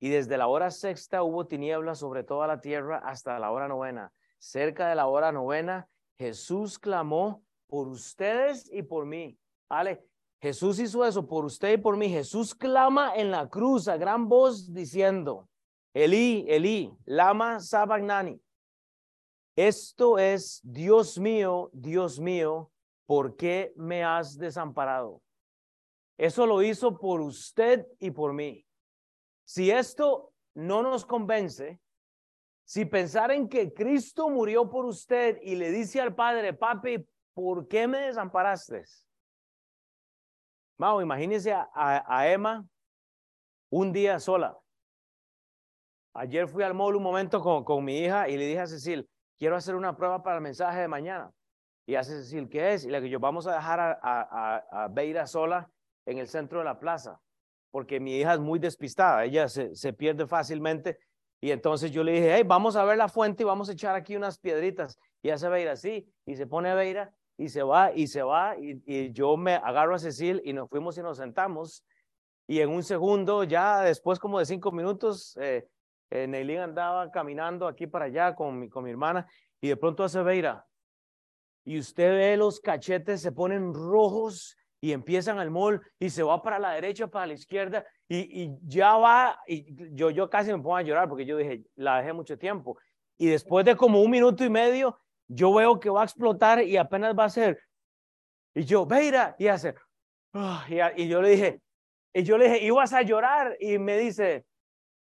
Y 0.00 0.10
desde 0.10 0.38
la 0.38 0.46
hora 0.46 0.70
sexta 0.70 1.22
hubo 1.22 1.46
tinieblas 1.46 1.98
sobre 1.98 2.22
toda 2.22 2.46
la 2.46 2.60
tierra 2.60 2.98
hasta 2.98 3.38
la 3.38 3.50
hora 3.50 3.68
novena. 3.68 4.12
Cerca 4.38 4.88
de 4.88 4.94
la 4.94 5.06
hora 5.06 5.32
novena, 5.32 5.88
Jesús 6.16 6.78
clamó 6.78 7.42
por 7.66 7.88
ustedes 7.88 8.70
y 8.72 8.82
por 8.82 9.06
mí. 9.06 9.38
¿Vale? 9.68 10.04
Jesús 10.40 10.78
hizo 10.78 11.04
eso 11.04 11.26
por 11.26 11.44
usted 11.44 11.72
y 11.72 11.78
por 11.78 11.96
mí. 11.96 12.08
Jesús 12.08 12.54
clama 12.54 13.14
en 13.16 13.30
la 13.30 13.48
cruz 13.48 13.88
a 13.88 13.96
gran 13.96 14.28
voz 14.28 14.72
diciendo, 14.72 15.48
Elí, 15.92 16.46
Elí, 16.48 16.92
lama 17.04 17.58
sabacnani. 17.58 18.40
Esto 19.56 20.18
es, 20.18 20.60
Dios 20.62 21.18
mío, 21.18 21.70
Dios 21.72 22.20
mío, 22.20 22.70
¿por 23.06 23.34
qué 23.34 23.72
me 23.74 24.04
has 24.04 24.38
desamparado? 24.38 25.20
Eso 26.16 26.46
lo 26.46 26.62
hizo 26.62 26.96
por 26.96 27.20
usted 27.20 27.84
y 27.98 28.12
por 28.12 28.32
mí. 28.32 28.64
Si 29.48 29.70
esto 29.70 30.34
no 30.56 30.82
nos 30.82 31.06
convence, 31.06 31.80
si 32.66 32.84
pensar 32.84 33.30
en 33.30 33.48
que 33.48 33.72
Cristo 33.72 34.28
murió 34.28 34.68
por 34.68 34.84
usted 34.84 35.38
y 35.40 35.54
le 35.54 35.70
dice 35.70 36.02
al 36.02 36.14
Padre, 36.14 36.52
papi, 36.52 37.08
¿por 37.32 37.66
qué 37.66 37.88
me 37.88 38.00
desamparaste? 38.00 38.84
Mau, 40.76 41.00
imagínese 41.00 41.54
a, 41.54 42.28
Emma 42.28 42.68
un 43.70 43.90
día 43.90 44.18
sola. 44.18 44.54
Ayer 46.12 46.46
fui 46.46 46.62
al 46.62 46.74
mall 46.74 46.96
un 46.96 47.02
momento 47.02 47.40
con, 47.40 47.64
con 47.64 47.82
mi 47.82 48.00
hija 48.00 48.28
y 48.28 48.36
le 48.36 48.44
dije 48.44 48.60
a 48.60 48.66
Cecil, 48.66 49.08
quiero 49.38 49.56
hacer 49.56 49.76
una 49.76 49.96
prueba 49.96 50.22
para 50.22 50.36
el 50.36 50.42
mensaje 50.42 50.80
de 50.80 50.88
mañana. 50.88 51.32
Y 51.86 51.94
hace 51.94 52.22
Cecil, 52.22 52.50
¿qué 52.50 52.74
es? 52.74 52.84
Y 52.84 52.90
le 52.90 53.00
dije, 53.00 53.12
yo 53.12 53.18
vamos 53.18 53.46
a 53.46 53.54
dejar 53.54 53.80
a, 53.80 53.98
a, 54.02 54.84
a 54.84 54.88
Beira 54.88 55.26
sola 55.26 55.70
en 56.04 56.18
el 56.18 56.28
centro 56.28 56.58
de 56.58 56.66
la 56.66 56.78
plaza, 56.78 57.18
porque 57.70 58.00
mi 58.00 58.16
hija 58.16 58.34
es 58.34 58.40
muy 58.40 58.58
despistada, 58.58 59.24
ella 59.24 59.48
se, 59.48 59.74
se 59.74 59.92
pierde 59.92 60.26
fácilmente. 60.26 60.98
Y 61.40 61.52
entonces 61.52 61.90
yo 61.90 62.02
le 62.02 62.12
dije, 62.12 62.34
hey, 62.34 62.42
vamos 62.44 62.74
a 62.76 62.84
ver 62.84 62.98
la 62.98 63.08
fuente 63.08 63.42
y 63.42 63.46
vamos 63.46 63.68
a 63.68 63.72
echar 63.72 63.94
aquí 63.94 64.16
unas 64.16 64.38
piedritas. 64.38 64.98
Y 65.22 65.30
hace 65.30 65.48
Beira 65.48 65.72
así, 65.72 66.12
y 66.26 66.36
se 66.36 66.46
pone 66.46 66.70
a 66.70 66.74
Beira 66.74 67.14
y 67.36 67.48
se 67.48 67.62
va 67.62 67.92
y 67.92 68.08
se 68.08 68.22
va. 68.22 68.56
Y, 68.58 69.12
yo 69.12 69.36
me 69.36 69.54
agarro 69.54 69.94
a 69.94 69.98
Cecil 69.98 70.42
y 70.44 70.52
nos 70.52 70.68
fuimos 70.68 70.98
y 70.98 71.02
nos 71.02 71.18
sentamos. 71.18 71.84
Y 72.48 72.60
en 72.60 72.70
un 72.70 72.82
segundo, 72.82 73.44
ya 73.44 73.82
después 73.82 74.18
como 74.18 74.38
de 74.38 74.46
cinco 74.46 74.72
minutos, 74.72 75.36
eh, 75.40 75.68
eh 76.10 76.58
andaba 76.60 77.10
caminando 77.10 77.68
aquí 77.68 77.86
para 77.86 78.06
allá 78.06 78.34
con 78.34 78.58
mi, 78.58 78.68
con 78.68 78.82
mi 78.82 78.90
hermana 78.90 79.26
y 79.60 79.68
de 79.68 79.76
pronto 79.76 80.04
hace 80.04 80.22
Beira, 80.22 80.66
y 81.64 81.78
usted 81.78 82.10
ve 82.12 82.36
los 82.36 82.60
cachetes 82.60 83.20
se 83.20 83.32
ponen 83.32 83.74
rojos 83.74 84.56
y 84.80 84.92
empiezan 84.92 85.38
al 85.38 85.50
mall 85.50 85.80
y 85.98 86.10
se 86.10 86.22
va 86.22 86.42
para 86.42 86.58
la 86.58 86.72
derecha, 86.72 87.08
para 87.08 87.26
la 87.26 87.34
izquierda 87.34 87.84
y, 88.08 88.56
ya 88.66 88.96
va, 88.96 89.38
y 89.46 89.66
yo, 89.94 90.10
yo 90.10 90.30
casi 90.30 90.50
me 90.50 90.58
pongo 90.58 90.76
a 90.76 90.82
llorar 90.82 91.08
porque 91.08 91.26
yo 91.26 91.36
dije, 91.36 91.64
la 91.76 91.98
dejé 91.98 92.12
mucho 92.12 92.38
tiempo. 92.38 92.78
Y 93.18 93.26
después 93.26 93.66
de 93.66 93.76
como 93.76 94.00
un 94.00 94.10
minuto 94.10 94.44
y 94.44 94.50
medio, 94.50 94.98
yo 95.26 95.52
veo 95.52 95.78
que 95.78 95.90
va 95.90 96.02
a 96.02 96.04
explotar 96.04 96.62
y 96.62 96.76
apenas 96.76 97.14
va 97.18 97.24
a 97.24 97.30
ser. 97.30 97.60
Y 98.54 98.64
yo, 98.64 98.86
Veira, 98.86 99.36
y 99.38 99.48
hace, 99.48 99.74
ah", 100.32 100.64
y, 100.96 101.06
yo 101.06 101.20
le 101.20 101.30
dije, 101.30 101.60
y 102.14 102.22
yo 102.22 102.38
le 102.38 102.48
dije, 102.48 102.64
¿ibas 102.64 102.92
a 102.92 103.02
llorar? 103.02 103.56
Y 103.60 103.78
me 103.78 103.98
dice, 103.98 104.46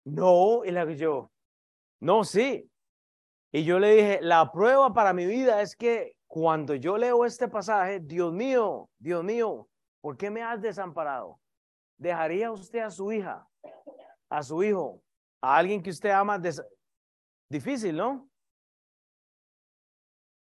no, 0.05 0.65
y 0.65 0.71
la 0.71 0.91
yo, 0.93 1.31
no, 1.99 2.23
sí. 2.23 2.69
Y 3.51 3.63
yo 3.63 3.79
le 3.79 3.95
dije, 3.95 4.19
la 4.21 4.51
prueba 4.51 4.93
para 4.93 5.13
mi 5.13 5.25
vida 5.25 5.61
es 5.61 5.75
que 5.75 6.16
cuando 6.27 6.75
yo 6.75 6.97
leo 6.97 7.25
este 7.25 7.47
pasaje, 7.47 7.99
Dios 7.99 8.33
mío, 8.33 8.89
Dios 8.99 9.23
mío, 9.23 9.67
¿por 10.01 10.17
qué 10.17 10.29
me 10.29 10.43
has 10.43 10.61
desamparado? 10.61 11.39
¿Dejaría 11.97 12.51
usted 12.51 12.79
a 12.79 12.91
su 12.91 13.11
hija, 13.11 13.47
a 14.29 14.43
su 14.43 14.61
hijo, 14.61 15.01
a 15.41 15.57
alguien 15.57 15.81
que 15.81 15.89
usted 15.89 16.11
ama? 16.11 16.39
Difícil, 17.49 17.95
¿no? 17.95 18.29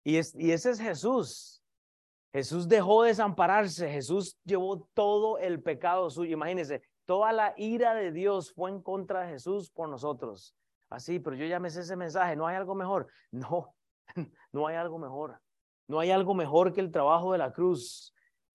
Y, 0.03 0.17
es, 0.17 0.35
y 0.35 0.53
ese 0.53 0.71
es 0.71 0.81
Jesús. 0.81 1.63
Jesús 2.33 2.69
dejó 2.69 3.03
de 3.03 3.09
desampararse, 3.09 3.91
Jesús 3.91 4.39
llevó 4.45 4.89
todo 4.95 5.39
el 5.39 5.63
pecado 5.63 6.11
suyo. 6.11 6.33
Imagínense, 6.33 6.83
toda 7.05 7.33
la 7.33 7.55
ira 7.57 7.95
de 7.95 8.13
Dios 8.13 8.53
fue 8.53 8.71
en 8.71 8.83
contra 8.83 9.23
de 9.23 9.29
Jesús 9.29 9.71
por 9.71 9.89
nosotros. 9.89 10.55
Así, 10.89 11.19
pero 11.19 11.35
yo 11.37 11.47
ya 11.47 11.59
me 11.59 11.71
sé 11.71 11.81
ese 11.81 11.97
mensaje, 11.97 12.37
¿no 12.37 12.47
hay 12.47 12.57
algo 12.57 12.75
mejor? 12.75 13.09
No, 13.31 13.75
no 14.53 14.67
hay 14.67 14.77
algo 14.77 14.99
mejor. 14.99 15.41
No 15.89 16.01
hay 16.01 16.11
algo 16.11 16.35
mejor 16.35 16.73
que 16.73 16.81
el 16.81 16.91
trabajo 16.91 17.33
de 17.33 17.39
la 17.39 17.53
cruz. 17.53 18.13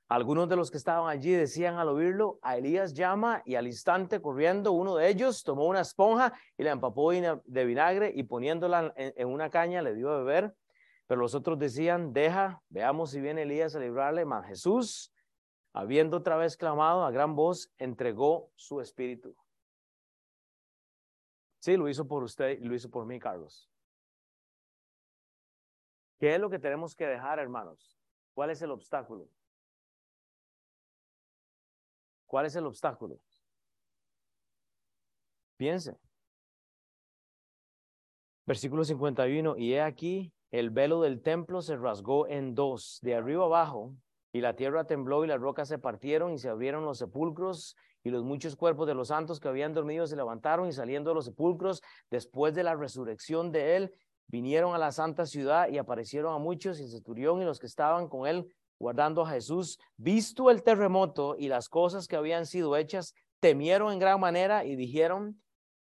Algunos 0.09 0.49
de 0.49 0.57
los 0.57 0.69
que 0.69 0.77
estaban 0.77 1.09
allí 1.09 1.31
decían 1.31 1.77
al 1.77 1.87
oírlo, 1.87 2.37
a 2.41 2.57
Elías 2.57 2.93
llama 2.93 3.41
y 3.45 3.55
al 3.55 3.67
instante 3.67 4.21
corriendo 4.21 4.73
uno 4.73 4.97
de 4.97 5.07
ellos 5.07 5.41
tomó 5.41 5.65
una 5.67 5.79
esponja 5.79 6.33
y 6.57 6.63
la 6.63 6.71
empapó 6.71 7.11
de 7.11 7.65
vinagre 7.65 8.11
y 8.13 8.23
poniéndola 8.23 8.93
en 8.97 9.27
una 9.29 9.49
caña 9.49 9.81
le 9.81 9.95
dio 9.95 10.11
a 10.11 10.17
beber. 10.17 10.53
Pero 11.07 11.21
los 11.21 11.33
otros 11.33 11.57
decían, 11.57 12.11
deja, 12.11 12.61
veamos 12.67 13.11
si 13.11 13.21
viene 13.21 13.43
Elías 13.43 13.73
a 13.73 13.79
librarle. 13.79 14.25
Mas 14.25 14.47
Jesús, 14.47 15.13
habiendo 15.71 16.17
otra 16.17 16.35
vez 16.35 16.57
clamado 16.57 17.05
a 17.05 17.11
gran 17.11 17.33
voz, 17.33 17.71
entregó 17.77 18.51
su 18.55 18.81
espíritu. 18.81 19.33
Sí, 21.61 21.77
lo 21.77 21.87
hizo 21.87 22.05
por 22.05 22.23
usted 22.23 22.59
lo 22.59 22.75
hizo 22.75 22.89
por 22.89 23.05
mí, 23.05 23.17
Carlos. 23.17 23.70
¿Qué 26.21 26.35
es 26.35 26.39
lo 26.39 26.51
que 26.51 26.59
tenemos 26.59 26.95
que 26.95 27.07
dejar, 27.07 27.39
hermanos? 27.39 27.97
¿Cuál 28.35 28.51
es 28.51 28.61
el 28.61 28.69
obstáculo? 28.69 29.27
¿Cuál 32.27 32.45
es 32.45 32.55
el 32.55 32.67
obstáculo? 32.67 33.17
Piense. 35.57 35.97
Versículo 38.45 38.83
51, 38.83 39.57
y 39.57 39.73
he 39.73 39.81
aquí, 39.81 40.31
el 40.51 40.69
velo 40.69 41.01
del 41.01 41.23
templo 41.23 41.63
se 41.63 41.75
rasgó 41.75 42.27
en 42.27 42.53
dos, 42.53 42.99
de 43.01 43.15
arriba 43.15 43.45
abajo, 43.45 43.95
y 44.31 44.41
la 44.41 44.55
tierra 44.55 44.85
tembló 44.85 45.25
y 45.25 45.27
las 45.27 45.41
rocas 45.41 45.69
se 45.69 45.79
partieron 45.79 46.33
y 46.33 46.37
se 46.37 46.49
abrieron 46.49 46.85
los 46.85 46.99
sepulcros 46.99 47.75
y 48.03 48.11
los 48.11 48.23
muchos 48.23 48.55
cuerpos 48.55 48.85
de 48.85 48.93
los 48.93 49.07
santos 49.07 49.39
que 49.39 49.47
habían 49.47 49.73
dormido 49.73 50.05
se 50.05 50.15
levantaron 50.15 50.67
y 50.67 50.71
saliendo 50.71 51.09
de 51.09 51.15
los 51.15 51.25
sepulcros 51.25 51.81
después 52.11 52.53
de 52.53 52.61
la 52.61 52.75
resurrección 52.75 53.51
de 53.51 53.75
él 53.75 53.95
vinieron 54.31 54.73
a 54.73 54.77
la 54.77 54.93
santa 54.93 55.25
ciudad 55.25 55.67
y 55.67 55.77
aparecieron 55.77 56.33
a 56.33 56.37
muchos 56.37 56.79
y 56.79 56.83
el 56.83 56.89
centurión 56.89 57.41
y 57.41 57.45
los 57.45 57.59
que 57.59 57.67
estaban 57.67 58.07
con 58.07 58.25
él 58.25 58.47
guardando 58.79 59.23
a 59.23 59.29
Jesús, 59.29 59.77
visto 59.97 60.49
el 60.49 60.63
terremoto 60.63 61.35
y 61.37 61.49
las 61.49 61.69
cosas 61.69 62.07
que 62.07 62.15
habían 62.15 62.45
sido 62.45 62.77
hechas, 62.77 63.13
temieron 63.39 63.91
en 63.91 63.99
gran 63.99 64.19
manera 64.19 64.65
y 64.65 64.75
dijeron, 64.75 65.39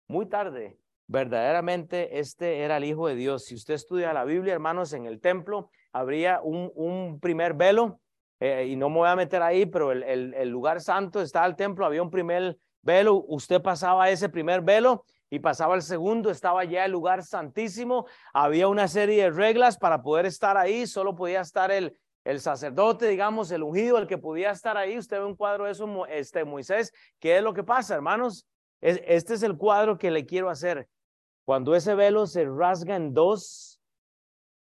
muy 0.07 0.27
tarde, 0.27 0.79
verdaderamente 1.07 2.19
este 2.19 2.61
era 2.61 2.77
el 2.77 2.85
Hijo 2.85 3.07
de 3.07 3.15
Dios. 3.15 3.45
Si 3.45 3.53
usted 3.53 3.75
estudia 3.75 4.13
la 4.13 4.23
Biblia, 4.23 4.53
hermanos, 4.53 4.93
en 4.93 5.05
el 5.05 5.19
templo 5.19 5.69
habría 5.91 6.39
un, 6.41 6.71
un 6.73 7.19
primer 7.19 7.53
velo, 7.53 7.99
eh, 8.39 8.65
y 8.67 8.75
no 8.77 8.89
me 8.89 8.97
voy 8.97 9.09
a 9.09 9.15
meter 9.15 9.43
ahí, 9.43 9.65
pero 9.65 9.91
el, 9.91 10.01
el, 10.03 10.33
el 10.33 10.49
lugar 10.49 10.81
santo 10.81 11.21
está 11.21 11.43
al 11.43 11.55
templo, 11.55 11.85
había 11.85 12.01
un 12.01 12.09
primer 12.09 12.57
velo, 12.81 13.25
usted 13.27 13.61
pasaba 13.61 14.09
ese 14.09 14.29
primer 14.29 14.61
velo 14.61 15.05
y 15.31 15.39
pasaba 15.39 15.75
el 15.75 15.81
segundo, 15.81 16.29
estaba 16.29 16.65
ya 16.65 16.83
el 16.83 16.91
lugar 16.91 17.23
santísimo, 17.23 18.05
había 18.33 18.67
una 18.67 18.89
serie 18.89 19.23
de 19.23 19.29
reglas 19.31 19.77
para 19.77 20.03
poder 20.03 20.25
estar 20.25 20.57
ahí, 20.57 20.85
solo 20.85 21.15
podía 21.15 21.39
estar 21.39 21.71
el, 21.71 21.97
el 22.25 22.41
sacerdote, 22.41 23.07
digamos, 23.07 23.49
el 23.51 23.63
ungido, 23.63 23.97
el 23.97 24.07
que 24.07 24.17
podía 24.17 24.51
estar 24.51 24.75
ahí. 24.75 24.97
Usted 24.97 25.19
ve 25.19 25.25
un 25.25 25.37
cuadro 25.37 25.65
de 25.65 25.71
eso, 25.71 26.05
este, 26.07 26.43
Moisés, 26.43 26.91
¿qué 27.17 27.37
es 27.37 27.43
lo 27.43 27.53
que 27.53 27.63
pasa, 27.63 27.95
hermanos? 27.95 28.45
este 28.81 29.35
es 29.35 29.43
el 29.43 29.57
cuadro 29.57 29.97
que 29.97 30.09
le 30.09 30.25
quiero 30.25 30.49
hacer. 30.49 30.89
Cuando 31.45 31.75
ese 31.75 31.93
velo 31.93 32.25
se 32.25 32.45
rasga 32.45 32.95
en 32.95 33.13
dos, 33.13 33.79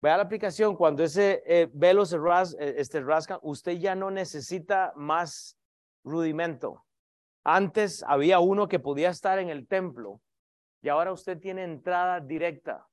vea 0.00 0.16
la 0.16 0.22
aplicación, 0.22 0.76
cuando 0.76 1.02
ese 1.02 1.42
eh, 1.46 1.68
velo 1.74 2.06
se 2.06 2.16
eh, 2.16 2.74
este, 2.78 3.00
rasga, 3.00 3.40
usted 3.42 3.72
ya 3.72 3.96
no 3.96 4.12
necesita 4.12 4.92
más 4.94 5.58
rudimento. 6.04 6.84
Antes 7.42 8.04
había 8.06 8.38
uno 8.38 8.68
que 8.68 8.78
podía 8.78 9.10
estar 9.10 9.40
en 9.40 9.50
el 9.50 9.66
templo 9.66 10.20
y 10.84 10.90
ahora 10.90 11.12
usted 11.12 11.40
tiene 11.40 11.64
entrada 11.64 12.20
directa. 12.20 12.86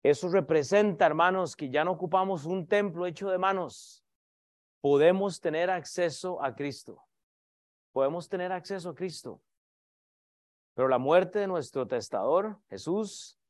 Eso 0.00 0.28
representa, 0.28 1.06
hermanos, 1.06 1.56
que 1.56 1.70
ya 1.70 1.84
no 1.84 1.90
ocupamos 1.90 2.44
un 2.44 2.68
templo 2.68 3.04
hecho 3.04 3.30
de 3.30 3.36
manos. 3.36 4.04
Podemos 4.80 5.40
tener 5.40 5.70
acceso 5.70 6.40
a 6.40 6.54
Cristo. 6.54 7.02
Podemos 7.90 8.28
tener 8.28 8.52
acceso 8.52 8.90
a 8.90 8.94
Cristo. 8.94 9.42
Pero 10.74 10.86
la 10.86 10.98
muerte 10.98 11.40
de 11.40 11.48
nuestro 11.48 11.88
testador, 11.88 12.60
Jesús, 12.70 13.40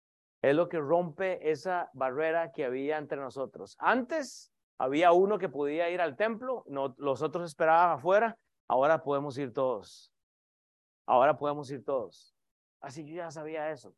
es 0.40 0.56
lo 0.56 0.70
que 0.70 0.78
rompe 0.78 1.50
esa 1.50 1.90
barrera 1.92 2.50
que 2.50 2.64
había 2.64 2.96
entre 2.96 3.20
nosotros. 3.20 3.76
Antes 3.78 4.50
había 4.78 5.12
uno 5.12 5.36
que 5.36 5.50
podía 5.50 5.90
ir 5.90 6.00
al 6.00 6.16
templo, 6.16 6.64
no, 6.66 6.94
los 6.96 7.20
otros 7.20 7.44
esperaban 7.44 7.98
afuera, 7.98 8.38
ahora 8.68 9.02
podemos 9.02 9.36
ir 9.36 9.52
todos. 9.52 10.14
Ahora 11.04 11.36
podemos 11.36 11.70
ir 11.70 11.84
todos. 11.84 12.37
Así 12.80 13.04
yo 13.04 13.16
ya 13.16 13.30
sabía 13.30 13.70
eso. 13.70 13.94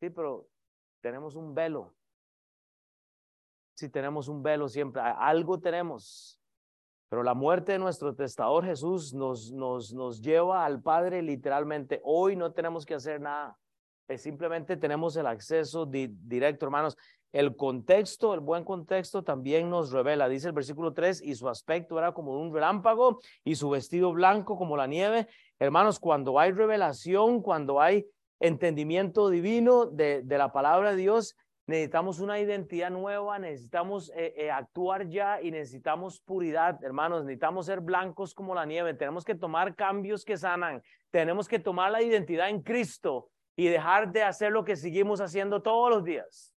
Sí, 0.00 0.10
pero 0.10 0.48
tenemos 1.00 1.36
un 1.36 1.54
velo. 1.54 1.94
Sí, 3.74 3.88
tenemos 3.88 4.28
un 4.28 4.42
velo 4.42 4.68
siempre. 4.68 5.02
Algo 5.02 5.60
tenemos. 5.60 6.40
Pero 7.08 7.22
la 7.22 7.34
muerte 7.34 7.72
de 7.72 7.78
nuestro 7.78 8.14
testador 8.14 8.64
Jesús 8.64 9.14
nos, 9.14 9.52
nos, 9.52 9.92
nos 9.92 10.20
lleva 10.20 10.64
al 10.64 10.82
Padre 10.82 11.22
literalmente. 11.22 12.00
Hoy 12.04 12.36
no 12.36 12.52
tenemos 12.52 12.86
que 12.86 12.94
hacer 12.94 13.20
nada. 13.20 13.58
simplemente 14.16 14.76
tenemos 14.76 15.16
el 15.16 15.26
acceso 15.26 15.86
directo, 15.86 16.66
hermanos. 16.66 16.96
El 17.34 17.56
contexto, 17.56 18.32
el 18.32 18.38
buen 18.38 18.62
contexto 18.62 19.24
también 19.24 19.68
nos 19.68 19.90
revela, 19.90 20.28
dice 20.28 20.46
el 20.46 20.52
versículo 20.52 20.92
3, 20.92 21.20
y 21.20 21.34
su 21.34 21.48
aspecto 21.48 21.98
era 21.98 22.12
como 22.12 22.40
un 22.40 22.54
relámpago 22.54 23.18
y 23.42 23.56
su 23.56 23.70
vestido 23.70 24.12
blanco 24.12 24.56
como 24.56 24.76
la 24.76 24.86
nieve. 24.86 25.26
Hermanos, 25.58 25.98
cuando 25.98 26.38
hay 26.38 26.52
revelación, 26.52 27.42
cuando 27.42 27.80
hay 27.80 28.06
entendimiento 28.38 29.30
divino 29.30 29.86
de, 29.86 30.22
de 30.22 30.38
la 30.38 30.52
palabra 30.52 30.92
de 30.92 30.96
Dios, 30.96 31.34
necesitamos 31.66 32.20
una 32.20 32.38
identidad 32.38 32.92
nueva, 32.92 33.36
necesitamos 33.40 34.12
eh, 34.14 34.32
eh, 34.36 34.52
actuar 34.52 35.08
ya 35.08 35.42
y 35.42 35.50
necesitamos 35.50 36.20
puridad, 36.20 36.78
hermanos, 36.84 37.24
necesitamos 37.24 37.66
ser 37.66 37.80
blancos 37.80 38.32
como 38.32 38.54
la 38.54 38.64
nieve, 38.64 38.94
tenemos 38.94 39.24
que 39.24 39.34
tomar 39.34 39.74
cambios 39.74 40.24
que 40.24 40.36
sanan, 40.36 40.84
tenemos 41.10 41.48
que 41.48 41.58
tomar 41.58 41.90
la 41.90 42.00
identidad 42.00 42.48
en 42.48 42.62
Cristo 42.62 43.28
y 43.56 43.66
dejar 43.66 44.12
de 44.12 44.22
hacer 44.22 44.52
lo 44.52 44.64
que 44.64 44.76
seguimos 44.76 45.20
haciendo 45.20 45.62
todos 45.62 45.90
los 45.90 46.04
días. 46.04 46.53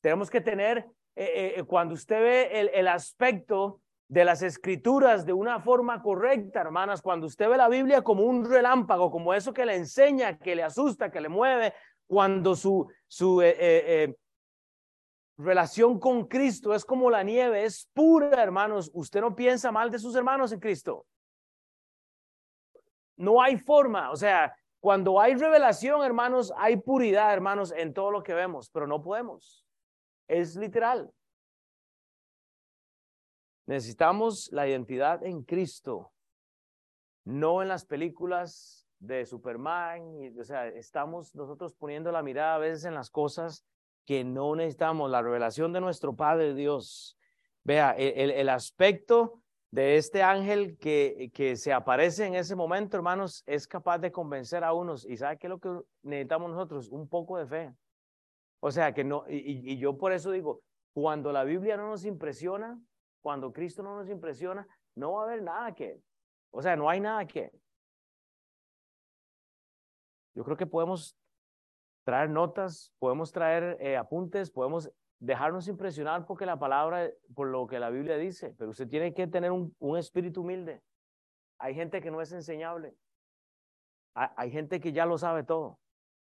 Tenemos 0.00 0.30
que 0.30 0.40
tener, 0.40 0.86
eh, 1.16 1.62
cuando 1.66 1.94
usted 1.94 2.20
ve 2.20 2.60
el, 2.60 2.70
el 2.72 2.88
aspecto 2.88 3.80
de 4.08 4.24
las 4.24 4.42
escrituras 4.42 5.24
de 5.24 5.32
una 5.32 5.60
forma 5.60 6.02
correcta, 6.02 6.60
hermanas, 6.60 7.02
cuando 7.02 7.26
usted 7.26 7.48
ve 7.48 7.56
la 7.56 7.68
Biblia 7.68 8.02
como 8.02 8.24
un 8.24 8.44
relámpago, 8.44 9.10
como 9.10 9.34
eso 9.34 9.52
que 9.52 9.66
le 9.66 9.76
enseña, 9.76 10.38
que 10.38 10.56
le 10.56 10.62
asusta, 10.62 11.10
que 11.10 11.20
le 11.20 11.28
mueve, 11.28 11.74
cuando 12.06 12.56
su, 12.56 12.88
su 13.06 13.40
relación 15.40 15.98
con 15.98 16.26
Cristo 16.26 16.74
es 16.74 16.84
como 16.84 17.10
la 17.10 17.22
nieve, 17.22 17.64
es 17.64 17.88
pura, 17.92 18.42
hermanos. 18.42 18.90
Usted 18.94 19.20
no 19.20 19.34
piensa 19.34 19.72
mal 19.72 19.90
de 19.90 19.98
sus 19.98 20.14
hermanos 20.14 20.52
en 20.52 20.60
Cristo. 20.60 21.06
No 23.16 23.42
hay 23.42 23.58
forma, 23.58 24.10
o 24.10 24.16
sea, 24.16 24.54
cuando 24.80 25.20
hay 25.20 25.34
revelación, 25.34 26.02
hermanos, 26.02 26.52
hay 26.56 26.76
puridad, 26.76 27.32
hermanos, 27.34 27.72
en 27.76 27.92
todo 27.92 28.10
lo 28.10 28.22
que 28.22 28.32
vemos, 28.32 28.70
pero 28.70 28.86
no 28.86 29.02
podemos. 29.02 29.64
Es 30.30 30.54
literal. 30.54 31.12
Necesitamos 33.66 34.48
la 34.52 34.68
identidad 34.68 35.24
en 35.24 35.42
Cristo, 35.42 36.12
no 37.24 37.62
en 37.62 37.68
las 37.68 37.84
películas 37.84 38.86
de 39.00 39.26
Superman. 39.26 40.32
o 40.38 40.44
sea, 40.44 40.68
estamos 40.68 41.34
nosotros 41.34 41.74
poniendo 41.74 42.12
la 42.12 42.22
mirada 42.22 42.54
a 42.54 42.58
veces 42.58 42.84
en 42.84 42.94
las 42.94 43.10
cosas 43.10 43.64
que 44.04 44.22
no 44.22 44.54
necesitamos 44.54 45.10
la 45.10 45.20
revelación 45.20 45.72
de 45.72 45.80
nuestro 45.80 46.14
Padre 46.14 46.54
Dios. 46.54 47.18
Vea, 47.64 47.90
el, 47.98 48.30
el 48.30 48.48
aspecto 48.50 49.42
de 49.72 49.96
este 49.96 50.22
ángel 50.22 50.78
que, 50.78 51.32
que 51.34 51.56
se 51.56 51.72
aparece 51.72 52.24
en 52.24 52.36
ese 52.36 52.54
momento, 52.54 52.96
hermanos, 52.96 53.42
es 53.46 53.66
capaz 53.66 53.98
de 53.98 54.12
convencer 54.12 54.62
a 54.62 54.74
unos. 54.74 55.04
¿Y 55.04 55.16
sabe 55.16 55.38
qué 55.38 55.48
es 55.48 55.50
lo 55.50 55.58
que 55.58 55.70
necesitamos 56.02 56.52
nosotros? 56.52 56.88
Un 56.88 57.08
poco 57.08 57.36
de 57.36 57.46
fe. 57.48 57.74
O 58.60 58.70
sea, 58.70 58.92
que 58.92 59.04
no, 59.04 59.24
y, 59.28 59.72
y 59.72 59.78
yo 59.78 59.96
por 59.96 60.12
eso 60.12 60.30
digo, 60.30 60.62
cuando 60.92 61.32
la 61.32 61.44
Biblia 61.44 61.76
no 61.76 61.88
nos 61.88 62.04
impresiona, 62.04 62.78
cuando 63.22 63.52
Cristo 63.52 63.82
no 63.82 63.96
nos 63.96 64.08
impresiona, 64.08 64.66
no 64.94 65.12
va 65.12 65.22
a 65.22 65.24
haber 65.26 65.42
nada 65.42 65.74
que, 65.74 66.00
o 66.50 66.62
sea, 66.62 66.76
no 66.76 66.88
hay 66.88 67.00
nada 67.00 67.26
que. 67.26 67.52
Yo 70.34 70.44
creo 70.44 70.56
que 70.56 70.66
podemos 70.66 71.16
traer 72.04 72.30
notas, 72.30 72.92
podemos 72.98 73.30
traer 73.32 73.76
eh, 73.80 73.96
apuntes, 73.96 74.50
podemos 74.50 74.90
dejarnos 75.18 75.68
impresionar 75.68 76.24
porque 76.26 76.46
la 76.46 76.58
palabra, 76.58 77.10
por 77.34 77.48
lo 77.48 77.66
que 77.66 77.78
la 77.78 77.90
Biblia 77.90 78.16
dice, 78.16 78.54
pero 78.58 78.70
usted 78.70 78.88
tiene 78.88 79.12
que 79.12 79.26
tener 79.26 79.50
un, 79.50 79.74
un 79.78 79.98
espíritu 79.98 80.40
humilde. 80.40 80.82
Hay 81.58 81.74
gente 81.74 82.00
que 82.00 82.10
no 82.10 82.20
es 82.20 82.32
enseñable. 82.32 82.96
Hay, 84.14 84.28
hay 84.36 84.50
gente 84.50 84.80
que 84.80 84.92
ya 84.92 85.04
lo 85.04 85.18
sabe 85.18 85.44
todo. 85.44 85.78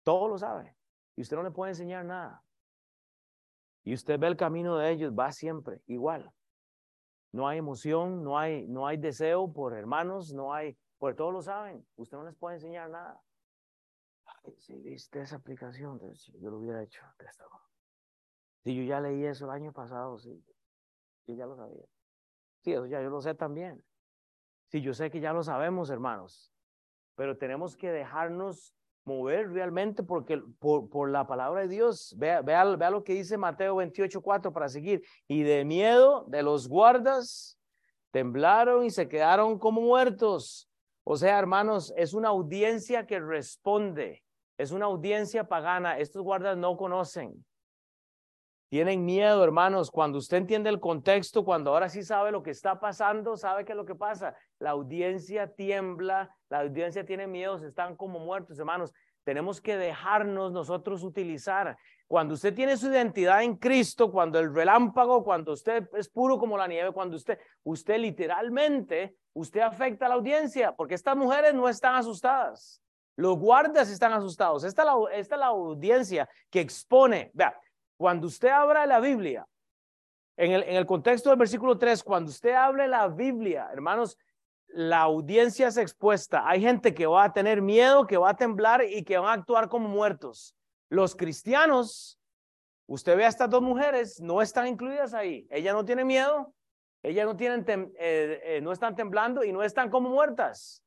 Todo 0.04 0.28
lo 0.28 0.38
sabe. 0.38 0.77
Y 1.18 1.22
usted 1.22 1.36
no 1.36 1.42
le 1.42 1.50
puede 1.50 1.72
enseñar 1.72 2.04
nada. 2.04 2.44
Y 3.82 3.92
usted 3.92 4.20
ve 4.20 4.28
el 4.28 4.36
camino 4.36 4.76
de 4.76 4.92
ellos, 4.92 5.12
va 5.12 5.32
siempre 5.32 5.82
igual. 5.86 6.32
No 7.32 7.48
hay 7.48 7.58
emoción, 7.58 8.22
no 8.22 8.38
hay, 8.38 8.68
no 8.68 8.86
hay 8.86 8.98
deseo 8.98 9.52
por 9.52 9.74
hermanos, 9.74 10.32
no 10.32 10.54
hay, 10.54 10.78
por 10.96 11.16
todos 11.16 11.32
lo 11.32 11.42
saben. 11.42 11.84
Usted 11.96 12.16
no 12.16 12.22
les 12.22 12.36
puede 12.36 12.54
enseñar 12.54 12.88
nada 12.90 13.20
si 14.58 14.78
viste 14.78 15.20
esa 15.20 15.36
aplicación, 15.36 16.00
yo 16.40 16.50
lo 16.50 16.58
hubiera 16.58 16.82
hecho. 16.82 17.02
Si 18.62 18.76
yo 18.76 18.82
ya 18.84 19.00
leí 19.00 19.24
eso 19.24 19.46
el 19.46 19.50
año 19.50 19.72
pasado, 19.72 20.18
sí, 20.18 20.44
yo 21.26 21.34
ya 21.34 21.46
lo 21.46 21.56
sabía. 21.56 21.84
Sí, 22.60 22.72
eso 22.72 22.86
ya 22.86 23.02
yo 23.02 23.10
lo 23.10 23.20
sé 23.20 23.34
también. 23.34 23.84
Sí, 24.68 24.80
yo 24.82 24.94
sé 24.94 25.10
que 25.10 25.20
ya 25.20 25.32
lo 25.32 25.42
sabemos, 25.42 25.90
hermanos, 25.90 26.52
pero 27.14 27.36
tenemos 27.38 27.76
que 27.76 27.90
dejarnos 27.90 28.74
mover 29.08 29.50
realmente 29.50 30.02
porque 30.02 30.40
por, 30.58 30.88
por 30.88 31.10
la 31.10 31.26
palabra 31.26 31.62
de 31.62 31.68
Dios. 31.68 32.14
Vea, 32.16 32.42
vea, 32.42 32.64
vea 32.76 32.90
lo 32.90 33.02
que 33.02 33.14
dice 33.14 33.36
Mateo 33.36 33.76
28, 33.76 34.20
4 34.20 34.52
para 34.52 34.68
seguir. 34.68 35.02
Y 35.26 35.42
de 35.42 35.64
miedo 35.64 36.24
de 36.28 36.42
los 36.42 36.68
guardas, 36.68 37.58
temblaron 38.12 38.84
y 38.84 38.90
se 38.90 39.08
quedaron 39.08 39.58
como 39.58 39.80
muertos. 39.80 40.70
O 41.02 41.16
sea, 41.16 41.38
hermanos, 41.38 41.92
es 41.96 42.12
una 42.12 42.28
audiencia 42.28 43.06
que 43.06 43.18
responde. 43.18 44.22
Es 44.58 44.72
una 44.72 44.86
audiencia 44.86 45.48
pagana. 45.48 45.98
Estos 45.98 46.22
guardas 46.22 46.56
no 46.56 46.76
conocen. 46.76 47.44
Tienen 48.68 49.06
miedo, 49.06 49.42
hermanos. 49.42 49.90
Cuando 49.90 50.18
usted 50.18 50.36
entiende 50.36 50.68
el 50.68 50.78
contexto, 50.78 51.42
cuando 51.42 51.70
ahora 51.70 51.88
sí 51.88 52.02
sabe 52.02 52.30
lo 52.30 52.42
que 52.42 52.50
está 52.50 52.78
pasando, 52.78 53.36
sabe 53.36 53.64
qué 53.64 53.72
es 53.72 53.76
lo 53.76 53.86
que 53.86 53.94
pasa. 53.94 54.36
La 54.58 54.70
audiencia 54.70 55.46
tiembla, 55.54 56.34
la 56.50 56.60
audiencia 56.60 57.06
tiene 57.06 57.26
miedo, 57.26 57.56
están 57.64 57.96
como 57.96 58.18
muertos, 58.18 58.58
hermanos. 58.58 58.92
Tenemos 59.24 59.62
que 59.62 59.78
dejarnos 59.78 60.52
nosotros 60.52 61.02
utilizar. 61.02 61.78
Cuando 62.06 62.34
usted 62.34 62.54
tiene 62.54 62.76
su 62.76 62.90
identidad 62.90 63.42
en 63.42 63.56
Cristo, 63.56 64.12
cuando 64.12 64.38
el 64.38 64.54
relámpago, 64.54 65.24
cuando 65.24 65.52
usted 65.52 65.88
es 65.94 66.10
puro 66.10 66.38
como 66.38 66.58
la 66.58 66.66
nieve, 66.66 66.92
cuando 66.92 67.16
usted, 67.16 67.38
usted 67.64 67.98
literalmente, 67.98 69.16
usted 69.32 69.60
afecta 69.60 70.06
a 70.06 70.08
la 70.10 70.14
audiencia, 70.16 70.72
porque 70.72 70.94
estas 70.94 71.16
mujeres 71.16 71.54
no 71.54 71.70
están 71.70 71.94
asustadas. 71.94 72.82
Los 73.16 73.38
guardias 73.38 73.90
están 73.90 74.12
asustados. 74.12 74.62
Esta 74.62 74.82
es 74.82 74.86
la, 74.86 75.16
esta 75.16 75.36
la 75.36 75.46
audiencia 75.46 76.28
que 76.50 76.60
expone. 76.60 77.30
Vea, 77.34 77.58
cuando 77.98 78.28
usted 78.28 78.48
abra 78.48 78.86
la 78.86 79.00
Biblia, 79.00 79.46
en 80.36 80.52
el, 80.52 80.62
en 80.62 80.76
el 80.76 80.86
contexto 80.86 81.28
del 81.28 81.38
versículo 81.38 81.76
3, 81.76 82.02
cuando 82.02 82.30
usted 82.30 82.54
abre 82.54 82.88
la 82.88 83.08
Biblia, 83.08 83.68
hermanos, 83.72 84.16
la 84.68 85.00
audiencia 85.00 85.66
es 85.66 85.76
expuesta. 85.76 86.48
Hay 86.48 86.60
gente 86.60 86.94
que 86.94 87.06
va 87.06 87.24
a 87.24 87.32
tener 87.32 87.60
miedo, 87.60 88.06
que 88.06 88.16
va 88.16 88.30
a 88.30 88.36
temblar 88.36 88.84
y 88.84 89.02
que 89.02 89.18
van 89.18 89.30
a 89.30 89.32
actuar 89.32 89.68
como 89.68 89.88
muertos. 89.88 90.54
Los 90.88 91.16
cristianos, 91.16 92.18
usted 92.86 93.16
ve 93.16 93.24
a 93.24 93.28
estas 93.28 93.50
dos 93.50 93.62
mujeres, 93.62 94.20
no 94.20 94.40
están 94.40 94.68
incluidas 94.68 95.12
ahí. 95.12 95.46
Ella 95.50 95.72
no 95.72 95.84
tiene 95.84 96.04
miedo, 96.04 96.54
ellas 97.02 97.26
no, 97.26 97.36
tienen 97.36 97.64
eh, 97.68 98.40
eh, 98.44 98.60
no 98.62 98.72
están 98.72 98.94
temblando 98.94 99.42
y 99.42 99.52
no 99.52 99.62
están 99.62 99.90
como 99.90 100.08
muertas. 100.08 100.84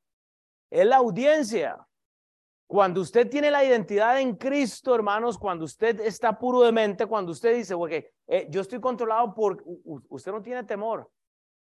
Es 0.70 0.86
la 0.86 0.96
audiencia. 0.96 1.76
Cuando 2.72 3.02
usted 3.02 3.28
tiene 3.28 3.50
la 3.50 3.62
identidad 3.62 4.18
en 4.18 4.34
Cristo, 4.34 4.94
hermanos, 4.94 5.36
cuando 5.36 5.66
usted 5.66 6.00
está 6.00 6.38
puro 6.38 6.62
de 6.62 6.72
mente, 6.72 7.04
cuando 7.04 7.30
usted 7.30 7.54
dice, 7.54 7.74
okay, 7.74 8.06
eh, 8.26 8.46
yo 8.48 8.62
estoy 8.62 8.80
controlado 8.80 9.34
por, 9.34 9.62
usted 10.08 10.32
no 10.32 10.40
tiene 10.40 10.64
temor. 10.64 11.10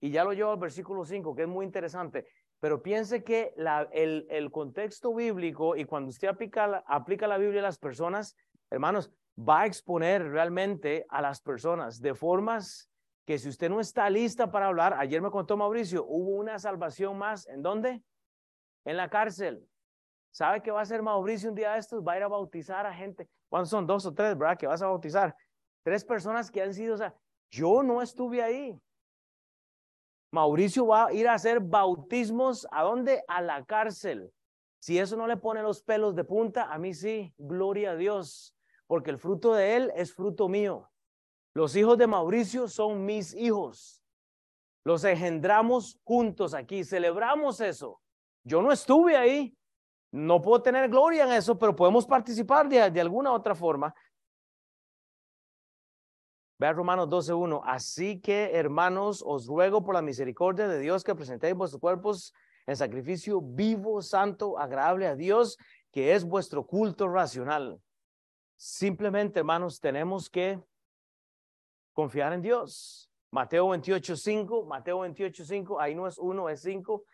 Y 0.01 0.11
ya 0.11 0.25
lo 0.25 0.33
llevo 0.33 0.51
al 0.51 0.59
versículo 0.59 1.05
5, 1.05 1.33
que 1.33 1.43
es 1.43 1.47
muy 1.47 1.65
interesante. 1.65 2.27
Pero 2.59 2.83
piense 2.83 3.23
que 3.23 3.53
la, 3.55 3.87
el, 3.93 4.27
el, 4.29 4.51
contexto 4.51 5.15
bíblico 5.15 5.77
y 5.77 5.85
cuando 5.85 6.09
usted 6.09 6.27
aplica, 6.27 6.83
aplica 6.85 7.27
la 7.27 7.37
Biblia 7.37 7.61
a 7.61 7.63
las 7.63 7.77
personas, 7.77 8.35
hermanos, 8.69 9.09
va 9.37 9.61
a 9.61 9.67
exponer 9.67 10.29
realmente 10.29 11.05
a 11.07 11.21
las 11.21 11.39
personas 11.39 12.01
de 12.01 12.13
formas 12.13 12.89
que 13.25 13.39
si 13.39 13.47
usted 13.47 13.69
no 13.69 13.79
está 13.79 14.09
lista 14.09 14.51
para 14.51 14.67
hablar, 14.67 14.95
ayer 14.95 15.21
me 15.21 15.31
contó 15.31 15.55
Mauricio, 15.55 16.03
hubo 16.05 16.31
una 16.31 16.59
salvación 16.59 17.17
más. 17.17 17.47
¿En 17.47 17.61
dónde? 17.61 18.03
En 18.83 18.97
la 18.97 19.09
cárcel. 19.09 19.65
¿Sabe 20.31 20.61
qué 20.61 20.71
va 20.71 20.79
a 20.79 20.83
hacer 20.83 21.01
Mauricio 21.01 21.49
un 21.49 21.55
día 21.55 21.73
de 21.73 21.79
estos? 21.79 22.03
Va 22.03 22.13
a 22.13 22.17
ir 22.17 22.23
a 22.23 22.27
bautizar 22.27 22.85
a 22.85 22.93
gente. 22.93 23.27
¿Cuántos 23.49 23.69
son? 23.69 23.85
Dos 23.87 24.05
o 24.05 24.13
tres, 24.13 24.37
¿verdad? 24.37 24.57
Que 24.57 24.67
vas 24.67 24.81
a 24.81 24.87
bautizar. 24.87 25.35
Tres 25.83 26.05
personas 26.05 26.51
que 26.51 26.61
han 26.61 26.73
sido, 26.73 26.95
o 26.95 26.97
sea, 26.97 27.15
yo 27.49 27.81
no 27.83 28.01
estuve 28.01 28.43
ahí. 28.43 28.79
Mauricio 30.31 30.85
va 30.85 31.07
a 31.07 31.13
ir 31.13 31.27
a 31.27 31.33
hacer 31.33 31.59
bautismos. 31.59 32.67
¿A 32.71 32.83
dónde? 32.83 33.23
A 33.27 33.41
la 33.41 33.65
cárcel. 33.65 34.31
Si 34.79 34.97
eso 34.97 35.17
no 35.17 35.27
le 35.27 35.37
pone 35.37 35.61
los 35.61 35.81
pelos 35.81 36.15
de 36.15 36.23
punta, 36.23 36.71
a 36.71 36.77
mí 36.77 36.93
sí, 36.93 37.33
gloria 37.37 37.91
a 37.91 37.95
Dios, 37.95 38.55
porque 38.87 39.09
el 39.09 39.17
fruto 39.17 39.53
de 39.53 39.75
él 39.75 39.91
es 39.95 40.13
fruto 40.13 40.47
mío. 40.47 40.89
Los 41.53 41.75
hijos 41.75 41.97
de 41.97 42.07
Mauricio 42.07 42.67
son 42.69 43.03
mis 43.05 43.33
hijos. 43.33 44.01
Los 44.85 45.03
engendramos 45.03 45.99
juntos 46.05 46.53
aquí, 46.53 46.85
celebramos 46.85 47.59
eso. 47.59 48.01
Yo 48.45 48.61
no 48.61 48.71
estuve 48.71 49.17
ahí, 49.17 49.57
no 50.11 50.41
puedo 50.41 50.61
tener 50.61 50.89
gloria 50.89 51.23
en 51.23 51.33
eso, 51.33 51.57
pero 51.57 51.75
podemos 51.75 52.05
participar 52.05 52.67
de, 52.67 52.99
alguna 52.99 53.31
otra 53.31 53.53
forma. 53.53 53.93
Vea 56.57 56.73
Romanos 56.73 57.07
12.1. 57.07 57.61
Así 57.63 58.19
que, 58.19 58.51
hermanos, 58.53 59.23
os 59.25 59.47
ruego 59.47 59.83
por 59.83 59.95
la 59.95 60.01
misericordia 60.01 60.67
de 60.67 60.79
Dios 60.79 61.03
que 61.03 61.15
presentéis 61.15 61.55
vuestros 61.55 61.79
cuerpos 61.79 62.33
en 62.65 62.75
sacrificio 62.75 63.39
vivo, 63.41 64.01
santo, 64.01 64.59
agradable 64.59 65.07
a 65.07 65.15
Dios, 65.15 65.57
que 65.91 66.13
es 66.15 66.23
vuestro 66.23 66.65
culto 66.65 67.07
racional. 67.07 67.79
Simplemente, 68.57 69.39
hermanos, 69.39 69.79
tenemos 69.79 70.29
que 70.29 70.61
confiar 71.93 72.33
en 72.33 72.41
Dios. 72.41 73.09
Mateo 73.31 73.67
28.5, 73.69 74.65
Mateo 74.65 74.99
28.5, 74.99 75.77
ahí 75.79 75.93
no 75.93 76.07
es 76.07 76.17
uno, 76.17 76.49
es 76.49 76.61
cinco. 76.61 77.05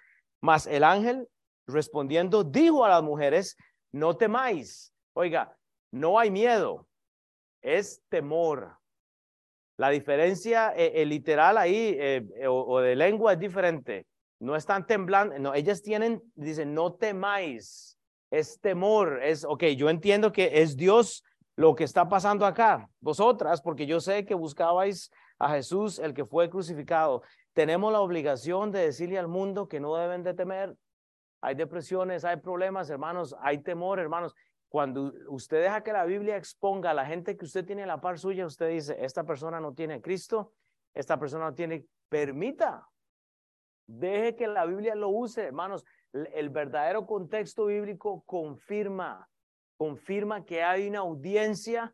Más 0.42 0.66
el 0.66 0.84
ángel 0.84 1.30
respondiendo, 1.68 2.44
dijo 2.44 2.86
a 2.86 2.90
las 2.90 3.04
mujeres, 3.04 3.56
no 3.92 4.16
temáis. 4.16 4.94
Oiga, 5.14 5.56
no 5.92 6.20
hay 6.20 6.32
miedo. 6.32 6.88
es 7.62 8.02
temor. 8.10 8.78
La 9.78 9.90
diferencia 9.90 10.72
eh, 10.76 11.06
literal 11.06 11.58
ahí 11.58 11.98
o, 12.48 12.80
de 12.80 12.96
lengua 12.96 13.34
es 13.34 13.40
diferente. 13.40 14.06
No 14.40 14.56
están 14.56 14.86
temblando, 14.86 15.38
no, 15.40 15.54
ellas 15.54 15.82
tienen, 15.82 16.22
dicen, 16.36 16.74
no 16.74 16.94
temáis, 16.94 17.98
es 18.32 18.60
temor, 18.60 19.24
es, 19.24 19.46
ok, 19.46 19.64
yo 19.78 19.90
entiendo 19.90 20.32
que 20.32 20.62
es 20.62 20.76
Dios 20.76 21.24
lo 21.56 21.74
que 21.74 21.86
está 21.86 22.10
pasando 22.10 22.46
acá, 22.46 22.90
vosotras, 23.00 23.62
porque 23.62 23.86
yo 23.86 24.00
sé 24.02 24.26
que 24.26 24.36
buscabais 24.36 25.10
a 25.40 25.50
Jesús, 25.52 26.00
el 26.00 26.14
que 26.14 26.26
fue 26.26 26.50
crucificado. 26.50 27.22
Tenemos 27.54 27.92
la 27.94 28.02
obligación 28.02 28.72
de 28.72 28.80
decirle 28.80 29.18
al 29.18 29.28
mundo 29.28 29.68
que 29.68 29.80
no 29.80 29.96
deben 29.96 30.24
de 30.24 30.34
temer. 30.34 30.76
Hay 31.46 31.54
depresiones, 31.54 32.26
hay 32.26 32.38
problemas, 32.38 32.90
hermanos, 32.90 33.36
hay 33.40 33.60
temor, 33.60 34.00
hermanos. 34.00 34.34
Cuando 34.68 35.14
usted 35.28 35.62
deja 35.62 35.84
que 35.84 35.94
la 35.94 36.04
Biblia 36.04 36.38
exponga 36.38 36.90
a 36.90 36.94
la 36.96 37.06
gente 37.06 37.38
que 37.38 37.46
usted 37.46 37.64
tiene 37.64 37.84
a 37.84 37.86
la 37.86 38.02
par 38.02 38.18
suya, 38.18 38.48
usted 38.48 38.70
dice, 38.70 38.98
esta 39.00 39.26
persona 39.26 39.60
no 39.60 39.76
tiene 39.76 40.02
Cristo, 40.02 40.54
esta 40.96 41.20
persona 41.20 41.46
no 41.46 41.54
tiene, 41.54 41.86
permita, 42.10 42.90
deje 43.86 44.36
que 44.36 44.48
la 44.48 44.66
Biblia 44.66 44.96
lo 44.96 45.10
use, 45.10 45.44
hermanos. 45.44 45.86
El 46.14 46.50
verdadero 46.50 47.06
contexto 47.06 47.68
bíblico 47.68 48.24
confirma, 48.26 49.30
confirma 49.78 50.46
que 50.46 50.64
hay 50.64 50.88
una 50.88 51.00
audiencia 51.02 51.94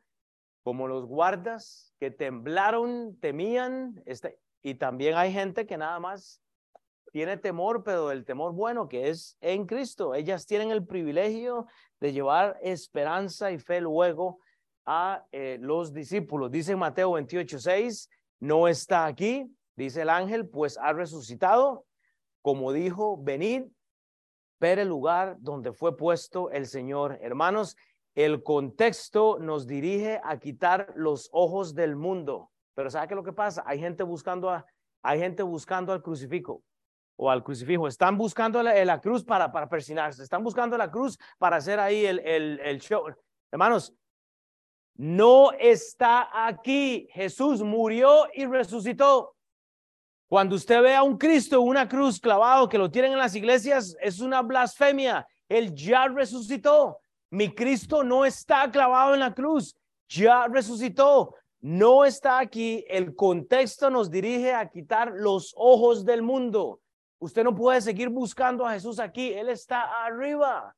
como 0.64 0.88
los 0.88 1.06
guardas 1.06 1.94
que 2.00 2.10
temblaron, 2.10 3.20
temían, 3.20 4.02
este, 4.06 4.40
y 4.62 4.76
también 4.76 5.16
hay 5.16 5.34
gente 5.34 5.66
que 5.66 5.76
nada 5.76 6.00
más 6.00 6.42
tiene 7.12 7.38
temor, 7.38 7.84
pero 7.84 8.12
el 8.12 8.26
temor 8.26 8.54
bueno 8.54 8.88
que 8.88 9.10
es 9.10 9.38
en 9.42 9.66
Cristo. 9.66 10.16
Ellas 10.16 10.46
tienen 10.46 10.72
el 10.72 10.86
privilegio 10.86 11.68
de 12.00 12.14
llevar 12.14 12.58
esperanza 12.62 13.52
y 13.52 13.60
fe 13.60 13.82
luego 13.82 14.40
a 14.86 15.26
eh, 15.32 15.58
los 15.62 15.94
discípulos. 15.94 16.52
Dice 16.52 16.76
Mateo 16.76 17.12
28, 17.12 17.60
6, 17.60 18.10
no 18.40 18.68
está 18.68 19.06
aquí, 19.06 19.54
dice 19.76 20.02
el 20.02 20.10
ángel, 20.10 20.48
pues 20.48 20.78
ha 20.78 20.94
resucitado, 20.94 21.86
como 22.42 22.72
dijo, 22.72 23.22
venid, 23.22 23.64
ver 24.60 24.80
el 24.80 24.88
lugar 24.88 25.36
donde 25.40 25.74
fue 25.74 25.98
puesto 25.98 26.50
el 26.52 26.66
Señor. 26.66 27.20
Hermanos, 27.22 27.76
el 28.16 28.42
contexto 28.42 29.38
nos 29.40 29.68
dirige 29.68 30.20
a 30.24 30.40
quitar 30.40 30.94
los 30.96 31.30
ojos 31.34 31.76
del 31.76 31.96
mundo. 31.96 32.52
Pero 32.74 32.90
¿sabe 32.90 33.08
qué 33.08 33.14
es 33.14 33.18
lo 33.18 33.24
que 33.24 33.34
pasa? 33.34 33.64
Hay 33.66 33.80
gente 33.80 34.04
buscando 34.04 34.50
a, 34.50 34.66
hay 35.04 35.20
gente 35.20 35.44
buscando 35.44 35.92
al 35.92 36.02
crucifijo 36.02 36.64
o 37.24 37.30
al 37.30 37.44
crucifijo. 37.44 37.88
Están 37.88 38.18
buscando 38.18 38.64
la, 38.64 39.00
cruz 39.00 39.24
para, 39.24 39.52
para 39.52 39.70
persinarse. 39.70 40.24
Están 40.24 40.44
buscando 40.44 40.76
la 40.76 40.90
cruz 40.90 41.20
para 41.38 41.58
hacer 41.58 41.80
ahí 41.80 42.04
el, 42.04 42.18
el, 42.20 42.60
el 42.62 42.82
show. 42.82 43.06
Hermanos, 43.52 43.94
no 44.96 45.52
está 45.52 46.48
aquí. 46.48 47.08
Jesús 47.12 47.62
murió 47.62 48.26
y 48.34 48.48
resucitó. 48.48 49.36
Cuando 50.28 50.56
usted 50.56 50.82
ve 50.82 50.96
a 50.96 51.04
un 51.04 51.16
Cristo, 51.16 51.62
una 51.62 51.88
cruz 51.88 52.20
clavado 52.20 52.68
que 52.68 52.80
lo 52.80 52.90
tienen 52.90 53.12
en 53.12 53.20
las 53.20 53.36
iglesias, 53.36 53.96
es 54.02 54.20
una 54.20 54.42
blasfemia. 54.42 55.28
Él 55.48 55.76
ya 55.76 56.08
resucitó. 56.08 57.02
Mi 57.30 57.54
Cristo 57.54 58.04
no 58.04 58.26
está 58.26 58.72
clavado 58.72 59.14
en 59.14 59.20
la 59.20 59.36
cruz, 59.36 59.78
ya 60.10 60.48
resucitó. 60.48 61.36
No 61.60 62.04
está 62.04 62.40
aquí. 62.40 62.84
El 62.88 63.14
contexto 63.14 63.92
nos 63.92 64.10
dirige 64.10 64.56
a 64.56 64.68
quitar 64.68 65.12
los 65.14 65.54
ojos 65.56 66.04
del 66.04 66.24
mundo. 66.24 66.81
Usted 67.22 67.44
no 67.44 67.54
puede 67.54 67.80
seguir 67.82 68.10
buscando 68.10 68.66
a 68.66 68.74
Jesús 68.74 69.00
aquí. 69.00 69.32
Él 69.32 69.50
está 69.50 70.04
arriba. 70.04 70.76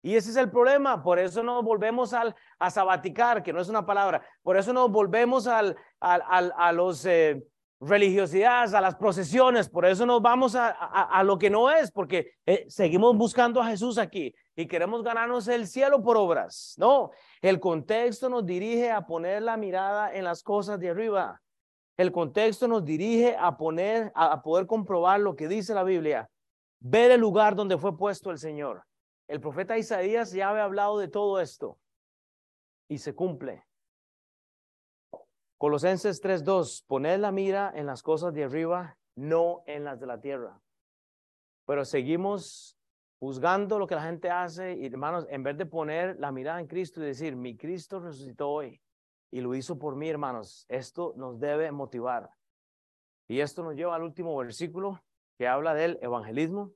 Y 0.00 0.14
ese 0.14 0.30
es 0.30 0.36
el 0.36 0.48
problema. 0.48 1.02
Por 1.02 1.18
eso 1.18 1.42
nos 1.42 1.64
volvemos 1.64 2.12
al, 2.12 2.36
a 2.60 2.70
sabaticar, 2.70 3.42
que 3.42 3.52
no 3.52 3.60
es 3.60 3.68
una 3.68 3.84
palabra. 3.84 4.24
Por 4.42 4.56
eso 4.56 4.72
nos 4.72 4.90
volvemos 4.92 5.48
al, 5.48 5.76
al, 5.98 6.52
a 6.56 6.72
los 6.72 7.04
eh, 7.04 7.42
religiosidades, 7.80 8.74
a 8.74 8.80
las 8.80 8.94
procesiones. 8.94 9.68
Por 9.68 9.84
eso 9.84 10.06
nos 10.06 10.22
vamos 10.22 10.54
a, 10.54 10.68
a, 10.68 11.24
lo 11.24 11.36
que 11.36 11.50
no 11.50 11.68
es, 11.68 11.90
porque 11.90 12.30
eh, 12.46 12.64
seguimos 12.68 13.16
buscando 13.16 13.60
a 13.60 13.66
Jesús 13.66 13.98
aquí 13.98 14.32
y 14.54 14.68
queremos 14.68 15.02
ganarnos 15.02 15.48
el 15.48 15.66
cielo 15.66 16.00
por 16.00 16.16
obras. 16.16 16.74
No, 16.78 17.10
el 17.40 17.58
contexto 17.58 18.28
nos 18.28 18.46
dirige 18.46 18.92
a 18.92 19.04
poner 19.04 19.42
la 19.42 19.56
mirada 19.56 20.14
en 20.14 20.22
las 20.22 20.44
cosas 20.44 20.78
de 20.78 20.90
arriba. 20.90 21.42
El 21.96 22.10
contexto 22.10 22.66
nos 22.68 22.84
dirige 22.84 23.36
a 23.38 23.56
poner, 23.56 24.12
a, 24.14 24.42
poder 24.42 24.66
comprobar 24.66 25.20
lo 25.20 25.36
que 25.36 25.48
dice 25.48 25.74
la 25.74 25.84
Biblia. 25.84 26.30
Ver 26.80 27.10
el 27.10 27.20
lugar 27.20 27.54
donde 27.54 27.78
fue 27.78 27.96
puesto 27.96 28.30
el 28.30 28.38
Señor. 28.38 28.84
El 29.28 29.40
profeta 29.40 29.78
Isaías 29.78 30.32
ya 30.32 30.50
había 30.50 30.64
hablado 30.64 30.98
de 30.98 31.08
todo 31.08 31.40
esto 31.40 31.78
y 32.88 32.98
se 32.98 33.14
cumple. 33.14 33.64
Colosenses 35.58 36.20
3:2, 36.20 36.84
poned 36.86 37.20
la 37.20 37.30
mira 37.30 37.72
en 37.74 37.86
las 37.86 38.02
cosas 38.02 38.34
de 38.34 38.44
arriba, 38.44 38.98
no 39.14 39.62
en 39.66 39.84
las 39.84 40.00
de 40.00 40.06
la 40.06 40.20
tierra. 40.20 40.60
Pero 41.66 41.84
seguimos 41.84 42.76
juzgando 43.20 43.78
lo 43.78 43.86
que 43.86 43.94
la 43.94 44.02
gente 44.02 44.28
hace, 44.28 44.72
y 44.74 44.86
hermanos, 44.86 45.26
en 45.30 45.44
vez 45.44 45.56
de 45.56 45.66
poner 45.66 46.18
la 46.18 46.32
mirada 46.32 46.58
en 46.58 46.66
Cristo 46.66 47.00
y 47.00 47.06
decir, 47.06 47.36
mi 47.36 47.56
Cristo 47.56 48.00
resucitó 48.00 48.50
hoy 48.50 48.80
y 49.32 49.40
lo 49.40 49.54
hizo 49.54 49.78
por 49.78 49.96
mí, 49.96 50.08
hermanos, 50.08 50.66
esto 50.68 51.14
nos 51.16 51.40
debe 51.40 51.72
motivar. 51.72 52.30
Y 53.26 53.40
esto 53.40 53.62
nos 53.62 53.74
lleva 53.74 53.96
al 53.96 54.02
último 54.02 54.36
versículo 54.36 55.02
que 55.38 55.48
habla 55.48 55.72
del 55.72 55.98
evangelismo. 56.02 56.72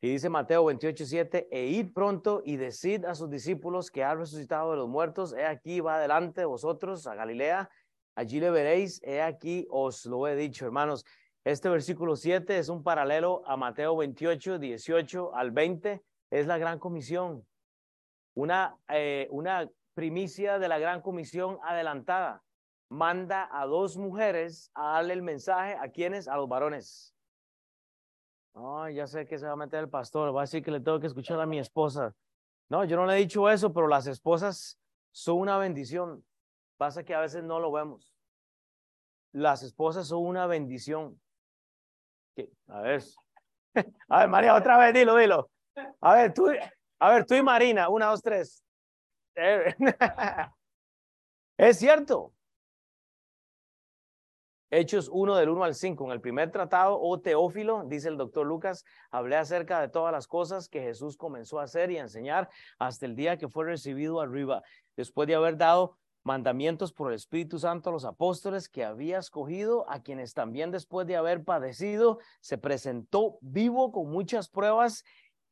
Y 0.00 0.10
dice 0.10 0.28
Mateo 0.28 0.64
28, 0.64 1.06
7, 1.06 1.48
e 1.50 1.66
id 1.66 1.92
pronto 1.92 2.42
y 2.44 2.56
decid 2.56 3.04
a 3.04 3.14
sus 3.14 3.30
discípulos 3.30 3.90
que 3.90 4.02
ha 4.02 4.14
resucitado 4.14 4.72
de 4.72 4.76
los 4.78 4.88
muertos, 4.88 5.32
he 5.32 5.46
aquí 5.46 5.80
va 5.80 6.00
delante 6.00 6.40
de 6.40 6.46
vosotros 6.46 7.06
a 7.06 7.14
Galilea, 7.14 7.70
allí 8.16 8.40
le 8.40 8.50
veréis, 8.50 9.00
he 9.04 9.22
aquí 9.22 9.66
os 9.70 10.06
lo 10.06 10.26
he 10.26 10.36
dicho, 10.36 10.66
hermanos. 10.66 11.04
Este 11.44 11.68
versículo 11.68 12.16
7 12.16 12.58
es 12.58 12.68
un 12.68 12.82
paralelo 12.82 13.42
a 13.46 13.56
Mateo 13.56 13.96
28, 13.96 14.58
18 14.58 15.34
al 15.34 15.50
20. 15.52 16.02
Es 16.30 16.46
la 16.46 16.58
gran 16.58 16.78
comisión. 16.78 17.47
Una, 18.34 18.76
eh, 18.88 19.28
una 19.30 19.68
primicia 19.94 20.58
de 20.58 20.68
la 20.68 20.78
gran 20.78 21.02
comisión 21.02 21.58
adelantada. 21.62 22.42
Manda 22.88 23.48
a 23.52 23.66
dos 23.66 23.96
mujeres 23.96 24.70
a 24.74 24.92
darle 24.92 25.14
el 25.14 25.22
mensaje 25.22 25.76
a 25.76 25.90
quienes, 25.90 26.28
a 26.28 26.36
los 26.36 26.48
varones. 26.48 27.14
Oh, 28.52 28.88
ya 28.88 29.06
sé 29.06 29.26
que 29.26 29.38
se 29.38 29.46
va 29.46 29.52
a 29.52 29.56
meter 29.56 29.80
el 29.80 29.88
pastor, 29.88 30.34
va 30.34 30.40
a 30.40 30.44
decir 30.44 30.62
que 30.62 30.70
le 30.70 30.80
tengo 30.80 30.98
que 30.98 31.06
escuchar 31.06 31.40
a 31.40 31.46
mi 31.46 31.58
esposa. 31.58 32.14
No, 32.68 32.84
yo 32.84 32.96
no 32.96 33.06
le 33.06 33.14
he 33.14 33.18
dicho 33.18 33.48
eso, 33.48 33.72
pero 33.72 33.88
las 33.88 34.06
esposas 34.06 34.78
son 35.10 35.38
una 35.38 35.58
bendición. 35.58 36.24
Pasa 36.76 37.04
que 37.04 37.14
a 37.14 37.20
veces 37.20 37.42
no 37.42 37.60
lo 37.60 37.72
vemos. 37.72 38.14
Las 39.32 39.62
esposas 39.62 40.08
son 40.08 40.24
una 40.24 40.46
bendición. 40.46 41.20
A 42.68 42.80
ver. 42.80 43.02
A 44.08 44.20
ver, 44.20 44.28
María, 44.28 44.54
otra 44.54 44.78
vez, 44.78 44.94
dilo, 44.94 45.16
dilo. 45.16 45.50
A 46.00 46.14
ver, 46.14 46.34
tú, 46.34 46.46
a 46.98 47.10
ver, 47.10 47.26
tú 47.26 47.34
y 47.34 47.42
Marina, 47.42 47.88
una, 47.88 48.06
dos, 48.06 48.22
tres. 48.22 48.64
Es 51.56 51.78
cierto. 51.78 52.32
Hechos 54.70 55.08
1 55.10 55.36
del 55.36 55.48
1 55.48 55.64
al 55.64 55.74
5. 55.74 56.04
En 56.04 56.10
el 56.12 56.20
primer 56.20 56.52
tratado, 56.52 56.94
o 56.94 57.14
oh 57.14 57.20
Teófilo, 57.20 57.82
dice 57.86 58.08
el 58.08 58.16
doctor 58.16 58.46
Lucas, 58.46 58.84
hablé 59.10 59.36
acerca 59.36 59.80
de 59.80 59.88
todas 59.88 60.12
las 60.12 60.28
cosas 60.28 60.68
que 60.68 60.82
Jesús 60.82 61.16
comenzó 61.16 61.58
a 61.58 61.64
hacer 61.64 61.90
y 61.90 61.96
a 61.96 62.02
enseñar 62.02 62.48
hasta 62.78 63.06
el 63.06 63.16
día 63.16 63.38
que 63.38 63.48
fue 63.48 63.64
recibido 63.64 64.20
arriba, 64.20 64.62
después 64.94 65.26
de 65.26 65.34
haber 65.34 65.56
dado 65.56 65.96
mandamientos 66.22 66.92
por 66.92 67.08
el 67.08 67.14
Espíritu 67.16 67.58
Santo 67.58 67.88
a 67.88 67.92
los 67.92 68.04
apóstoles 68.04 68.68
que 68.68 68.84
había 68.84 69.18
escogido, 69.18 69.88
a 69.90 70.02
quienes 70.02 70.34
también 70.34 70.70
después 70.70 71.06
de 71.06 71.16
haber 71.16 71.42
padecido, 71.42 72.18
se 72.40 72.58
presentó 72.58 73.38
vivo 73.40 73.90
con 73.90 74.10
muchas 74.10 74.50
pruebas 74.50 75.04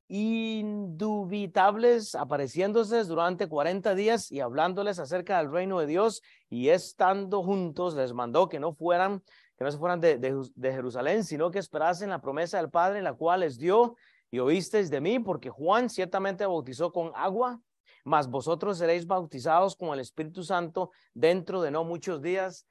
indubitables, 0.09 2.15
apareciéndose 2.15 3.03
durante 3.05 3.49
40 3.49 3.95
días 3.95 4.31
y 4.31 4.41
hablándoles 4.41 4.99
acerca 4.99 5.39
del 5.39 5.51
reino 5.51 5.81
de 5.81 5.87
Dios 5.87 6.23
y 6.49 6.69
estando 6.69 7.43
juntos, 7.43 7.95
les 7.95 8.13
mandó 8.13 8.49
que 8.49 8.61
no 8.61 8.73
fueran, 8.73 9.23
que 9.57 9.65
no 9.65 9.73
se 9.73 9.79
fueran 9.79 10.01
de, 10.01 10.19
de 10.19 10.73
Jerusalén, 10.73 11.25
sino 11.25 11.51
que 11.51 11.59
esperasen 11.59 12.11
la 12.11 12.21
promesa 12.21 12.59
del 12.59 12.71
Padre, 12.71 13.03
la 13.03 13.15
cual 13.15 13.41
les 13.41 13.59
dio 13.59 13.97
y 14.31 14.39
oísteis 14.39 14.91
de 14.91 15.01
mí, 15.01 15.19
porque 15.19 15.51
Juan 15.51 15.91
ciertamente 15.91 16.47
bautizó 16.47 16.93
con 16.93 17.13
agua, 17.15 17.61
mas 18.05 18.29
vosotros 18.29 18.79
seréis 18.79 19.07
bautizados 19.07 19.77
con 19.77 19.93
el 19.93 20.01
Espíritu 20.01 20.43
Santo 20.43 20.91
dentro 21.15 21.63
de 21.63 21.71
no 21.71 21.85
muchos 21.85 22.23
días. 22.23 22.67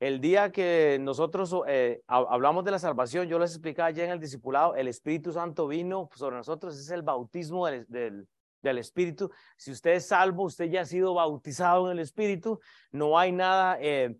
El 0.00 0.22
día 0.22 0.50
que 0.50 0.98
nosotros 0.98 1.54
eh, 1.66 2.00
hablamos 2.06 2.64
de 2.64 2.70
la 2.70 2.78
salvación, 2.78 3.28
yo 3.28 3.38
les 3.38 3.50
explicaba 3.50 3.90
ya 3.90 4.04
en 4.04 4.10
el 4.10 4.18
discipulado, 4.18 4.74
el 4.74 4.88
Espíritu 4.88 5.30
Santo 5.30 5.68
vino 5.68 6.08
sobre 6.14 6.36
nosotros, 6.36 6.74
es 6.78 6.90
el 6.90 7.02
bautismo 7.02 7.66
del, 7.66 7.86
del, 7.86 8.78
Espíritu. 8.78 9.30
Si 9.58 9.70
usted 9.70 9.90
es 9.92 10.08
salvo, 10.08 10.44
usted 10.44 10.70
ya 10.70 10.80
ha 10.80 10.86
sido 10.86 11.12
bautizado 11.12 11.90
en 11.90 11.98
el 11.98 12.02
Espíritu, 12.02 12.60
no 12.90 13.18
hay 13.18 13.30
nada, 13.30 13.76
eh, 13.78 14.16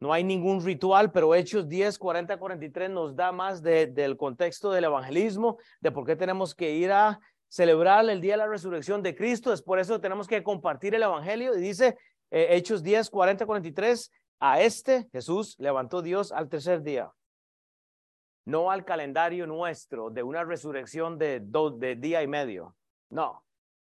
no 0.00 0.12
hay 0.12 0.22
ningún 0.22 0.62
ritual, 0.62 1.10
pero 1.10 1.34
Hechos 1.34 1.66
10, 1.66 1.98
40, 1.98 2.36
43 2.36 2.90
nos 2.90 3.16
da 3.16 3.32
más 3.32 3.62
de, 3.62 3.86
del 3.86 4.18
contexto 4.18 4.70
del 4.70 4.84
evangelismo, 4.84 5.56
de 5.80 5.92
por 5.92 6.04
qué 6.04 6.14
tenemos 6.14 6.54
que 6.54 6.72
ir 6.72 6.92
a 6.92 7.18
celebrar 7.48 8.06
el 8.10 8.20
día 8.20 8.34
de 8.34 8.38
la 8.38 8.48
resurrección 8.48 9.02
de 9.02 9.14
Cristo. 9.14 9.50
Es 9.50 9.62
por 9.62 9.78
eso 9.78 9.94
que 9.94 10.00
tenemos 10.02 10.26
que 10.26 10.42
compartir 10.42 10.94
el 10.94 11.02
Evangelio. 11.02 11.56
Y 11.56 11.60
dice 11.60 11.96
eh, 12.30 12.48
Hechos 12.50 12.82
10, 12.82 13.10
40, 13.10 13.44
43, 13.44 14.10
a 14.44 14.60
este 14.60 15.08
Jesús 15.12 15.54
levantó 15.60 16.02
Dios 16.02 16.32
al 16.32 16.48
tercer 16.48 16.82
día. 16.82 17.12
No 18.44 18.72
al 18.72 18.84
calendario 18.84 19.46
nuestro 19.46 20.10
de 20.10 20.24
una 20.24 20.42
resurrección 20.42 21.16
de, 21.16 21.38
dos, 21.40 21.78
de 21.78 21.94
día 21.94 22.24
y 22.24 22.26
medio. 22.26 22.74
No. 23.08 23.44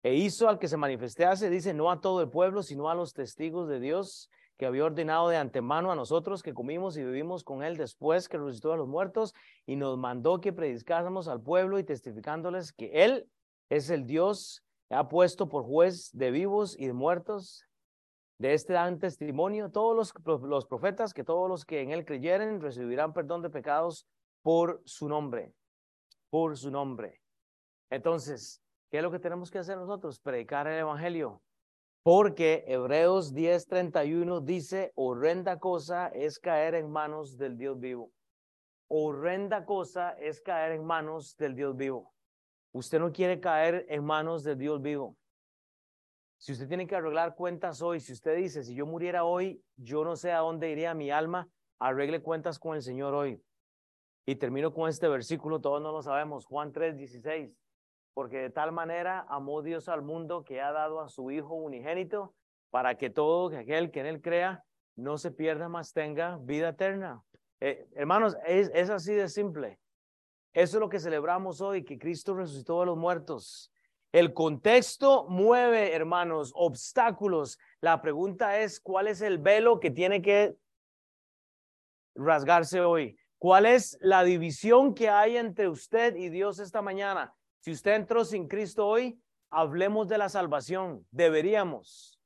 E 0.02 0.14
hizo 0.14 0.48
al 0.48 0.58
que 0.58 0.66
se 0.66 0.78
manifestase, 0.78 1.50
dice, 1.50 1.74
no 1.74 1.90
a 1.90 2.00
todo 2.00 2.22
el 2.22 2.30
pueblo, 2.30 2.62
sino 2.62 2.88
a 2.88 2.94
los 2.94 3.12
testigos 3.12 3.68
de 3.68 3.78
Dios 3.78 4.30
que 4.56 4.64
había 4.64 4.86
ordenado 4.86 5.28
de 5.28 5.36
antemano 5.36 5.92
a 5.92 5.94
nosotros 5.94 6.42
que 6.42 6.54
comimos 6.54 6.96
y 6.96 7.04
vivimos 7.04 7.44
con 7.44 7.62
él 7.62 7.76
después 7.76 8.26
que 8.26 8.38
resucitó 8.38 8.72
a 8.72 8.78
los 8.78 8.88
muertos 8.88 9.34
y 9.66 9.76
nos 9.76 9.98
mandó 9.98 10.40
que 10.40 10.54
predicásemos 10.54 11.28
al 11.28 11.42
pueblo 11.42 11.78
y 11.78 11.84
testificándoles 11.84 12.72
que 12.72 13.04
él 13.04 13.28
es 13.68 13.90
el 13.90 14.06
Dios 14.06 14.64
que 14.88 14.94
ha 14.94 15.10
puesto 15.10 15.50
por 15.50 15.64
juez 15.64 16.08
de 16.14 16.30
vivos 16.30 16.74
y 16.78 16.86
de 16.86 16.94
muertos. 16.94 17.67
De 18.38 18.54
este 18.54 18.72
dan 18.72 19.00
testimonio 19.00 19.70
todos 19.70 20.14
los, 20.24 20.66
profetas 20.66 21.12
que 21.12 21.24
todos 21.24 21.48
los 21.48 21.64
que 21.64 21.80
en 21.80 21.90
él 21.90 22.04
creyeren 22.04 22.60
recibirán 22.60 23.12
perdón 23.12 23.42
de 23.42 23.50
pecados 23.50 24.06
por 24.42 24.80
su 24.84 25.08
nombre, 25.08 25.52
por 26.30 26.56
su 26.56 26.70
nombre. 26.70 27.20
Entonces, 27.90 28.62
¿qué 28.90 28.98
es 28.98 29.02
lo 29.02 29.10
que 29.10 29.18
tenemos 29.18 29.50
que 29.50 29.58
hacer 29.58 29.76
nosotros? 29.76 30.20
Predicar 30.20 30.68
el 30.68 30.78
Evangelio. 30.78 31.42
Porque 32.04 32.64
Hebreos 32.68 33.34
10:31 33.34 34.40
dice, 34.44 34.92
horrenda 34.94 35.58
cosa 35.58 36.06
es 36.08 36.38
caer 36.38 36.76
en 36.76 36.90
manos 36.90 37.36
del 37.36 37.58
Dios 37.58 37.80
vivo. 37.80 38.12
Horrenda 38.86 39.64
cosa 39.64 40.12
es 40.12 40.40
caer 40.40 40.72
en 40.72 40.84
manos 40.84 41.36
del 41.36 41.56
Dios 41.56 41.76
vivo. 41.76 42.14
Usted 42.72 43.00
no 43.00 43.12
quiere 43.12 43.40
caer 43.40 43.84
en 43.88 44.04
manos 44.04 44.44
del 44.44 44.58
Dios 44.58 44.80
vivo. 44.80 45.16
Si 46.38 46.52
usted 46.52 46.68
tiene 46.68 46.86
que 46.86 46.96
arreglar 46.96 47.34
cuentas 47.34 47.82
hoy, 47.82 48.00
si 48.00 48.12
usted 48.12 48.36
dice, 48.36 48.62
si 48.62 48.74
yo 48.74 48.86
muriera 48.86 49.24
hoy, 49.24 49.62
yo 49.76 50.04
no 50.04 50.16
sé 50.16 50.32
a 50.32 50.38
dónde 50.38 50.70
iría 50.70 50.94
mi 50.94 51.10
alma, 51.10 51.48
arregle 51.78 52.22
cuentas 52.22 52.58
con 52.58 52.76
el 52.76 52.82
Señor 52.82 53.12
hoy. 53.14 53.42
Y 54.24 54.36
termino 54.36 54.72
con 54.72 54.88
este 54.88 55.08
versículo, 55.08 55.60
todos 55.60 55.82
no 55.82 55.92
lo 55.92 56.02
sabemos, 56.02 56.46
Juan 56.46 56.72
3:16 56.72 57.54
porque 58.18 58.38
de 58.38 58.50
tal 58.50 58.72
manera 58.72 59.24
amó 59.28 59.62
Dios 59.62 59.88
al 59.88 60.02
mundo 60.02 60.42
que 60.42 60.60
ha 60.60 60.72
dado 60.72 61.00
a 61.00 61.08
su 61.08 61.30
Hijo 61.30 61.54
unigénito 61.54 62.34
para 62.68 62.96
que 62.96 63.10
todo 63.10 63.56
aquel 63.56 63.92
que 63.92 64.00
en 64.00 64.06
él 64.06 64.20
crea 64.20 64.64
no 64.96 65.18
se 65.18 65.30
pierda, 65.30 65.68
más 65.68 65.92
tenga 65.92 66.36
vida 66.38 66.70
eterna. 66.70 67.22
Eh, 67.60 67.86
hermanos, 67.94 68.36
es, 68.44 68.72
es 68.74 68.90
así 68.90 69.14
de 69.14 69.28
simple. 69.28 69.78
Eso 70.52 70.78
es 70.78 70.80
lo 70.80 70.88
que 70.88 70.98
celebramos 70.98 71.60
hoy, 71.60 71.84
que 71.84 71.96
Cristo 71.96 72.34
resucitó 72.34 72.80
de 72.80 72.86
los 72.86 72.98
muertos. 72.98 73.72
El 74.12 74.32
contexto 74.32 75.26
mueve, 75.28 75.94
hermanos, 75.94 76.52
obstáculos. 76.54 77.58
La 77.80 78.00
pregunta 78.00 78.58
es, 78.60 78.80
¿cuál 78.80 79.06
es 79.06 79.20
el 79.20 79.38
velo 79.38 79.80
que 79.80 79.90
tiene 79.90 80.22
que 80.22 80.56
rasgarse 82.14 82.80
hoy? 82.80 83.18
¿Cuál 83.38 83.66
es 83.66 83.98
la 84.00 84.24
división 84.24 84.94
que 84.94 85.10
hay 85.10 85.36
entre 85.36 85.68
usted 85.68 86.16
y 86.16 86.30
Dios 86.30 86.58
esta 86.58 86.80
mañana? 86.82 87.34
Si 87.60 87.70
usted 87.70 87.94
entró 87.94 88.24
sin 88.24 88.48
Cristo 88.48 88.86
hoy, 88.86 89.20
hablemos 89.50 90.08
de 90.08 90.18
la 90.18 90.28
salvación. 90.28 91.06
Deberíamos. 91.10 92.18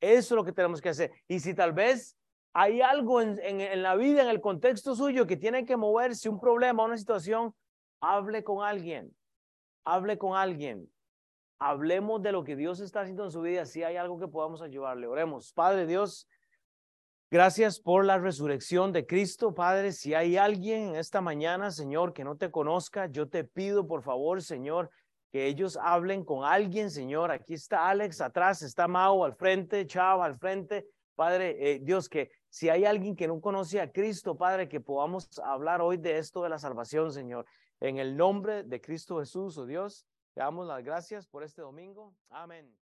Eso 0.00 0.34
es 0.34 0.36
lo 0.36 0.44
que 0.44 0.52
tenemos 0.52 0.80
que 0.80 0.88
hacer. 0.88 1.12
Y 1.28 1.40
si 1.40 1.54
tal 1.54 1.72
vez 1.72 2.16
hay 2.52 2.80
algo 2.80 3.20
en, 3.20 3.82
la 3.82 3.94
vida, 3.96 4.22
en 4.22 4.28
el 4.28 4.40
contexto 4.40 4.94
suyo, 4.94 5.26
que 5.26 5.36
tiene 5.36 5.66
que 5.66 5.76
moverse, 5.76 6.30
un 6.30 6.40
problema, 6.40 6.84
una 6.84 6.96
situación, 6.96 7.54
hable 8.00 8.42
con 8.42 8.64
alguien. 8.64 9.14
Hable 9.84 10.16
con 10.16 10.34
alguien. 10.34 10.90
Hablemos 11.58 12.22
de 12.22 12.32
lo 12.32 12.44
que 12.44 12.56
Dios 12.56 12.80
está 12.80 13.00
haciendo 13.00 13.24
en 13.24 13.30
su 13.30 13.40
vida. 13.40 13.64
Si 13.64 13.82
hay 13.82 13.96
algo 13.96 14.18
que 14.18 14.28
podamos 14.28 14.62
ayudarle, 14.62 15.06
oremos. 15.06 15.52
Padre 15.52 15.86
Dios, 15.86 16.28
Gracias 17.28 17.80
por 17.80 18.04
la 18.04 18.18
resurrección 18.18 18.92
de 18.92 19.04
Cristo, 19.04 19.52
Padre. 19.52 19.90
Si 19.90 20.14
hay 20.14 20.36
alguien 20.36 20.90
en 20.90 20.94
esta 20.94 21.20
mañana, 21.20 21.72
Señor, 21.72 22.12
que 22.12 22.22
no 22.22 22.36
te 22.36 22.52
conozca, 22.52 23.06
yo 23.06 23.28
te 23.28 23.42
pido, 23.42 23.88
por 23.88 24.04
favor, 24.04 24.40
Señor, 24.40 24.90
que 25.32 25.46
ellos 25.46 25.76
hablen 25.76 26.24
con 26.24 26.44
alguien, 26.44 26.88
Señor. 26.88 27.32
Aquí 27.32 27.54
está 27.54 27.88
Alex 27.88 28.20
atrás, 28.20 28.62
está 28.62 28.86
Mao 28.86 29.24
al 29.24 29.34
frente, 29.34 29.88
Chava 29.88 30.24
al 30.24 30.38
frente. 30.38 30.86
Padre, 31.16 31.56
eh, 31.58 31.80
Dios, 31.82 32.08
que 32.08 32.30
si 32.48 32.68
hay 32.68 32.84
alguien 32.84 33.16
que 33.16 33.26
no 33.26 33.40
conoce 33.40 33.80
a 33.80 33.90
Cristo, 33.90 34.36
Padre, 34.36 34.68
que 34.68 34.80
podamos 34.80 35.28
hablar 35.40 35.80
hoy 35.80 35.96
de 35.96 36.18
esto 36.18 36.44
de 36.44 36.48
la 36.48 36.60
salvación, 36.60 37.10
Señor. 37.10 37.44
En 37.80 37.98
el 37.98 38.16
nombre 38.16 38.62
de 38.62 38.80
Cristo 38.80 39.18
Jesús, 39.18 39.58
oh 39.58 39.66
Dios, 39.66 40.06
te 40.36 40.42
damos 40.42 40.66
las 40.66 40.84
gracias 40.84 41.26
por 41.26 41.42
este 41.44 41.62
domingo. 41.62 42.14
Amén. 42.28 42.76